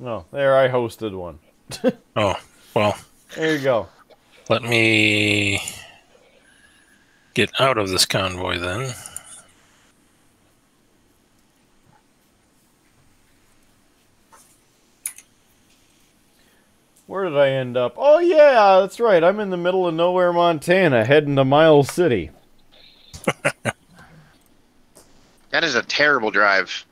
[0.00, 1.38] No, there I hosted one.
[2.16, 2.34] Oh
[2.74, 2.96] well.
[3.36, 3.88] There you go.
[4.48, 5.60] Let me
[7.34, 8.92] get out of this convoy then.
[17.06, 17.94] Where did I end up?
[17.96, 19.22] Oh yeah, that's right.
[19.22, 22.30] I'm in the middle of nowhere, Montana, heading to Miles City.
[25.56, 26.84] That is a terrible drive.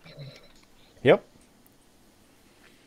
[1.03, 1.23] Yep.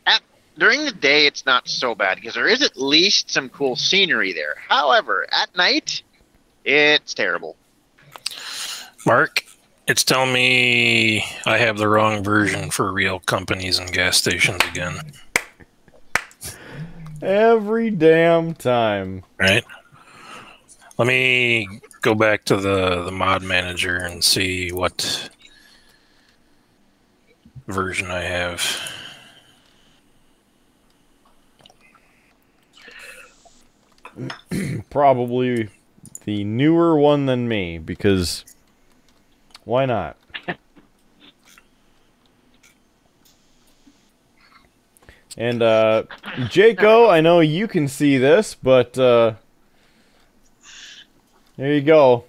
[0.08, 0.22] At
[0.58, 4.32] during the day, it's not so bad because there is at least some cool scenery
[4.32, 4.56] there.
[4.68, 6.02] However, at night,
[6.64, 7.54] it's terrible.
[9.06, 9.44] Mark,
[9.86, 15.12] it's telling me I have the wrong version for real companies and gas stations again.
[17.22, 19.24] Every damn time.
[19.38, 19.64] Right?
[20.98, 25.30] Let me go back to the, the mod manager and see what
[27.66, 28.92] version I have.
[34.90, 35.68] Probably
[36.24, 38.44] the newer one than me because
[39.64, 40.17] why not?
[45.38, 46.02] And uh
[46.50, 49.34] Jaco, I know you can see this, but uh
[51.56, 52.24] there you go.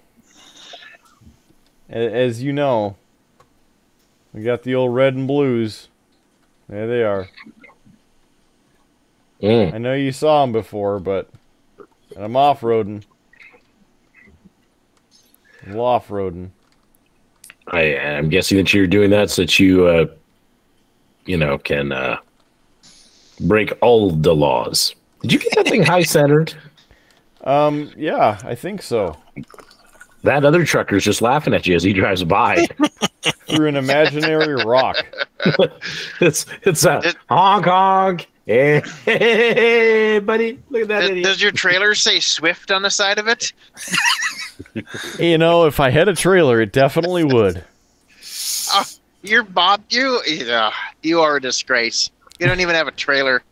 [1.88, 2.96] As you know,
[4.32, 5.88] we got the old red and blues.
[6.68, 7.28] There they are.
[9.42, 9.74] Mm.
[9.74, 11.28] I know you saw them before, but
[12.16, 13.02] I'm off-roading.
[15.66, 16.50] I'm off-roading.
[17.66, 20.06] I am guessing that you're doing that so that you, uh,
[21.24, 22.18] you know, can uh,
[23.40, 24.94] break all the laws.
[25.22, 26.54] Did you get that thing high centered?
[27.44, 29.16] Um, yeah, I think so.
[30.22, 32.66] That other trucker's just laughing at you as he drives by.
[33.48, 34.96] Through an imaginary rock.
[36.20, 38.28] it's it's a honk honk.
[38.46, 41.24] Hey, hey, buddy, look at that Does, idiot.
[41.24, 43.52] does your trailer say Swift on the side of it?
[45.18, 47.64] You know, if I had a trailer, it definitely would.
[49.22, 49.82] You're Bob.
[49.90, 50.72] You, yeah,
[51.02, 52.10] you are a disgrace.
[52.40, 53.42] You don't even have a trailer.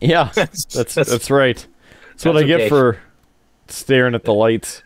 [0.00, 0.96] Yeah, that's that's,
[1.30, 1.66] right.
[2.08, 2.98] That's, what I That's get for
[3.68, 4.82] staring at the lights.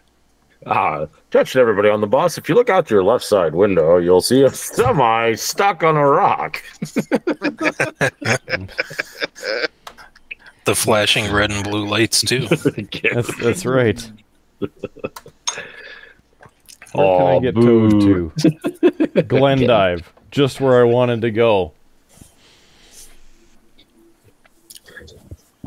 [0.66, 2.38] Ah, attention everybody on the bus.
[2.38, 6.06] If you look out your left side window, you'll see a semi stuck on a
[6.06, 6.62] rock.
[10.66, 12.46] The flashing red and blue lights too.
[12.46, 14.12] That's that's right.
[14.58, 14.68] Where
[16.92, 17.90] can I Aw, get boo.
[17.90, 19.22] towed to?
[19.22, 21.72] Glendive, just where I wanted to go.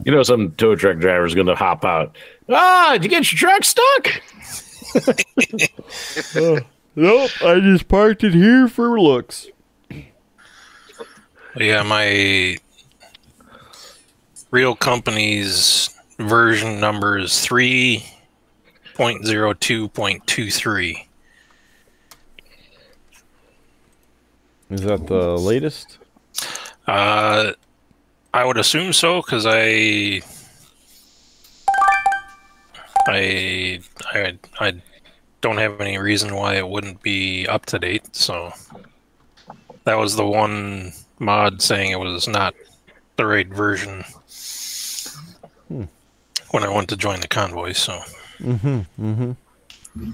[0.03, 2.17] You know, some tow truck driver's going to hop out.
[2.49, 4.21] Ah, did you get your truck stuck?
[6.95, 9.47] Nope, I just parked it here for looks.
[11.57, 12.57] Yeah, my
[14.51, 15.89] real company's
[16.19, 18.05] version number is three
[18.93, 21.07] point zero two point two three.
[24.69, 25.97] Is that the latest?
[26.85, 27.53] Uh,
[28.33, 30.21] I would assume so because I,
[33.07, 33.79] I,
[34.13, 34.73] I, I
[35.41, 38.15] don't have any reason why it wouldn't be up to date.
[38.15, 38.51] So
[39.83, 42.55] that was the one mod saying it was not
[43.17, 44.03] the right version
[45.67, 45.83] Hmm.
[46.51, 47.73] when I went to join the convoy.
[47.73, 47.99] So
[48.39, 48.79] Mm-hmm.
[48.99, 50.11] Mm-hmm.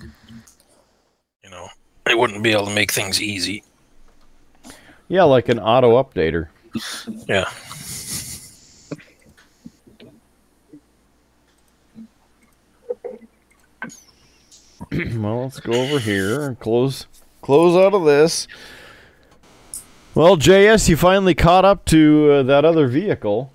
[1.43, 1.67] you know,
[2.05, 3.63] they wouldn't be able to make things easy.
[5.07, 6.49] Yeah, like an auto updater.
[7.27, 7.49] Yeah.
[15.17, 17.05] well, let's go over here and close
[17.41, 18.47] close out of this.
[20.15, 23.51] Well, JS, you finally caught up to uh, that other vehicle.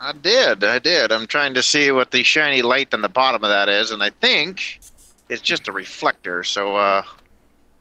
[0.00, 0.64] I did.
[0.64, 1.12] I did.
[1.12, 4.02] I'm trying to see what the shiny light on the bottom of that is, and
[4.02, 4.80] I think
[5.28, 6.42] it's just a reflector.
[6.42, 7.02] So uh,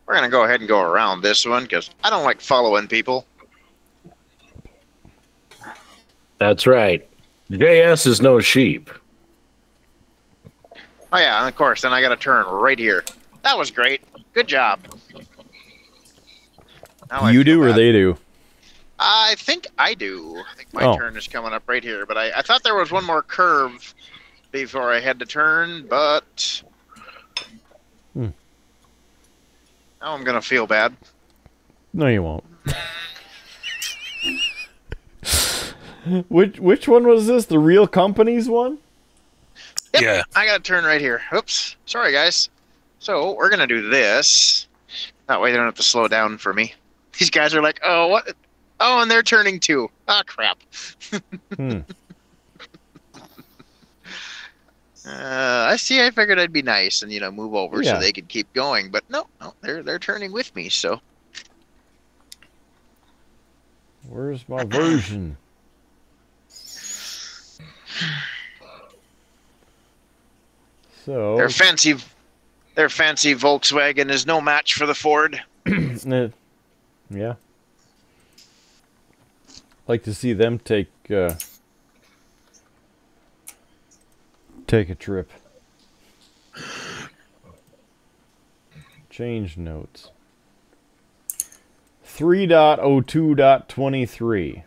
[0.06, 3.26] we're gonna go ahead and go around this one because I don't like following people.
[6.38, 7.08] That's right.
[7.52, 8.90] JS is no sheep.
[11.16, 13.02] Oh yeah, of course, then I got to turn right here.
[13.44, 14.02] That was great.
[14.34, 14.82] Good job.
[17.10, 18.18] Now you do or they do?
[19.00, 20.44] I think I do.
[20.52, 20.98] I think my Oh.
[20.98, 23.96] turn is coming up right here, but I, I thought there was one more curve
[24.52, 26.62] before I had to turn, but
[28.14, 28.28] Hmm.
[30.02, 30.98] now I'm gonna feel bad.
[31.94, 32.44] No, you won't.
[36.28, 37.46] which which one was this?
[37.46, 38.80] The real company's one?
[39.96, 40.24] Yep, Yeah.
[40.36, 41.22] I got to turn right here.
[41.34, 42.50] Oops, sorry guys.
[43.00, 44.68] So we're gonna do this.
[45.28, 46.74] That way they don't have to slow down for me.
[47.20, 48.34] These guys are like, oh what?
[48.80, 49.90] Oh, and they're turning too.
[50.08, 50.58] Ah, crap.
[51.56, 51.80] Hmm.
[55.08, 56.04] Uh, I see.
[56.04, 57.94] I figured I'd be nice and you know move over Yeah.
[57.94, 60.68] so they could keep going, but no, no, they're they're turning with me.
[60.70, 61.00] So
[64.10, 65.38] Where's my version?
[71.06, 71.96] So their fancy,
[72.74, 75.42] their fancy Volkswagen is no match for the Ford.
[77.08, 77.36] Yeah.
[79.88, 81.36] Like to see them take uh,
[84.66, 85.30] take a trip.
[89.12, 90.10] Change notes.
[92.06, 94.64] 3.02.23.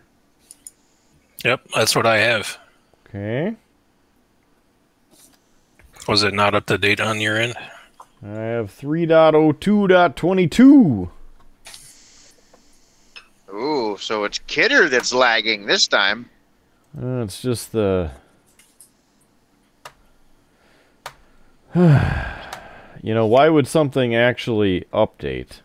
[1.43, 2.57] Yep, that's what I have.
[3.07, 3.55] Okay.
[6.09, 7.53] Was it not up to date on your end?
[8.23, 11.09] I have 3.02.22.
[13.53, 16.27] Ooh, so it's Kidder that's lagging this time.
[16.99, 18.09] Uh, it's just the.
[21.75, 25.61] you know, why would something actually update?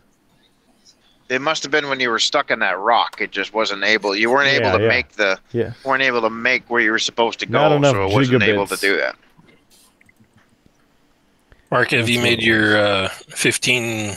[1.27, 3.19] It must have been when you were stuck in that rock.
[3.19, 4.15] It just wasn't able.
[4.15, 4.89] You weren't able to yeah.
[4.89, 5.73] make the Yeah.
[5.83, 8.43] weren't able to make where you were supposed to Not go, enough so it wasn't
[8.43, 9.15] able to do that.
[11.71, 14.15] Mark, have you made your uh, 15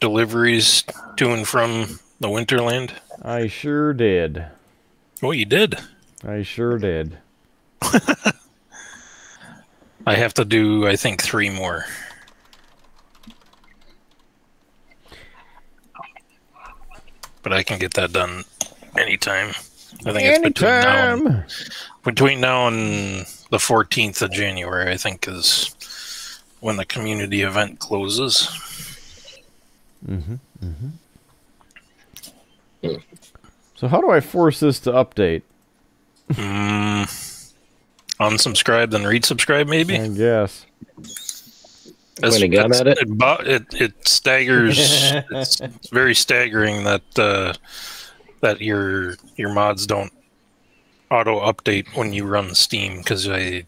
[0.00, 0.84] deliveries
[1.16, 2.92] to and from the Winterland?
[3.22, 4.46] I sure did.
[5.22, 5.76] Oh, you did.
[6.24, 7.18] I sure did.
[10.06, 11.84] I have to do, I think, three more.
[17.42, 18.44] But I can get that done
[18.98, 19.50] anytime.
[20.04, 21.44] I think it's between now, and, Anytime.
[22.04, 25.75] between now and the 14th of January, I think, is
[26.60, 28.48] when the community event closes.
[33.76, 35.42] So how do I force this to update?
[36.30, 37.04] Mm,
[38.20, 39.98] unsubscribe, then resubscribe, maybe?
[39.98, 40.66] I guess.
[42.16, 42.98] That's- Point a gun that's- at it?
[43.02, 44.78] It, it, it staggers.
[44.78, 47.52] it's, it's very staggering that uh,
[48.40, 50.12] that your your mods don't
[51.10, 53.64] auto update when you run Steam because I,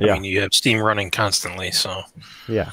[0.00, 0.12] Yeah.
[0.12, 1.70] I mean you have Steam running constantly.
[1.70, 2.02] So
[2.48, 2.70] Yeah.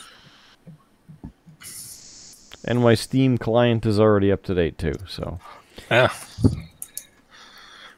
[2.66, 5.40] And my Steam client is already up to date too, so.
[5.90, 6.12] yeah,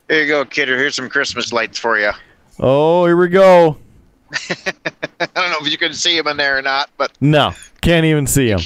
[0.08, 0.78] Here you go, Kidder.
[0.78, 2.12] Here's some Christmas lights for you.
[2.60, 3.78] Oh, here we go.
[4.32, 8.06] I don't know if you can see them in there or not, but No, can't
[8.06, 8.60] even see him.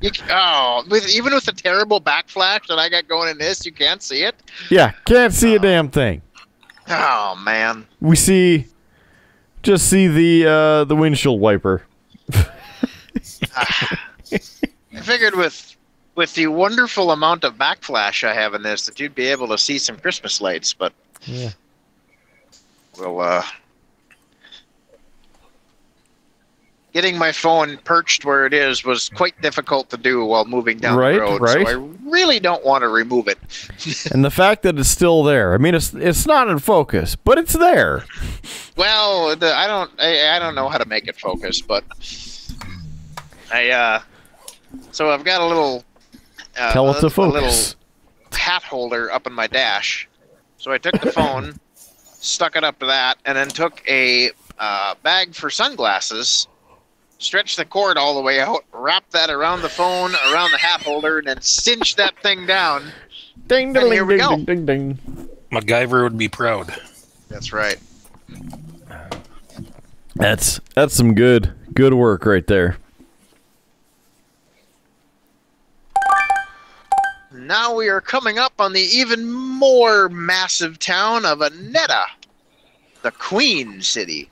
[0.00, 3.66] you c- oh, with even with the terrible backflash that I got going in this,
[3.66, 4.34] you can't see it.
[4.70, 6.22] yeah, can't see a damn thing.
[6.88, 7.86] Oh man.
[8.00, 8.66] We see,
[9.64, 11.82] just see the uh, the windshield wiper.
[13.56, 13.98] I
[15.02, 15.76] figured with
[16.14, 19.58] with the wonderful amount of backflash I have in this that you'd be able to
[19.58, 20.92] see some Christmas lights, but
[21.24, 21.50] Yeah.
[22.98, 23.42] well, uh,
[26.94, 30.96] getting my phone perched where it is was quite difficult to do while moving down
[30.96, 31.40] Right, the road.
[31.42, 31.66] right.
[31.66, 33.38] So I really don't want to remove it.
[34.12, 35.52] And the fact that it's still there.
[35.54, 38.04] I mean, it's it's not in focus, but it's there.
[38.76, 41.84] Well, the, I don't I, I don't know how to make it focus, but
[43.52, 44.00] I uh,
[44.92, 45.84] so I've got a little.
[46.56, 47.76] Uh, Tell it to a little- focus.
[48.32, 50.08] hat holder up in my dash.
[50.58, 54.94] So I took the phone, stuck it up to that, and then took a uh,
[55.02, 56.46] bag for sunglasses,
[57.24, 60.82] stretched the cord all the way out, wrap that around the phone, around the hat
[60.82, 62.92] holder, and then cinch that thing down.
[63.46, 64.36] Ding, And ding, ding, go.
[64.36, 65.28] ding, ding, ding.
[65.50, 66.74] MacGyver would be proud.
[67.28, 67.78] That's right.
[70.16, 72.76] That's that's some good good work right there.
[77.32, 82.04] Now we are coming up on the even more massive town of Aneta,
[83.02, 84.30] the Queen City.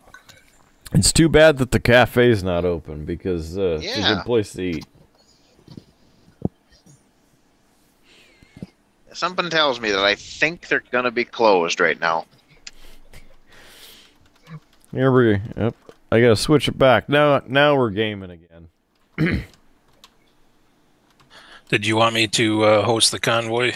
[0.94, 4.62] It's too bad that the cafe's not open because uh, it's a good place to
[4.62, 4.86] eat.
[9.12, 12.26] Something tells me that I think they're going to be closed right now.
[14.90, 15.74] Here we yep.
[16.10, 17.08] I gotta switch it back.
[17.08, 18.68] Now now we're gaming again.
[21.70, 23.72] Did you want me to uh, host the convoy,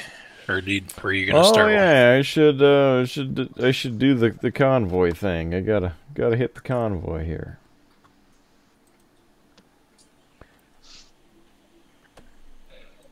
[0.47, 1.75] or did, were you going to Oh start one?
[1.77, 5.55] yeah, I should uh I should I should do the, the convoy thing.
[5.55, 7.59] I gotta gotta hit the convoy here.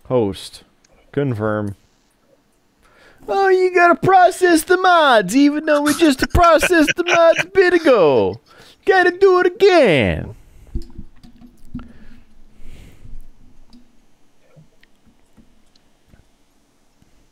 [0.06, 0.64] Host.
[1.12, 1.76] Confirm.
[3.28, 7.74] Oh, you gotta process the mods, even though we just processed the mods a bit
[7.74, 8.40] ago.
[8.84, 10.34] Gotta do it again.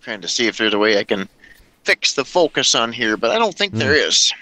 [0.03, 1.29] Trying to see if there's a way I can
[1.85, 4.09] fix the focus on here, but I don't think there hmm.
[4.09, 4.33] is.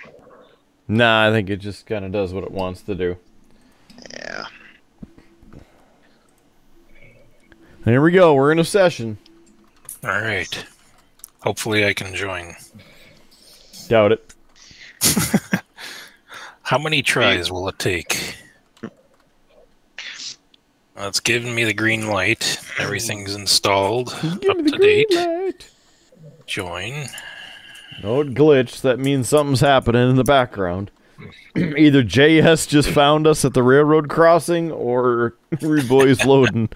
[0.91, 3.17] Nah, I think it just kind of does what it wants to do.
[4.13, 4.47] Yeah.
[7.85, 8.35] Here we go.
[8.35, 9.17] We're in a session.
[10.03, 10.67] All right.
[11.45, 12.57] Hopefully, I can join.
[13.87, 14.35] Doubt it.
[16.63, 18.37] How many tries will it take?
[18.83, 18.91] Well,
[21.07, 22.59] it's giving me the green light.
[22.81, 25.15] Everything's installed, Give up to date.
[25.15, 25.71] light.
[26.47, 27.07] Join.
[28.03, 28.81] No it glitched.
[28.83, 30.91] That means something's happening in the background.
[31.57, 36.69] Either JS just found us at the railroad crossing, or Rude Boy's loading.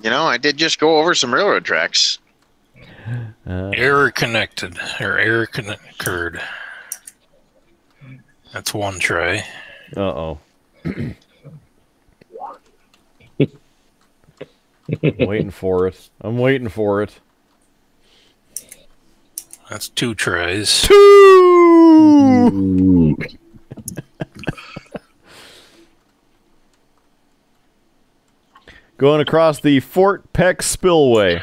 [0.00, 2.18] You know, I did just go over some railroad tracks.
[3.46, 6.40] Uh, Error connected, or error conne- occurred.
[8.52, 9.44] That's one try.
[9.96, 10.38] uh oh.
[15.02, 16.10] waiting for it.
[16.20, 17.18] I'm waiting for it.
[19.70, 20.82] That's two tries.
[20.82, 20.98] Two.
[28.96, 31.42] Going across the Fort Peck Spillway.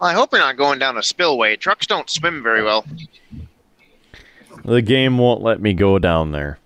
[0.00, 1.54] I hope you're not going down a spillway.
[1.56, 2.84] Trucks don't swim very well.
[4.64, 6.58] The game won't let me go down there.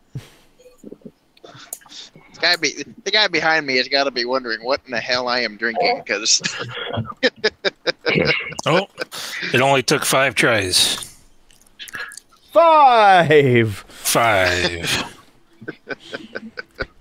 [1.42, 5.00] The guy, be, the guy behind me has got to be wondering what in the
[5.00, 6.42] hell I am drinking because
[8.66, 8.86] Oh,
[9.52, 11.16] it only took five tries.
[12.52, 13.84] Five.
[13.88, 15.14] Five.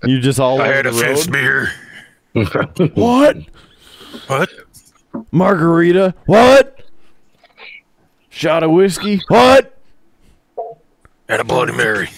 [0.04, 1.72] You just all I had a the fifth beer.
[2.94, 3.38] What?
[4.26, 4.50] What?
[5.32, 6.14] Margarita?
[6.26, 6.82] What?
[8.28, 9.22] Shot of whiskey?
[9.28, 9.78] What?
[11.28, 12.10] And a Bloody Mary.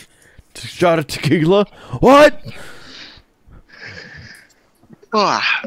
[0.55, 1.67] Shot of tequila?
[2.01, 2.43] What?
[5.15, 5.63] Ah,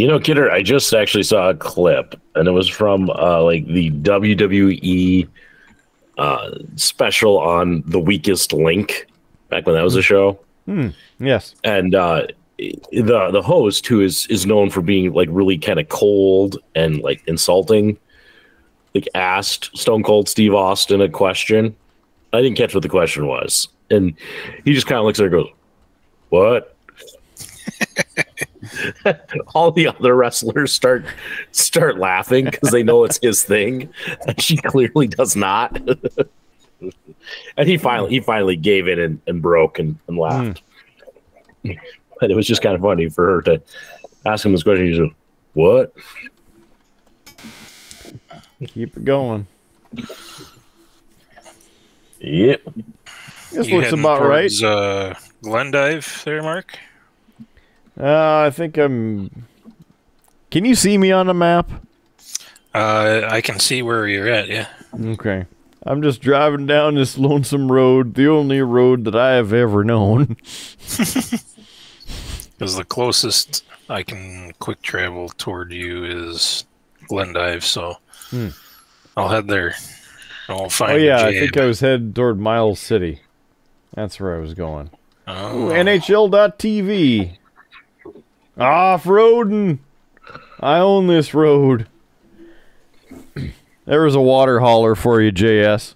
[0.00, 3.66] You know, Kidder, I just actually saw a clip, and it was from uh, like
[3.66, 5.28] the WWE
[6.16, 9.06] uh, special on the weakest link
[9.50, 10.38] back when that was a show.
[11.18, 11.54] Yes.
[11.64, 12.26] and uh
[12.92, 17.00] the the host who is is known for being like really kind of cold and
[17.00, 17.98] like insulting
[18.94, 21.74] like asked stone cold steve austin a question
[22.32, 24.14] i didn't catch what the question was and
[24.64, 25.52] he just kind of looks at her and goes
[26.28, 26.76] what
[29.54, 31.04] all the other wrestlers start
[31.52, 33.88] start laughing because they know it's his thing
[34.26, 35.76] and she clearly does not
[37.56, 40.62] and he finally he finally gave in and, and broke and, and laughed
[42.20, 43.62] but it was just kind of funny for her to
[44.26, 44.86] ask him this question.
[44.86, 45.10] He said,
[45.54, 45.94] "What?"
[48.66, 49.46] Keep it going.
[52.20, 52.62] Yep.
[53.52, 54.50] This You looks heading about right.
[54.50, 56.78] towards, Uh, Glendive there, Mark?
[58.00, 59.46] Uh, I think I'm.
[60.50, 61.70] Can you see me on the map?
[62.74, 64.48] Uh, I can see where you're at.
[64.48, 64.68] Yeah.
[64.98, 65.46] Okay.
[65.84, 70.36] I'm just driving down this lonesome road, the only road that I have ever known.
[72.58, 76.64] Because the closest I can quick travel toward you is
[77.08, 77.94] Glendive, so
[78.28, 78.48] Hmm.
[79.16, 79.74] I'll head there.
[80.46, 83.20] I'll find Oh yeah, I think I was headed toward Miles City.
[83.94, 84.90] That's where I was going.
[85.26, 87.38] Oh, Ooh, NHL.tv.
[88.58, 89.78] Off roading.
[90.60, 91.86] I own this road.
[93.86, 95.94] There was a water hauler for you, JS.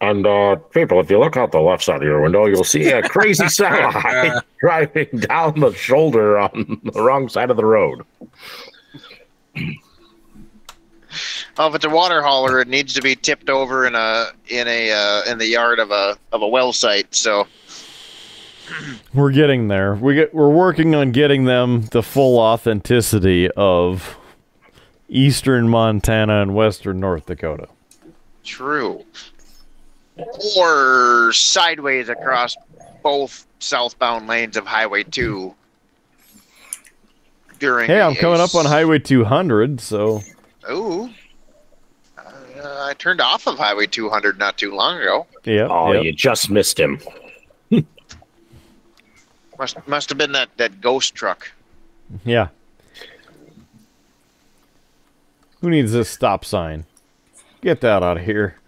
[0.00, 2.88] And uh, people, if you look out the left side of your window, you'll see
[2.88, 8.02] a crazy semi driving down the shoulder on the wrong side of the road.
[11.58, 14.66] Oh, if it's a water hauler, it needs to be tipped over in a in
[14.68, 17.14] a uh, in the yard of a of a well site.
[17.14, 17.46] So
[19.14, 19.94] We're getting there.
[19.94, 24.16] We get we're working on getting them the full authenticity of
[25.08, 27.68] eastern Montana and western North Dakota.
[28.44, 29.04] true.
[30.56, 32.54] Or sideways across
[33.02, 35.54] both southbound lanes of Highway Two.
[37.58, 40.22] During Hey, I'm coming up on Highway 200, so
[40.70, 41.10] Ooh.
[42.16, 45.26] Uh, I turned off of Highway 200 not too long ago.
[45.44, 45.66] yeah.
[45.70, 46.00] Oh, yeah.
[46.00, 47.00] you just missed him.
[49.60, 51.52] Must must have been that, that ghost truck.
[52.24, 52.48] Yeah.
[55.60, 56.86] Who needs this stop sign?
[57.60, 58.56] Get that out of here.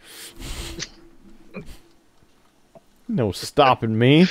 [3.09, 4.27] No stopping me.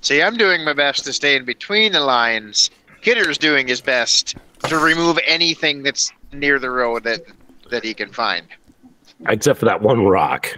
[0.00, 2.70] See, I'm doing my best to stay in between the lines.
[3.02, 4.36] Kidder's doing his best
[4.68, 7.20] to remove anything that's near the road that
[7.68, 8.46] that he can find.
[9.26, 10.56] Except for that one rock.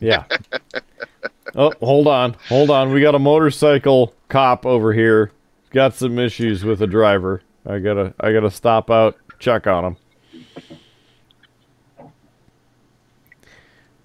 [0.00, 0.24] Yeah.
[1.54, 2.36] oh, hold on.
[2.48, 2.92] Hold on.
[2.92, 5.32] We got a motorcycle cop over here.
[5.70, 7.42] Got some issues with the driver.
[7.66, 9.96] I gotta I gotta stop out, check on him.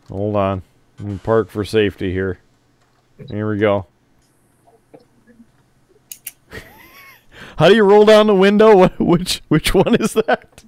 [0.07, 0.63] Hold on.
[0.99, 2.39] I'm park for safety here.
[3.29, 3.85] Here we go.
[7.57, 8.87] How do you roll down the window?
[8.97, 10.63] Which which one is that?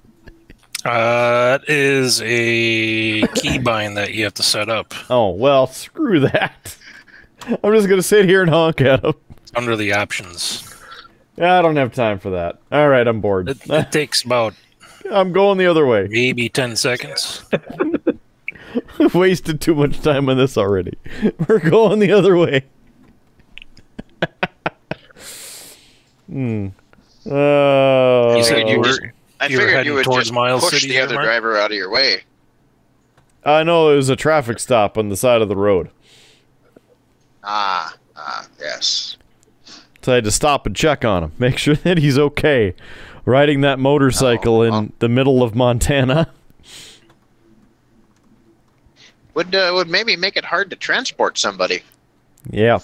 [0.84, 6.76] Uh, that is a keybind that you have to set up Oh well, screw that.
[7.62, 9.14] I'm just gonna sit here and honk at him.
[9.54, 10.68] under the options.
[11.36, 12.58] Yeah, I don't have time for that.
[12.70, 13.48] All right, I'm bored.
[13.48, 14.54] It, it takes about
[15.10, 16.06] I'm going the other way.
[16.10, 17.44] maybe 10 seconds.
[19.00, 20.96] I've Wasted too much time on this already.
[21.48, 22.64] We're going the other way.
[26.28, 26.68] hmm.
[27.26, 29.12] Uh, You said you were.
[29.42, 31.24] I You figured you would just Miles push City the other Mark?
[31.26, 32.22] driver out of your way.
[33.44, 35.90] I know it was a traffic stop on the side of the road.
[37.42, 39.16] Ah, ah, yes.
[40.02, 42.74] So I had to stop and check on him, make sure that he's okay.
[43.24, 46.30] Riding that motorcycle Oh, in the middle of Montana.
[49.34, 51.82] Would uh, would maybe make it hard to transport somebody.
[52.50, 52.80] Yeah.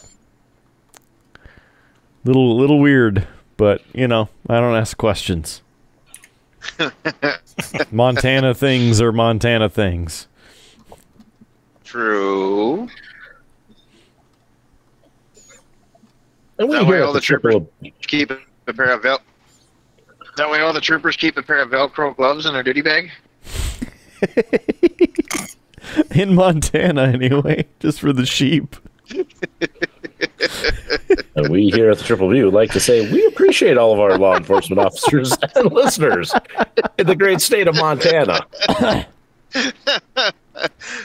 [2.24, 3.26] Little little weird,
[3.58, 5.60] but you know, I don't ask questions.
[7.92, 10.26] Montana things are Montana things.
[11.84, 12.88] True.
[16.58, 17.70] And we That way all the the triple
[18.02, 18.32] Keep
[18.66, 19.20] a pair of vel.
[20.38, 23.10] That way, all the troopers keep a pair of Velcro gloves in their duty bag.
[26.14, 28.76] In Montana anyway, just for the sheep.
[31.48, 34.18] We here at the Triple B would like to say we appreciate all of our
[34.18, 36.32] law enforcement officers and listeners
[36.98, 38.46] in the great state of Montana.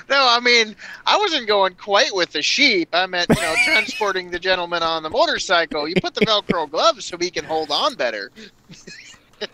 [0.09, 2.89] No, I mean, I wasn't going quite with the sheep.
[2.91, 5.87] I meant, you know, transporting the gentleman on the motorcycle.
[5.87, 8.31] You put the Velcro gloves so he can hold on better.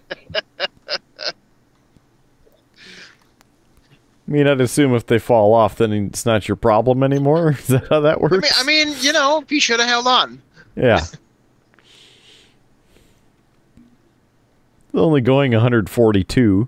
[4.30, 7.52] I mean, I'd assume if they fall off, then it's not your problem anymore.
[7.60, 8.62] Is that how that works?
[8.62, 10.40] I mean, I mean, you know, he should have held on.
[10.76, 11.04] yeah.
[14.94, 16.42] Only going 142.
[16.42, 16.68] You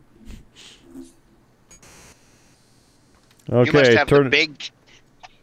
[3.50, 4.26] must Okay, have turn.
[4.26, 4.70] the big.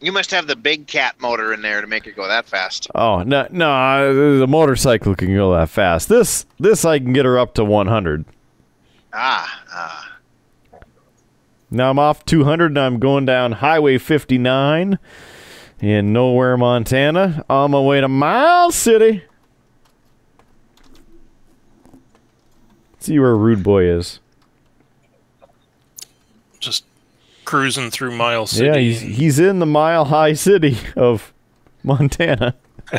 [0.01, 2.87] You must have the big cat motor in there to make it go that fast.
[2.95, 6.09] Oh no, no, the motorcycle can go that fast.
[6.09, 8.25] This, this I can get her up to 100.
[9.13, 10.08] Ah, ah.
[11.71, 14.99] Now I'm off 200 and I'm going down Highway 59
[15.81, 19.23] in Nowhere, Montana, on my way to Miles City.
[22.99, 24.21] See where Rude Boy is.
[26.59, 26.85] Just
[27.45, 28.67] cruising through Mile City.
[28.67, 31.33] Yeah, he's he's in the Mile High City of
[31.85, 32.57] Montana.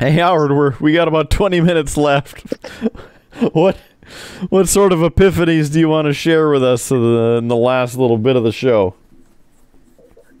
[0.00, 2.54] hey Howard, we're we got about 20 minutes left.
[3.52, 3.76] what
[4.50, 7.56] what sort of epiphanies do you want to share with us in the, in the
[7.56, 8.94] last little bit of the show?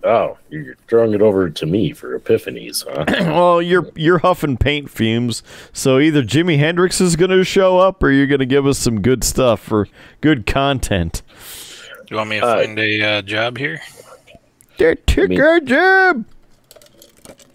[0.04, 3.04] Oh, you're throwing it over to me for epiphanies, huh?
[3.32, 5.42] well, you're you're huffing paint fumes,
[5.72, 8.78] so either Jimi Hendrix is going to show up, or you're going to give us
[8.78, 9.88] some good stuff for
[10.20, 11.22] good content.
[12.06, 13.80] Do you want me to Uh, find a uh, job here?
[14.78, 16.24] They took mean- our job.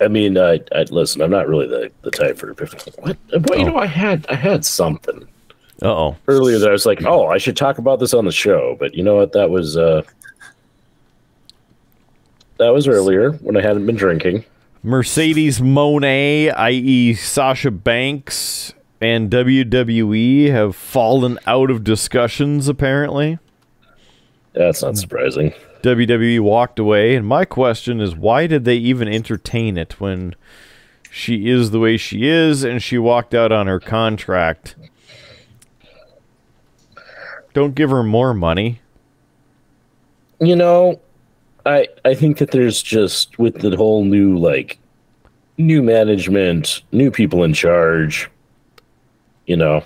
[0.02, 1.22] I mean, I, I listen.
[1.22, 2.54] I'm not really the, the type for
[3.00, 3.18] what.
[3.30, 3.70] But you Oh.
[3.70, 5.28] know, I had I had something
[5.84, 6.16] oh.
[6.28, 8.76] earlier that I was like, oh, I should talk about this on the show.
[8.80, 9.32] But you know what?
[9.34, 10.02] That was uh,
[12.58, 14.46] that was earlier when I hadn't been drinking.
[14.84, 23.38] Mercedes Moné, i.e., Sasha Banks, and WWE have fallen out of discussions, apparently.
[24.54, 25.54] That's not surprising.
[25.84, 30.36] WWE walked away, and my question is why did they even entertain it when
[31.10, 34.76] she is the way she is and she walked out on her contract?
[37.54, 38.80] Don't give her more money.
[40.40, 41.00] You know,
[41.66, 44.80] I I think that there's just with the whole new like
[45.58, 48.30] new management, new people in charge,
[49.46, 49.84] you know,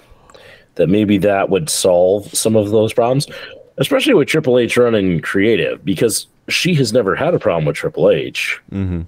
[0.76, 3.28] that maybe that would solve some of those problems,
[3.77, 8.10] especially with Triple H running creative because she has never had a problem with Triple
[8.10, 8.60] H.
[8.72, 9.02] Mm-hmm.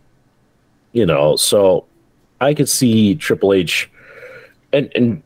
[0.93, 1.85] You know, so
[2.41, 3.89] I could see Triple H
[4.73, 5.21] and and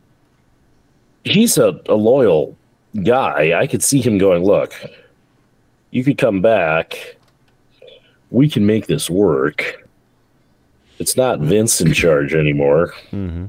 [1.24, 2.56] he's a, a loyal
[3.04, 3.58] guy.
[3.58, 4.74] I could see him going, look,
[5.90, 7.16] you could come back.
[8.30, 9.86] We can make this work.
[10.98, 13.46] It's not Vince in charge anymore, Mm-hmm.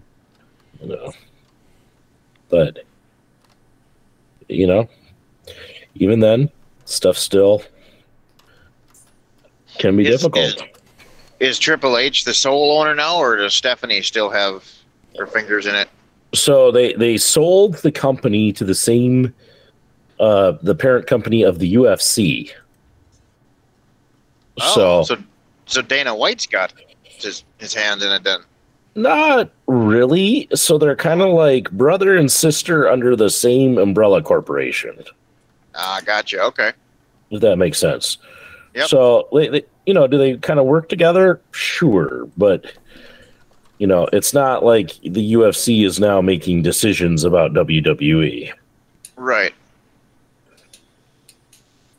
[0.81, 1.13] you know.
[2.49, 2.79] But
[4.49, 4.87] you know,
[5.95, 6.49] even then,
[6.85, 7.63] stuff still
[9.77, 10.63] can be Is- difficult.
[11.39, 14.63] Is Triple H the sole owner now, or does Stephanie still have
[15.17, 15.89] her fingers in it?
[16.33, 19.31] so they they sold the company to the same
[20.19, 22.49] uh the parent company of the UFC.
[24.59, 25.23] Oh, so, so
[25.67, 28.39] so Dana White's got his his hand in it then.
[28.95, 30.47] not really.
[30.55, 35.03] So they're kind of like brother and sister under the same umbrella corporation.
[35.75, 36.41] Ah, gotcha.
[36.43, 36.71] Okay.
[37.31, 38.17] If that makes sense.
[38.75, 38.87] Yep.
[38.87, 41.41] So they, they, you know, do they kind of work together?
[41.51, 42.73] Sure, but
[43.77, 48.51] you know, it's not like the UFC is now making decisions about WWE.
[49.15, 49.53] Right.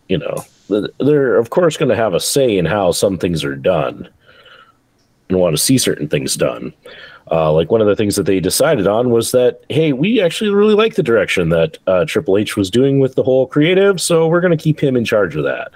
[0.09, 0.44] you know
[1.01, 4.09] they're of course going to have a say in how some things are done
[5.28, 6.72] and want to see certain things done
[7.30, 10.51] uh, like one of the things that they decided on was that hey we actually
[10.51, 14.26] really like the direction that uh, triple h was doing with the whole creative so
[14.28, 15.72] we're going to keep him in charge of that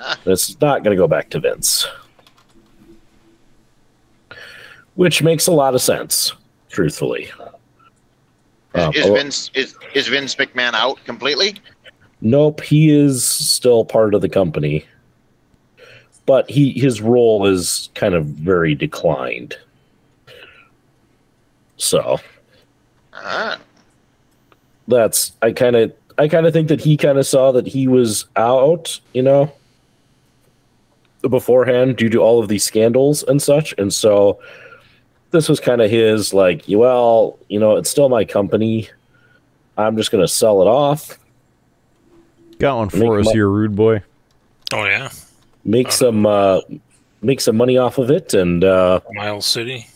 [0.00, 0.16] Ah.
[0.26, 1.86] it's not going to go back to vince
[4.94, 6.32] which makes a lot of sense
[6.70, 7.30] truthfully
[8.74, 11.56] Um, is a- Vince is is Vince McMahon out completely?
[12.20, 14.84] Nope, he is still part of the company.
[16.26, 19.56] But he his role is kind of very declined.
[21.78, 22.18] So
[23.14, 23.58] Ah,
[24.86, 27.88] that's I kind of I kind of think that he kind of saw that he
[27.88, 29.52] was out, you know,
[31.22, 34.38] beforehand due to all of these scandals and such, and so
[35.30, 38.88] this was kind of his like, well, you know, it's still my company.
[39.76, 41.18] I'm just going to sell it off,
[42.58, 44.02] Got one Make for us mo- here, rude boy.
[44.72, 45.10] Oh yeah,
[45.64, 46.60] make some uh,
[47.22, 49.86] make some money off of it, and uh, Miles City.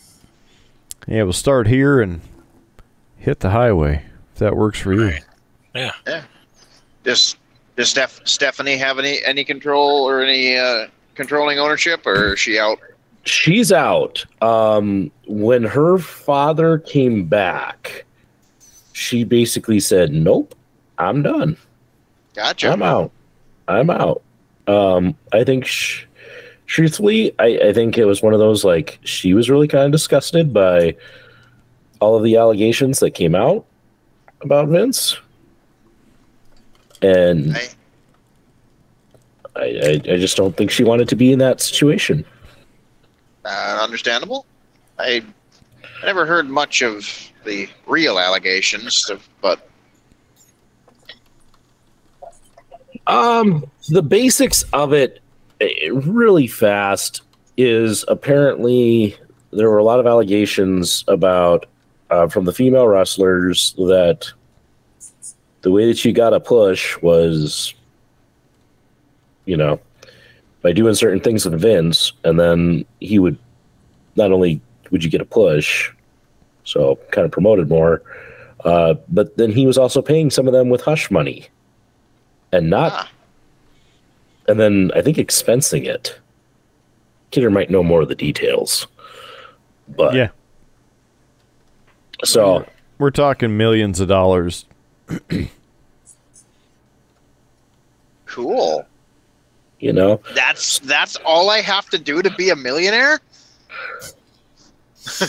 [1.07, 2.21] Yeah, we'll start here and
[3.17, 5.05] hit the highway if that works for you.
[5.05, 5.23] Right.
[5.75, 6.23] Yeah.
[7.03, 7.35] does
[7.75, 12.59] does Steph, Stephanie have any any control or any uh, controlling ownership, or is she
[12.59, 12.79] out?
[13.25, 14.25] she's out.
[14.41, 18.05] Um, when her father came back,
[18.93, 20.55] she basically said, "Nope,
[20.97, 21.57] I'm done.
[22.35, 22.71] Gotcha.
[22.71, 23.11] I'm out.
[23.67, 24.21] I'm out."
[24.67, 26.05] Um, I think, sh-
[26.73, 29.91] truthfully, I, I think it was one of those like she was really kind of
[29.91, 30.95] disgusted by
[31.99, 33.63] all of the allegations that came out
[34.41, 35.17] about Vince,
[37.01, 37.69] and I-
[39.55, 42.25] I, I, just don't think she wanted to be in that situation.
[43.45, 44.47] Uh, understandable.
[44.97, 45.23] I
[46.01, 47.07] I never heard much of
[47.45, 49.69] the real allegations, but
[53.05, 55.21] Um, the basics of it,
[55.91, 57.21] really fast,
[57.57, 59.15] is apparently
[59.51, 61.65] there were a lot of allegations about
[62.09, 64.31] uh, from the female wrestlers that
[65.61, 67.73] the way that you got a push was,
[69.45, 69.79] you know,
[70.61, 73.37] by doing certain things with Vince, and then he would
[74.15, 74.61] not only
[74.91, 75.91] would you get a push,
[76.63, 78.01] so kind of promoted more,
[78.63, 81.47] uh, but then he was also paying some of them with hush money,
[82.51, 83.09] and not ah,
[84.47, 86.19] and then I think expensing it.
[87.31, 88.85] Kidder might know more of the details,
[89.89, 90.29] but Yeah,
[92.23, 92.65] So
[92.99, 94.65] we're talking millions of dollars.
[98.25, 98.85] cool.
[99.79, 103.19] you know, That's that's all I have to do to be a millionaire.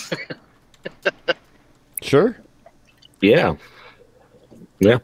[2.03, 2.37] Sure.
[3.23, 3.57] Yeah.
[4.79, 4.99] Yeah.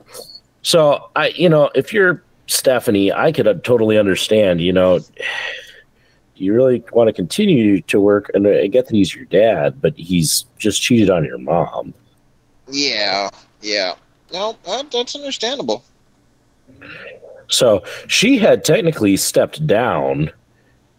[0.61, 4.61] So I, you know, if you're Stephanie, I could uh, totally understand.
[4.61, 5.01] You know,
[6.35, 9.95] you really want to continue to work, and I get that he's your dad, but
[9.97, 11.95] he's just cheated on your mom.
[12.69, 13.95] Yeah, yeah.
[14.33, 15.85] No, that, that's understandable.
[17.49, 20.31] So she had technically stepped down,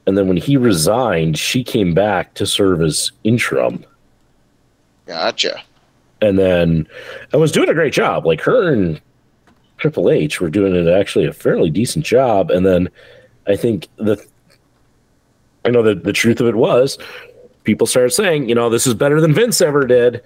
[0.06, 3.86] and then when he resigned, she came back to serve as interim.
[5.06, 5.62] Gotcha.
[6.22, 6.88] and then
[7.34, 8.26] I was doing a great job.
[8.26, 9.02] Like her and
[9.82, 12.52] Triple H were doing it actually a fairly decent job.
[12.52, 12.88] And then
[13.48, 14.24] I think the
[15.66, 16.98] I know the the truth of it was
[17.64, 20.24] people started saying, you know, this is better than Vince ever did.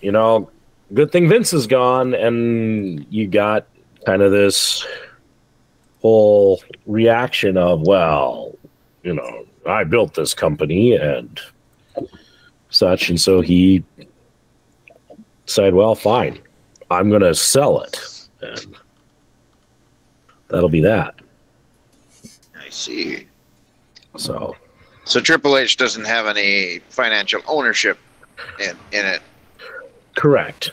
[0.00, 0.50] You know,
[0.94, 3.66] good thing Vince is gone, and you got
[4.06, 4.86] kind of this
[6.00, 8.56] whole reaction of, well,
[9.02, 11.40] you know, I built this company and
[12.70, 13.84] such, and so he
[15.46, 16.38] said, "Well, fine,
[16.90, 17.98] I'm going to sell it,"
[18.40, 18.76] and
[20.48, 21.14] that'll be that.
[22.60, 23.26] I see.
[24.16, 24.56] So,
[25.04, 27.98] So Triple H doesn't have any financial ownership
[28.60, 29.20] in in it.
[30.16, 30.72] correct,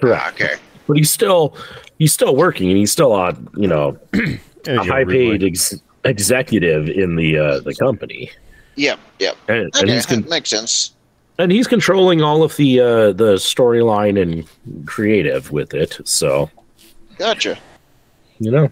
[0.00, 0.22] correct.
[0.26, 0.54] Ah, okay.
[0.86, 1.56] But he's still
[1.98, 3.98] he's still working, and he's still on you know
[4.66, 8.30] a high paid ex- executive in the uh, the company,
[8.76, 8.98] Yep.
[9.18, 9.36] Yep.
[9.48, 9.92] and, and Okay.
[9.92, 10.92] he's con- that makes sense.
[11.38, 16.00] and he's controlling all of the uh, the storyline and creative with it.
[16.04, 16.50] So
[17.18, 17.58] Gotcha.
[18.38, 18.70] you know,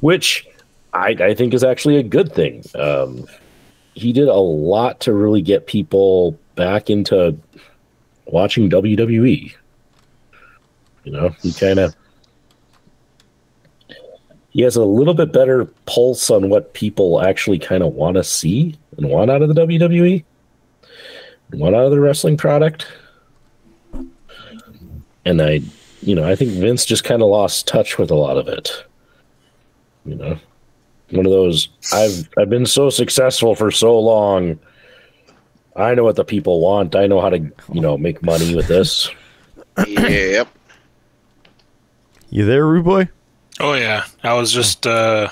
[0.00, 0.46] which
[0.92, 2.64] I, I think is actually a good thing.
[2.74, 3.26] Um,
[3.94, 7.36] he did a lot to really get people back into
[8.26, 9.54] watching WWE.
[11.04, 11.96] You know, he kind of
[14.50, 18.24] he has a little bit better pulse on what people actually kind of want to
[18.24, 20.24] see and want out of the WWE,
[21.50, 22.86] and want out of the wrestling product.
[25.24, 25.60] And I
[26.02, 28.84] you know, I think Vince just kind of lost touch with a lot of it.
[30.04, 30.38] You know,
[31.10, 34.58] one of those I've I've been so successful for so long.
[35.76, 36.96] I know what the people want.
[36.96, 37.38] I know how to,
[37.72, 39.10] you know, make money with this.
[39.86, 40.48] yep.
[42.30, 43.08] You there, Rude Boy?
[43.60, 45.28] Oh yeah, I was just uh,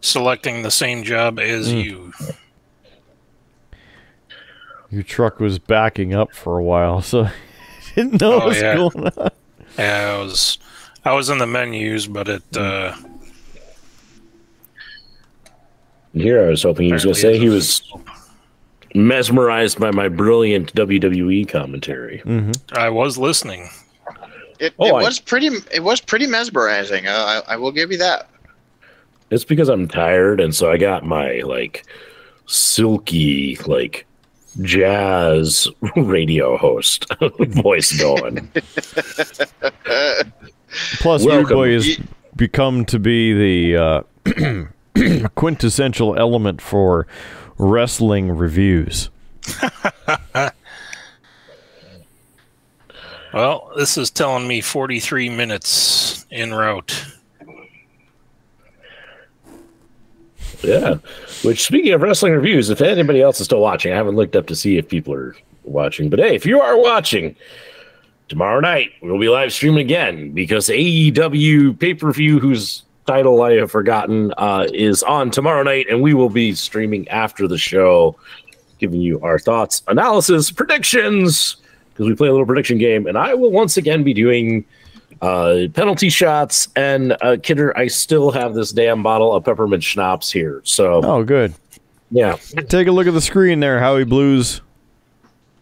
[0.00, 1.76] selecting the same job as Hmm.
[1.78, 2.12] you.
[4.90, 7.32] Your truck was backing up for a while, so I
[7.94, 8.74] didn't know Oh, what was yeah.
[8.76, 9.30] going on.
[9.78, 10.58] Yeah, I was
[11.04, 12.94] I was in the menus, but it uh,
[16.14, 17.82] here I was hoping he was going to say he was
[18.94, 22.22] mesmerized by my brilliant WWE commentary.
[22.72, 23.68] I was listening.
[24.58, 25.48] It, Oh, it I- was pretty.
[25.72, 27.06] It was pretty mesmerizing.
[27.06, 28.28] Uh, I, I will give you that.
[29.30, 31.86] It's because I'm tired, and so I got my like
[32.46, 34.06] silky like
[34.60, 37.06] jazz radio host
[37.38, 38.50] voice going.
[41.00, 41.56] Plus, Rude Welcome.
[41.56, 41.98] Boy has
[42.36, 44.04] become to be the
[44.96, 47.06] uh, quintessential element for
[47.58, 49.10] wrestling reviews.
[53.32, 57.06] Well, this is telling me 43 minutes en route.
[60.62, 60.96] Yeah.
[61.42, 64.46] Which, speaking of wrestling reviews, if anybody else is still watching, I haven't looked up
[64.46, 66.08] to see if people are watching.
[66.08, 67.34] But hey, if you are watching,
[68.28, 73.54] tomorrow night we'll be live streaming again because AEW pay per view, whose title I
[73.54, 78.16] have forgotten, uh, is on tomorrow night, and we will be streaming after the show,
[78.78, 81.56] giving you our thoughts, analysis, predictions,
[81.90, 83.08] because we play a little prediction game.
[83.08, 84.64] And I will once again be doing
[85.22, 86.68] uh, penalty shots.
[86.76, 90.60] And uh, Kidder, I still have this damn bottle of peppermint schnapps here.
[90.64, 91.54] So Oh, good.
[92.10, 92.36] yeah,
[92.68, 94.60] Take a look at the screen there, Howie Blues.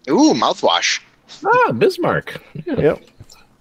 [0.08, 1.00] Ooh, mouthwash.
[1.46, 2.40] ah, Bismarck.
[2.66, 2.74] Yeah.
[2.80, 3.02] Yep.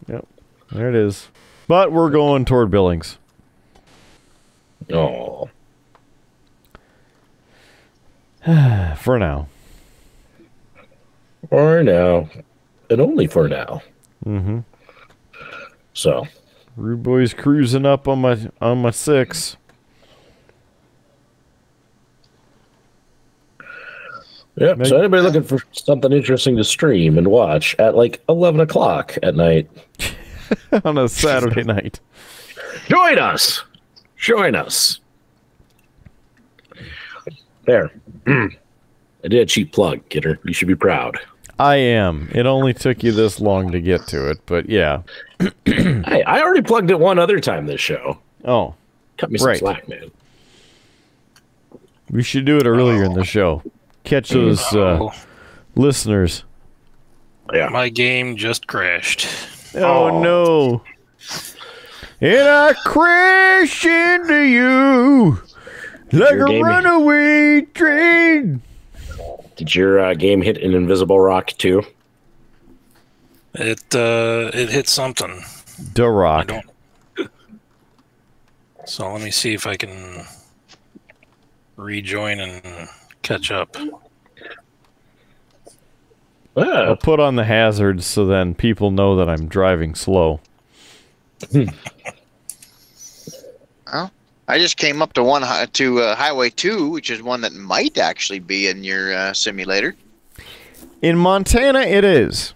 [0.08, 0.28] Yep.
[0.72, 1.28] There it is.
[1.68, 3.18] But we're going toward Billings.
[4.92, 5.50] Oh,
[8.98, 9.48] For now.
[11.50, 12.30] for now,
[12.90, 13.82] and only for now.
[14.26, 14.60] Mm-hmm.
[15.94, 16.28] So
[16.76, 19.58] Rude Boy's cruising up on my on my six.
[24.56, 24.76] yeah.
[24.84, 29.36] So anybody looking for something interesting to stream and watch at like eleven o'clock at
[29.36, 29.70] night,
[30.84, 32.00] on a Saturday night.
[32.88, 33.64] join us.
[34.18, 35.00] Join us.
[37.66, 37.92] There.
[38.28, 40.40] I did a cheap plug, Kidder.
[40.44, 41.20] You should be proud.
[41.60, 42.30] I am.
[42.34, 45.02] It only took you this long to get to it, but yeah.
[45.66, 48.18] Hey, I already plugged it one other time this show.
[48.46, 48.74] Oh,
[49.18, 49.60] Cut me some Right.
[49.60, 50.10] slack, man.
[52.10, 53.62] we should do it earlier in the show.
[54.06, 55.14] catch those uh, Oh,
[55.76, 56.44] listeners.
[57.54, 57.68] Yeah.
[57.70, 59.28] my game just crashed.
[59.76, 60.22] Oh, Oh.
[60.24, 60.82] no.
[62.22, 65.42] And I crash into you
[66.12, 68.62] like Your a game- runaway train.
[69.60, 71.84] Did your uh, game hit an invisible rock too?
[73.54, 75.42] It uh, it hit something.
[75.96, 76.48] The I Rock.
[76.48, 76.66] don't.
[78.86, 80.26] So let me see if I can
[81.76, 82.88] rejoin and
[83.22, 83.76] catch up.
[86.58, 90.40] Ah, I'll put on the hazards so then people know that I'm driving slow.
[94.50, 95.44] Well, I just came up to one
[95.74, 99.96] to uh, Highway Two, which is one that might actually be in your uh, simulator.
[101.04, 102.56] In Montana, it is.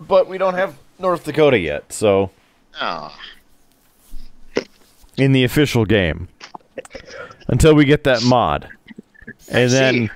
[0.00, 2.30] But we don't have North Dakota yet, so
[2.80, 3.16] Oh,
[5.16, 6.26] in the official game.
[7.46, 8.68] Until we get that mod.
[9.48, 9.76] And see.
[9.76, 10.10] then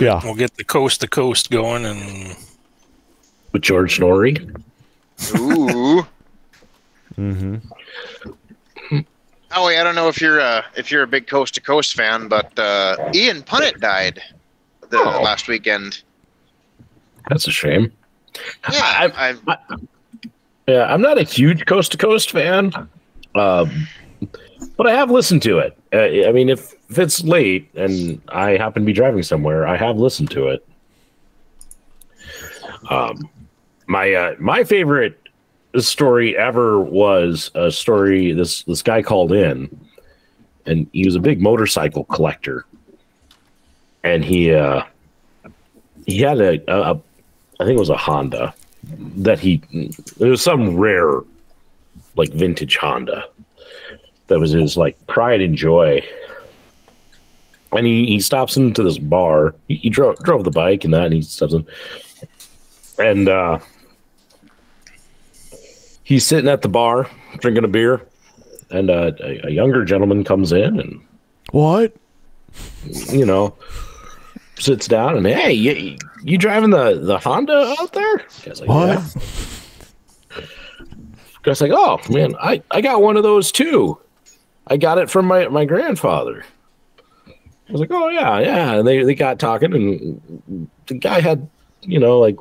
[0.00, 0.20] Yeah.
[0.24, 2.36] We'll get the coast to coast going, and
[3.52, 4.36] with George Noory.
[5.36, 6.04] ooh.
[7.16, 7.62] mhm.
[9.50, 12.28] Howie, I don't know if you're uh, if you're a big coast to coast fan,
[12.28, 14.20] but uh, Ian Punnett died
[14.90, 15.22] the Oh.
[15.22, 16.02] last weekend.
[17.28, 17.92] That's a shame.
[18.72, 19.56] Yeah, I- I,
[20.68, 22.72] Yeah, I'm not a huge coast to coast fan,
[23.36, 23.86] um,
[24.76, 25.76] but I have listened to it.
[25.92, 29.76] Uh, I mean, if, if it's late and I happen to be driving somewhere, I
[29.76, 30.66] have listened to it.
[32.90, 33.28] Um,
[33.86, 35.18] my uh, my favorite
[35.82, 38.32] story ever was a story.
[38.32, 39.68] This this guy called in,
[40.64, 42.64] and he was a big motorcycle collector,
[44.02, 44.82] and he uh,
[46.06, 47.00] he had a,
[47.60, 48.54] I think it was a Honda
[49.16, 51.20] that he it was some rare
[52.16, 53.24] like vintage Honda
[54.28, 56.02] that was his like pride and joy.
[57.72, 59.54] And he, he stops into this bar.
[59.68, 61.66] He, he drove drove the bike and that and he stops in
[62.98, 63.58] and uh
[66.06, 68.06] he's sitting at the bar drinking a beer
[68.70, 71.04] and uh, a, a younger gentleman comes in and
[71.50, 71.92] What?
[73.08, 73.54] you know
[74.58, 78.18] sits down and hey you, you driving the the Honda out there?
[78.44, 78.88] Guy's like, What?
[78.88, 80.42] "Yeah."
[81.42, 83.98] Guy's like, oh man, I, I got one of those too.
[84.66, 86.44] I got it from my, my grandfather.
[87.28, 88.72] I was like, oh yeah, yeah.
[88.74, 91.48] And they, they got talking and the guy had,
[91.82, 92.36] you know, like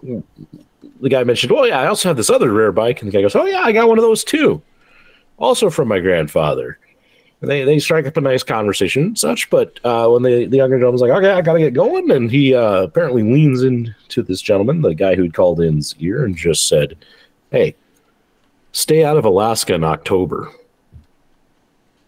[1.02, 3.02] the guy mentioned, well, yeah, I also have this other rare bike.
[3.02, 4.62] And the guy goes, oh yeah, I got one of those too.
[5.38, 6.80] Also from my grandfather.
[7.42, 10.58] And they, they strike up a nice conversation and such, but uh, when the, the
[10.58, 14.42] younger gentleman's like, okay, I gotta get going, and he uh, apparently leans into this
[14.42, 16.98] gentleman, the guy who'd called in's ear, and just said,
[17.52, 17.76] Hey,
[18.72, 20.52] stay out of Alaska in October.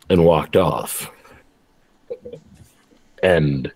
[0.10, 1.12] And walked off.
[3.22, 3.70] And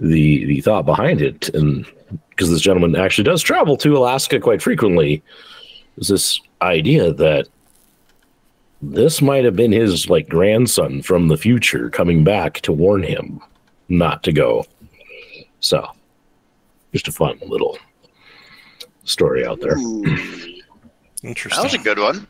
[0.00, 1.86] the the thought behind it, and
[2.32, 5.22] because this gentleman actually does travel to Alaska quite frequently,
[5.98, 7.46] is this idea that
[8.80, 13.40] this might have been his like grandson from the future coming back to warn him
[13.88, 14.64] not to go.
[15.60, 15.86] So,
[16.92, 17.78] just a fun little
[19.04, 19.76] story out there.
[19.78, 20.02] ooh,
[21.22, 21.62] interesting.
[21.62, 22.26] that was a good one.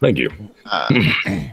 [0.00, 0.30] Thank you.
[0.66, 0.88] Uh,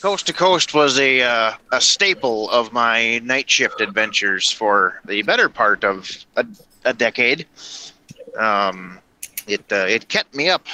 [0.00, 5.20] Coast to Coast was a uh, a staple of my night shift adventures for the
[5.22, 6.46] better part of a,
[6.86, 7.46] a decade.
[8.38, 8.98] Um,
[9.46, 10.66] it uh, it kept me up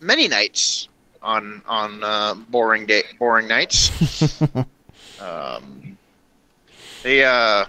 [0.00, 0.88] many nights
[1.22, 4.42] on on uh, boring day boring nights.
[5.20, 5.96] um,
[7.04, 7.66] they uh,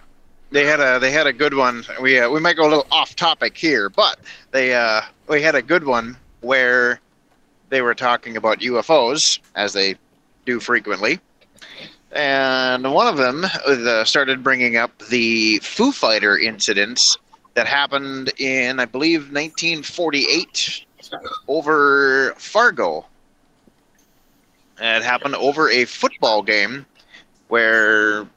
[0.49, 1.83] they had a they had a good one.
[2.01, 4.19] We uh, we might go a little off topic here, but
[4.49, 6.99] they uh, we had a good one where
[7.69, 9.97] they were talking about UFOs as they
[10.45, 11.19] do frequently.
[12.11, 17.17] And one of them uh, started bringing up the Foo Fighter incidents
[17.53, 20.85] that happened in, I believe, 1948
[21.47, 23.05] over Fargo.
[24.79, 26.85] It happened over a football game
[27.49, 28.27] where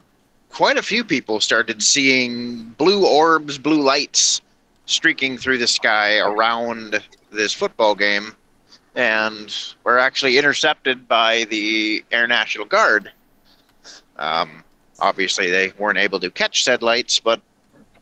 [0.50, 4.40] quite a few people started seeing blue orbs, blue lights
[4.86, 7.00] streaking through the sky around
[7.32, 8.34] this football game
[8.94, 13.10] and were actually intercepted by the Air National Guard.
[14.16, 14.62] Um,
[15.00, 17.40] obviously, they weren't able to catch said lights, but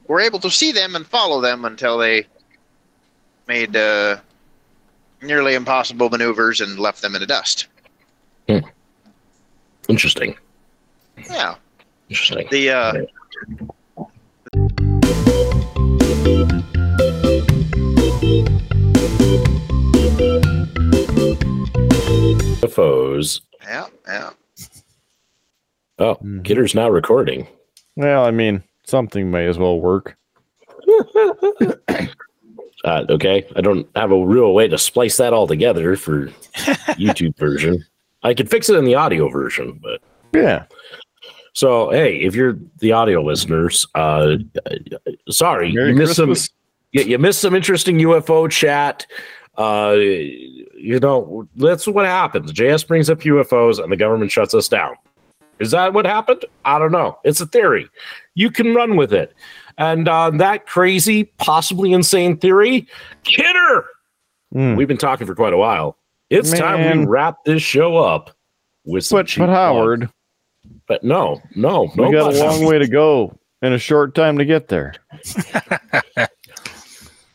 [0.07, 2.27] were able to see them and follow them until they
[3.49, 4.19] made uh,
[5.23, 7.67] nearly impossible maneuvers and left them in the dust.
[9.89, 10.37] Interesting.
[11.31, 11.57] Yeah,
[12.09, 12.49] Interesting.
[12.51, 12.93] the uh,
[22.63, 23.41] UFOs.
[23.65, 24.31] yeah, yeah.
[25.99, 26.45] Oh, Mhm.
[26.45, 27.47] Kidder's now recording.
[27.97, 30.17] Well, I mean, something may as well work.
[32.85, 36.27] Uh, okay, I don't have a real way to splice that all together for
[36.99, 37.85] YouTube version.
[38.25, 40.01] I could fix it in the audio version, but
[40.35, 40.65] Yeah.
[41.53, 44.35] so hey, if you're the audio listeners, uh,
[45.31, 46.47] sorry, Merry you missed Christmas.
[46.47, 46.55] some.
[46.91, 49.07] You, you missed some interesting UFO chat.
[49.57, 52.53] Uh, you know, that's what happens.
[52.53, 54.95] JS brings up UFOs, and the government shuts us down.
[55.59, 56.45] Is that what happened?
[56.65, 57.19] I don't know.
[57.25, 57.89] It's a theory.
[58.35, 59.35] You can run with it.
[59.79, 62.89] And uh, that crazy, possibly insane theory,
[63.25, 63.85] Kidder.
[64.55, 64.77] Mm.
[64.77, 65.97] We've been talking for quite a while.
[66.31, 68.35] It's time we wrap this show up
[68.85, 69.49] with some But, but.
[69.51, 70.09] Howard,
[70.87, 72.09] But no, no, no.
[72.09, 74.95] we got a long way to go and a short time to get there.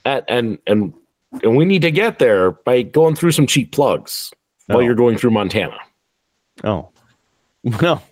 [0.06, 0.94] and and and,
[1.44, 4.32] and we need to get there by going through some cheap plugs
[4.68, 4.82] while Oh.
[4.82, 5.78] you're going through Montana.
[6.64, 6.90] Oh,
[7.82, 8.04] well,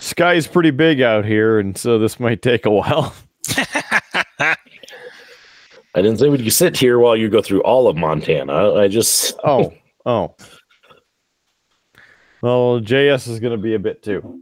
[0.00, 3.14] sky's pretty big out here, and so this might take a while.
[5.94, 8.74] I didn't say we could sit here while you go through all of Montana.
[8.74, 9.72] I just Oh,
[10.06, 10.34] oh.
[12.40, 14.40] Well, JS is going to be a bit too.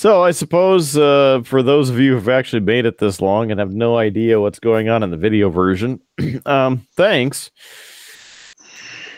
[0.00, 3.60] So I suppose uh, for those of you who've actually made it this long and
[3.60, 6.00] have no idea what's going on in the video version,
[6.46, 7.50] um, thanks.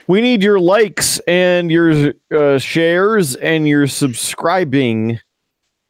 [0.09, 5.21] We need your likes and your uh, shares and your subscribing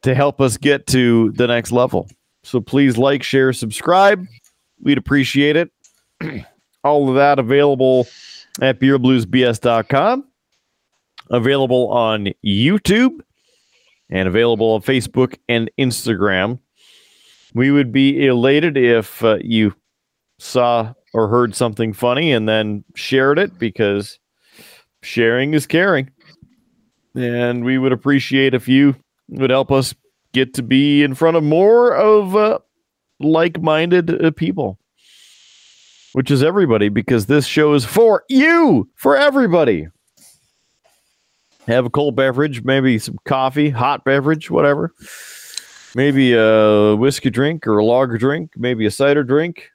[0.03, 2.07] to help us get to the next level.
[2.43, 4.27] So please like, share, subscribe.
[4.79, 5.71] We'd appreciate it.
[6.83, 8.05] All of that available
[8.61, 10.27] at beerbluesbs.com,
[11.31, 13.21] available on YouTube,
[14.09, 16.59] and available on Facebook and Instagram.
[17.53, 19.75] We would be elated if uh, you
[20.39, 24.19] saw or heard something funny and then shared it because
[25.03, 26.09] sharing is caring.
[27.15, 28.95] And we would appreciate if you
[29.29, 29.93] would help us
[30.33, 32.57] get to be in front of more of uh,
[33.19, 34.79] like minded uh, people
[36.13, 39.87] which is everybody, because this show is for you, for everybody.
[41.67, 44.93] Have a cold beverage, maybe some coffee, hot beverage, whatever.
[45.95, 49.69] Maybe a whiskey drink or a lager drink, maybe a cider drink,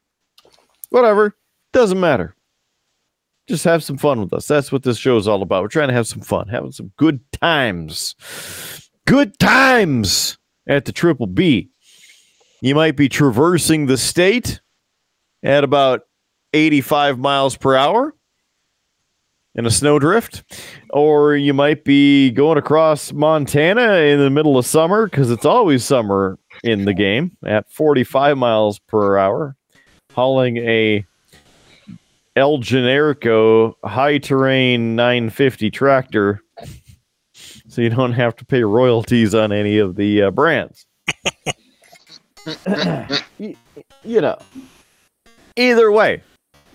[0.90, 1.36] whatever.
[1.72, 2.34] Doesn't matter.
[3.48, 4.46] Just have some fun with us.
[4.46, 5.62] That's what this show is all about.
[5.62, 8.14] We're trying to have some fun, having some good times.
[9.06, 10.36] Good times
[10.66, 11.70] at the Triple B.
[12.60, 14.60] You might be traversing the state
[15.42, 16.02] at about
[16.52, 18.14] 85 miles per hour
[19.58, 20.44] in a snowdrift,
[20.90, 25.84] or you might be going across Montana in the middle of summer because it's always
[25.84, 29.56] summer in the game at 45 miles per hour,
[30.14, 31.04] hauling a
[32.36, 36.40] El Generico high terrain 950 tractor.
[37.66, 40.86] So you don't have to pay royalties on any of the uh, brands.
[43.38, 43.56] you,
[44.04, 44.38] you know,
[45.56, 46.22] either way,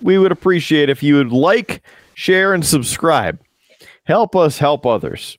[0.01, 1.81] we would appreciate if you would like,
[2.14, 3.40] share, and subscribe.
[4.06, 5.38] Help us help others.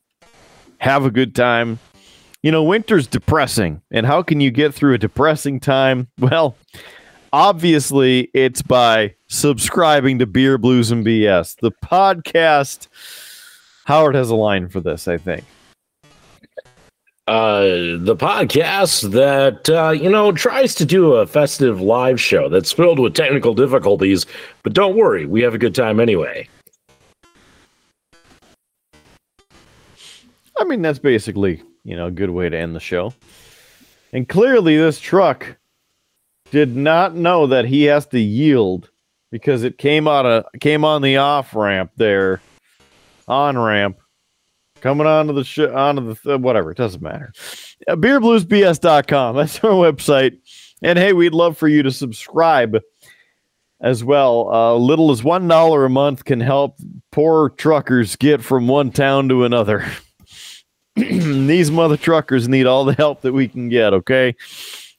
[0.79, 1.79] Have a good time.
[2.43, 3.81] You know, winter's depressing.
[3.91, 6.09] And how can you get through a depressing time?
[6.19, 6.57] Well,
[7.33, 12.89] obviously, it's by subscribing to Beer Blues and BS, the podcast.
[13.87, 15.45] Howard has a line for this, I think.
[17.27, 17.63] uh,
[17.99, 22.99] the podcast that uh, you know tries to do a festive live show that's filled
[22.99, 24.27] with technical difficulties,
[24.63, 26.47] but don't worry, we have a good time anyway.
[30.59, 33.13] I mean, that's basically, you know, a good way to end the show.
[34.13, 35.57] And clearly, this truck
[36.51, 38.91] did not know that he has to yield
[39.33, 42.41] because it came out of came on the off ramp there,
[43.27, 43.99] on ramp,
[44.81, 46.71] coming onto the sh- onto the th- whatever.
[46.71, 47.33] It doesn't matter.
[47.89, 49.37] Uh, beerbluesbs.com.
[49.37, 50.39] That's our website.
[50.83, 52.79] And hey, we'd love for you to subscribe
[53.81, 54.49] as well.
[54.53, 56.77] Uh, little as one dollar a month can help
[57.11, 59.85] poor truckers get from one town to another.
[60.97, 64.37] These mother truckers need all the help that we can get, okay?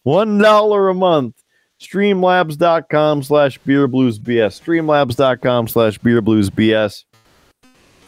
[0.03, 1.41] One dollar a month.
[1.81, 4.61] Streamlabs.com slash beerbluesbs.
[4.61, 7.03] Streamlabs.com slash beerbluesbs.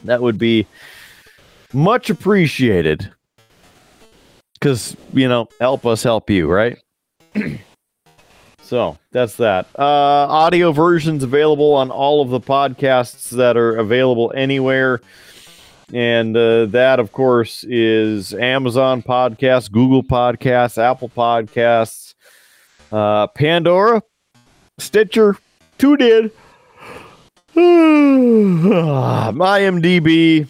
[0.04, 0.68] That would be
[1.74, 3.12] much appreciated.
[4.54, 6.78] Because, you know, help us help you, right?
[8.62, 9.68] so that's that.
[9.78, 15.02] Uh, audio versions available on all of the podcasts that are available anywhere.
[15.94, 22.14] And uh, that, of course, is Amazon Podcasts, Google Podcasts, Apple Podcasts,
[22.92, 24.02] uh, Pandora,
[24.78, 25.38] Stitcher,
[25.80, 26.32] TuneIn,
[29.38, 30.48] IMDb,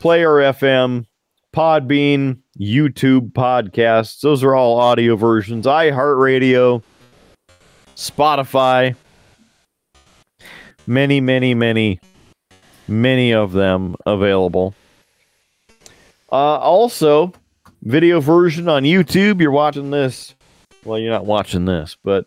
[0.00, 1.06] Player FM,
[1.54, 4.20] Podbean, YouTube podcasts.
[4.20, 5.66] Those are all audio versions.
[5.66, 6.82] iHeartRadio,
[7.94, 8.96] Spotify.
[10.86, 11.98] Many, many, many,
[12.88, 14.74] many of them available.
[16.30, 17.32] Uh, also,
[17.82, 19.40] video version on YouTube.
[19.40, 20.34] You're watching this.
[20.84, 22.26] Well, you're not watching this, but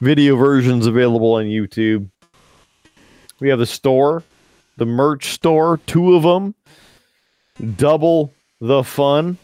[0.00, 2.10] video versions available on YouTube.
[3.40, 4.22] We have the store,
[4.76, 6.54] the merch store, two of them.
[7.76, 9.38] Double the fun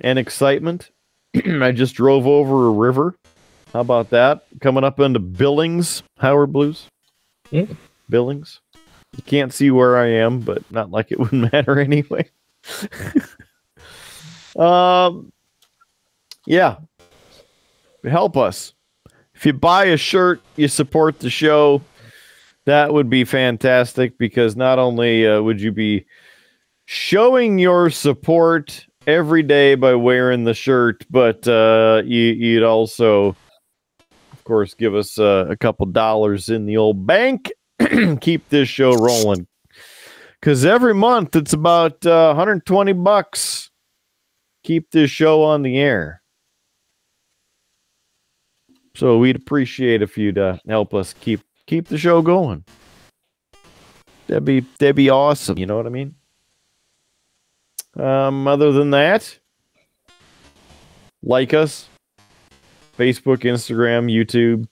[0.00, 0.90] and excitement.
[1.34, 3.14] I just drove over a river.
[3.72, 4.44] How about that?
[4.60, 6.86] Coming up into Billings, Howard Blues.
[7.50, 7.66] Yeah.
[8.08, 8.60] Billings.
[9.16, 12.28] You can't see where I am, but not like it would matter anyway.
[14.58, 15.32] um,
[16.46, 16.76] yeah.
[18.04, 18.72] Help us.
[19.34, 21.82] If you buy a shirt, you support the show.
[22.64, 26.06] That would be fantastic because not only uh, would you be
[26.86, 33.36] showing your support every day by wearing the shirt, but uh, you, you'd also,
[34.32, 37.52] of course, give us uh, a couple dollars in the old bank.
[38.20, 39.46] Keep this show rolling.
[40.40, 43.70] Because every month it's about uh, 120 bucks.
[44.62, 46.22] Keep this show on the air.
[48.94, 52.64] So we'd appreciate if you'd uh, help us keep keep the show going.
[54.26, 55.58] That'd be that'd be awesome.
[55.58, 56.14] You know what I mean?
[57.94, 59.38] Um, other than that,
[61.22, 61.88] like us,
[62.96, 64.66] Facebook, Instagram, YouTube.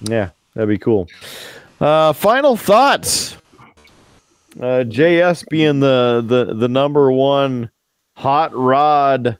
[0.00, 1.08] Yeah, that'd be cool.
[1.80, 3.36] Uh, final thoughts.
[4.58, 7.70] Uh, JS being the, the the number one
[8.16, 9.38] hot rod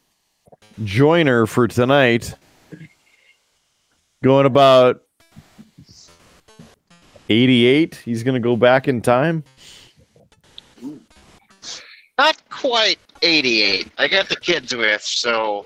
[0.85, 2.35] joiner for tonight,
[4.23, 5.03] going about
[7.29, 7.97] eighty-eight.
[7.97, 9.45] He's gonna go back in time.
[12.19, 13.91] Not quite 88.
[13.99, 15.65] I got the kids with, so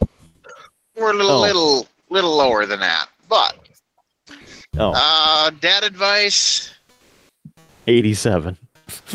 [0.97, 1.41] we're a little, Oh.
[1.43, 3.09] little, little lower than that.
[3.29, 3.66] But
[4.79, 6.75] Oh, uh, dad advice:
[7.87, 8.57] 87.
[8.99, 9.15] if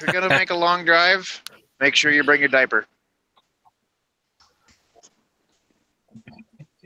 [0.00, 1.42] you're gonna make a long drive,
[1.80, 2.86] make sure you bring your diaper.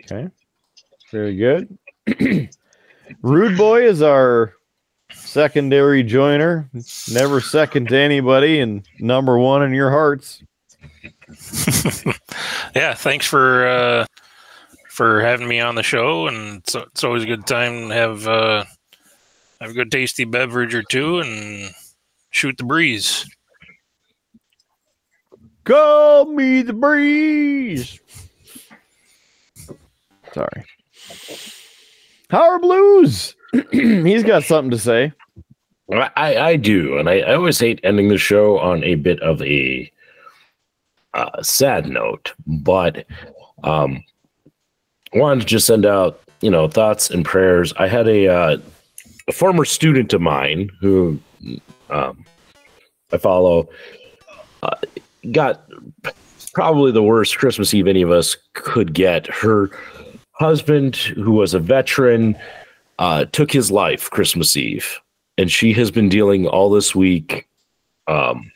[0.01, 0.29] Okay.
[1.11, 1.79] Very good.
[3.23, 4.55] Rude Boy is our
[5.13, 6.71] secondary joiner.
[7.11, 10.43] Never second to anybody and number one in your hearts.
[12.75, 14.07] yeah, thanks for uh,
[14.99, 18.27] for having me on the show, and it's, it's always a good time to have
[18.27, 18.65] uh,
[19.61, 21.73] have a good tasty beverage or two and
[22.31, 23.25] shoot the breeze.
[25.63, 28.01] Call me the breeze.
[30.33, 30.65] Sorry.
[32.31, 33.37] Howard Blues.
[33.71, 35.13] He's got something to say.
[35.93, 39.41] I, I do, and I, I always hate ending the show on a bit of
[39.43, 39.93] a
[41.15, 43.07] uh, sad note, but
[43.63, 44.03] um,
[45.15, 47.73] wanted to just send out you know thoughts and prayers.
[47.79, 48.59] I had a, uh,
[49.29, 51.19] a former student of mine who
[51.91, 52.25] um,
[53.13, 53.69] I follow
[54.63, 54.77] uh,
[55.33, 55.69] got
[56.53, 59.27] probably the worst Christmas Eve any of us could get.
[59.27, 59.71] Her
[60.33, 62.37] husband, who was a veteran,
[62.99, 65.01] uh, took his life Christmas Eve
[65.39, 67.49] and she has been dealing all this week
[68.09, 68.51] um,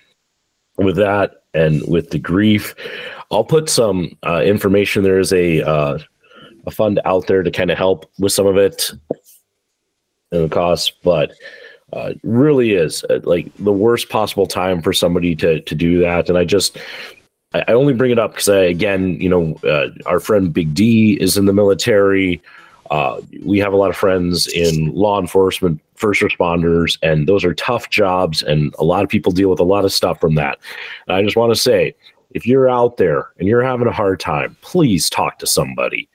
[0.77, 2.75] with that and with the grief.
[3.31, 5.05] I'll put some uh, information.
[5.05, 5.99] There is a uh,
[6.67, 8.91] a fund out there to kind of help with some of it
[10.31, 11.33] and the cost, but
[11.93, 16.29] uh, really is uh, like the worst possible time for somebody to to do that.
[16.29, 16.79] And I just
[17.55, 20.75] I, I only bring it up because I again, you know, uh, our friend Big
[20.75, 22.41] D is in the military.
[22.91, 27.55] Uh, we have a lot of friends in law enforcement, first responders, and those are
[27.55, 28.43] tough jobs.
[28.43, 30.59] And a lot of people deal with a lot of stuff from that.
[31.07, 31.95] And I just want to say
[32.33, 36.09] if you're out there and you're having a hard time, please talk to somebody.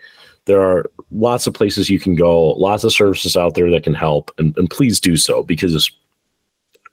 [0.47, 3.93] There are lots of places you can go, lots of services out there that can
[3.93, 5.91] help, and, and please do so because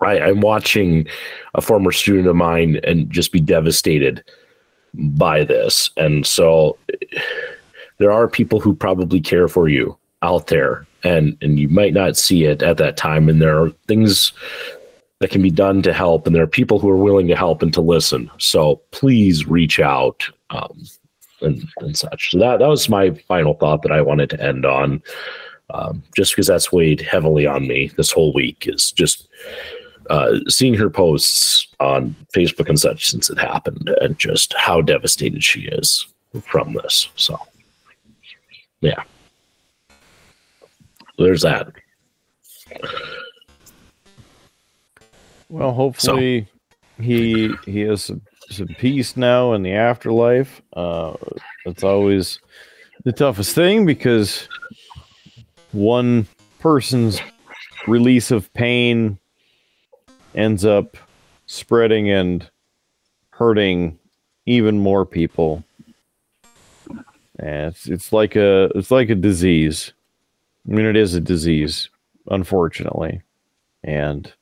[0.00, 1.06] I, I'm watching
[1.54, 4.22] a former student of mine and just be devastated
[4.94, 5.90] by this.
[5.96, 6.78] And so
[7.98, 12.16] there are people who probably care for you out there and and you might not
[12.16, 14.32] see it at that time and there are things
[15.20, 17.62] that can be done to help and there are people who are willing to help
[17.62, 20.82] and to listen so please reach out um,
[21.44, 24.64] and, and such so that that was my final thought that i wanted to end
[24.64, 25.02] on
[25.70, 29.28] um, just because that's weighed heavily on me this whole week is just
[30.10, 35.42] uh, seeing her posts on facebook and such since it happened and just how devastated
[35.42, 36.06] she is
[36.42, 37.38] from this so
[38.84, 39.02] yeah.
[41.16, 41.68] There's that.
[45.48, 46.48] Well, hopefully
[47.00, 48.10] he he has
[48.50, 50.62] some peace now in the afterlife.
[50.74, 51.14] Uh,
[51.66, 52.40] it's always
[53.04, 54.48] the toughest thing because
[55.72, 56.26] one
[56.60, 57.20] person's
[57.86, 59.18] release of pain
[60.34, 60.96] ends up
[61.46, 62.48] spreading and
[63.30, 63.98] hurting
[64.46, 65.64] even more people.
[67.38, 69.92] And it's it's like a it's like a disease.
[70.68, 71.90] I mean, it is a disease,
[72.28, 73.22] unfortunately.
[73.82, 74.32] And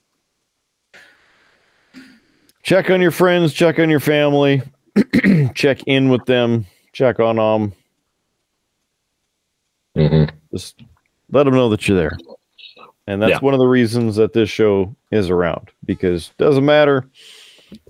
[2.63, 4.63] check on your friends, check on your family,
[5.55, 7.73] check in with them, check on them.
[9.97, 10.31] Mhm.
[10.53, 10.83] Just
[11.31, 12.19] let them know that you're there.
[13.07, 13.39] And that's Yeah.
[13.41, 17.05] one of the reasons that this show is around because it doesn't matter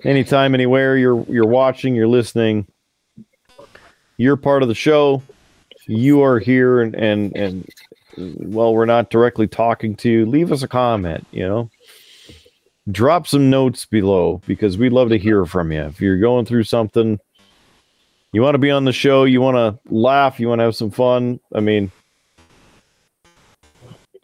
[0.05, 2.67] anytime anywhere you're you're watching, you're listening,
[4.17, 5.23] you're part of the show.
[5.87, 7.69] You are here and and and
[8.17, 11.71] well, we're not directly talking to you, leave us a comment, you know.
[12.91, 15.83] Drop some notes below because we'd love to hear from you.
[15.83, 17.21] If you're going through something,
[18.33, 20.75] you want to be on the show, you want to laugh, you want to have
[20.75, 21.39] some fun.
[21.55, 21.93] I mean,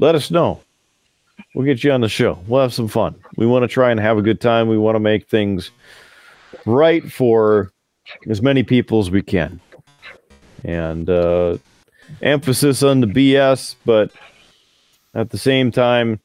[0.00, 0.60] let us know.
[1.54, 2.38] We'll get you on the show.
[2.46, 3.14] We'll have some fun.
[3.36, 4.68] We want to try and have a good time.
[4.68, 5.70] We want to make things
[6.66, 7.72] right for
[8.28, 9.60] as many people as we can.
[10.64, 11.58] And uh,
[12.22, 14.10] emphasis on the BS, but
[15.14, 16.20] at the same time,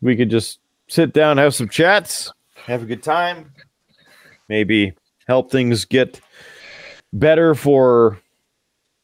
[0.00, 2.32] we could just sit down, have some chats,
[2.66, 3.52] have a good time,
[4.48, 4.92] maybe
[5.26, 6.20] help things get
[7.12, 8.18] better for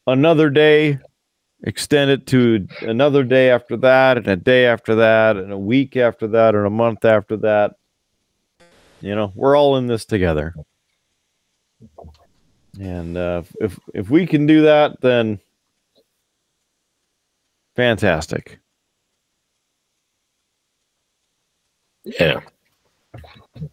[0.07, 0.99] another day,
[1.63, 5.97] extend it to another day after that, and a day after that, and a week
[5.97, 7.77] after that, and a month after that.
[9.01, 10.55] You know, we're all in this together.
[12.81, 15.39] And uh, if if we can do that, then
[17.77, 18.59] fantastic.
[22.05, 22.41] Yeah.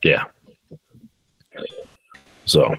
[0.04, 0.26] Yeah.
[2.46, 2.76] So,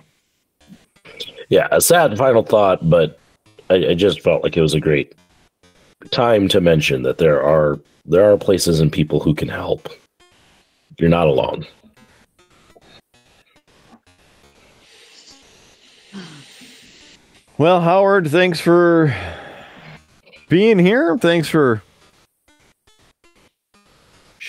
[1.48, 3.18] yeah, a sad final thought, but
[3.70, 5.14] I, I just felt like it was a great
[6.10, 9.88] time to mention that there are there are places and people who can help.
[10.98, 11.66] You're not alone.
[17.58, 19.14] Well, Howard, thanks for
[20.48, 21.16] being here.
[21.18, 21.82] Thanks for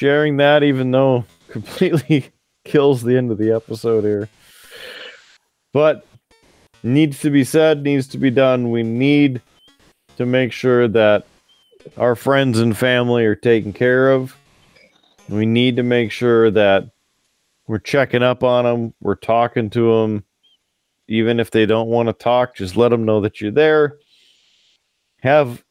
[0.04, 2.26] sharing that, even though completely
[2.66, 4.28] kills the end of the episode here.
[5.72, 6.06] But
[6.84, 8.70] needs to be said, needs to be done.
[8.70, 9.42] We need
[10.18, 11.26] to make sure that
[11.96, 14.36] our friends and family are taken care of.
[15.30, 16.90] We need to make sure that
[17.66, 20.26] we're checking up on them, we're talking to them,
[21.08, 24.00] even if they don't want to talk, just let them know that you're there.
[25.22, 25.64] Have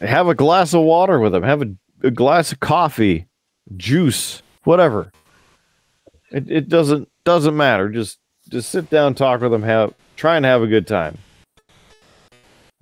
[0.00, 1.42] have a glass of water with them.
[1.42, 1.74] Have a,
[2.06, 3.26] a glass of coffee,
[3.76, 5.12] juice, whatever.
[6.30, 7.88] It it doesn't doesn't matter.
[7.88, 8.18] Just
[8.48, 11.18] just sit down, talk with them, have try and have a good time.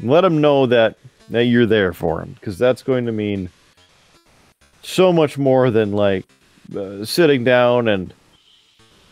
[0.03, 0.97] Let them know that
[1.31, 3.49] that you're there for them because that's going to mean
[4.83, 6.27] so much more than like
[6.77, 8.13] uh, sitting down and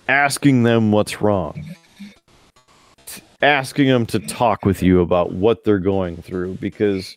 [0.09, 1.65] asking them what's wrong
[3.43, 7.17] asking them to talk with you about what they're going through because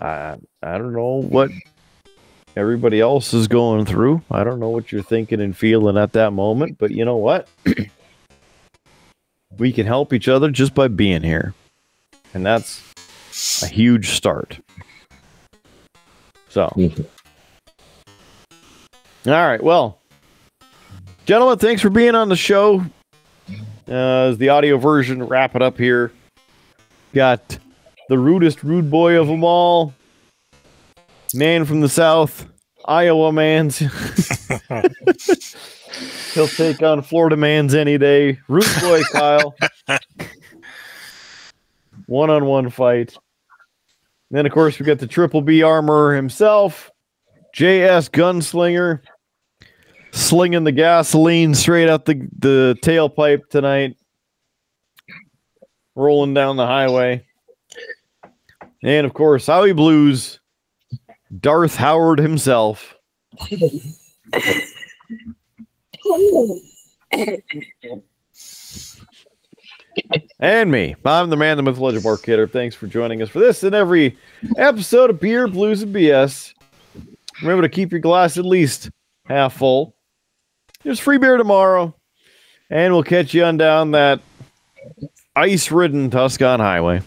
[0.00, 1.50] I I don't know what
[2.56, 4.22] everybody else is going through.
[4.30, 7.48] I don't know what you're thinking and feeling at that moment, but you know what?
[9.58, 11.52] we can help each other just by being here.
[12.32, 12.82] And that's
[13.62, 14.58] a huge start.
[16.48, 16.92] So, all
[19.26, 19.62] right.
[19.62, 19.98] Well,
[21.26, 22.84] gentlemen, thanks for being on the show.
[23.86, 26.10] Uh, as the audio version, wrap it up here.
[27.12, 27.58] Got
[28.08, 29.92] the rudest rude boy of them all,
[31.34, 32.46] man from the south,
[32.84, 33.78] Iowa man's.
[36.34, 38.38] He'll take on Florida man's any day.
[38.48, 39.54] Rude boy Kyle.
[42.06, 43.16] One on one fight.
[44.30, 46.90] then, of course, we got the Triple B armor himself,
[47.56, 49.00] JS Gunslinger
[50.14, 53.96] slinging the gasoline straight out the, the tailpipe tonight,
[55.94, 57.26] rolling down the highway.
[58.82, 60.40] And of course, Howie Blues,
[61.40, 62.94] Darth Howard himself.
[70.38, 70.94] and me.
[71.04, 72.46] I'm the man, the myth, legend, Mark Kidder.
[72.46, 74.18] Thanks for joining us for this and every
[74.56, 76.52] episode of Beer, Blues, and BS.
[77.42, 78.90] Remember to keep your glass at least
[79.26, 79.96] half full.
[80.82, 81.94] There's free beer tomorrow,
[82.70, 84.20] and we'll catch you on down that
[85.34, 87.00] ice-ridden Tuscan highway.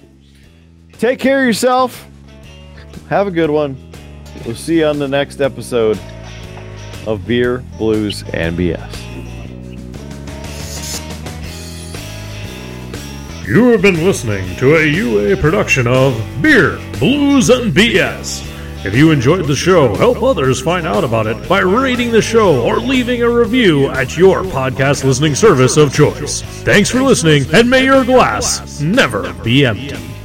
[0.93, 2.05] Take care of yourself.
[3.09, 3.86] Have a good one.
[4.45, 5.99] We'll see you on the next episode
[7.05, 9.07] of Beer, Blues, and BS.
[13.47, 18.43] You have been listening to a UA production of Beer, Blues, and BS.
[18.85, 22.61] If you enjoyed the show, help others find out about it by rating the show
[22.61, 26.41] or leaving a review at your podcast listening service of choice.
[26.63, 30.16] Thanks for listening, and may your glass never be empty.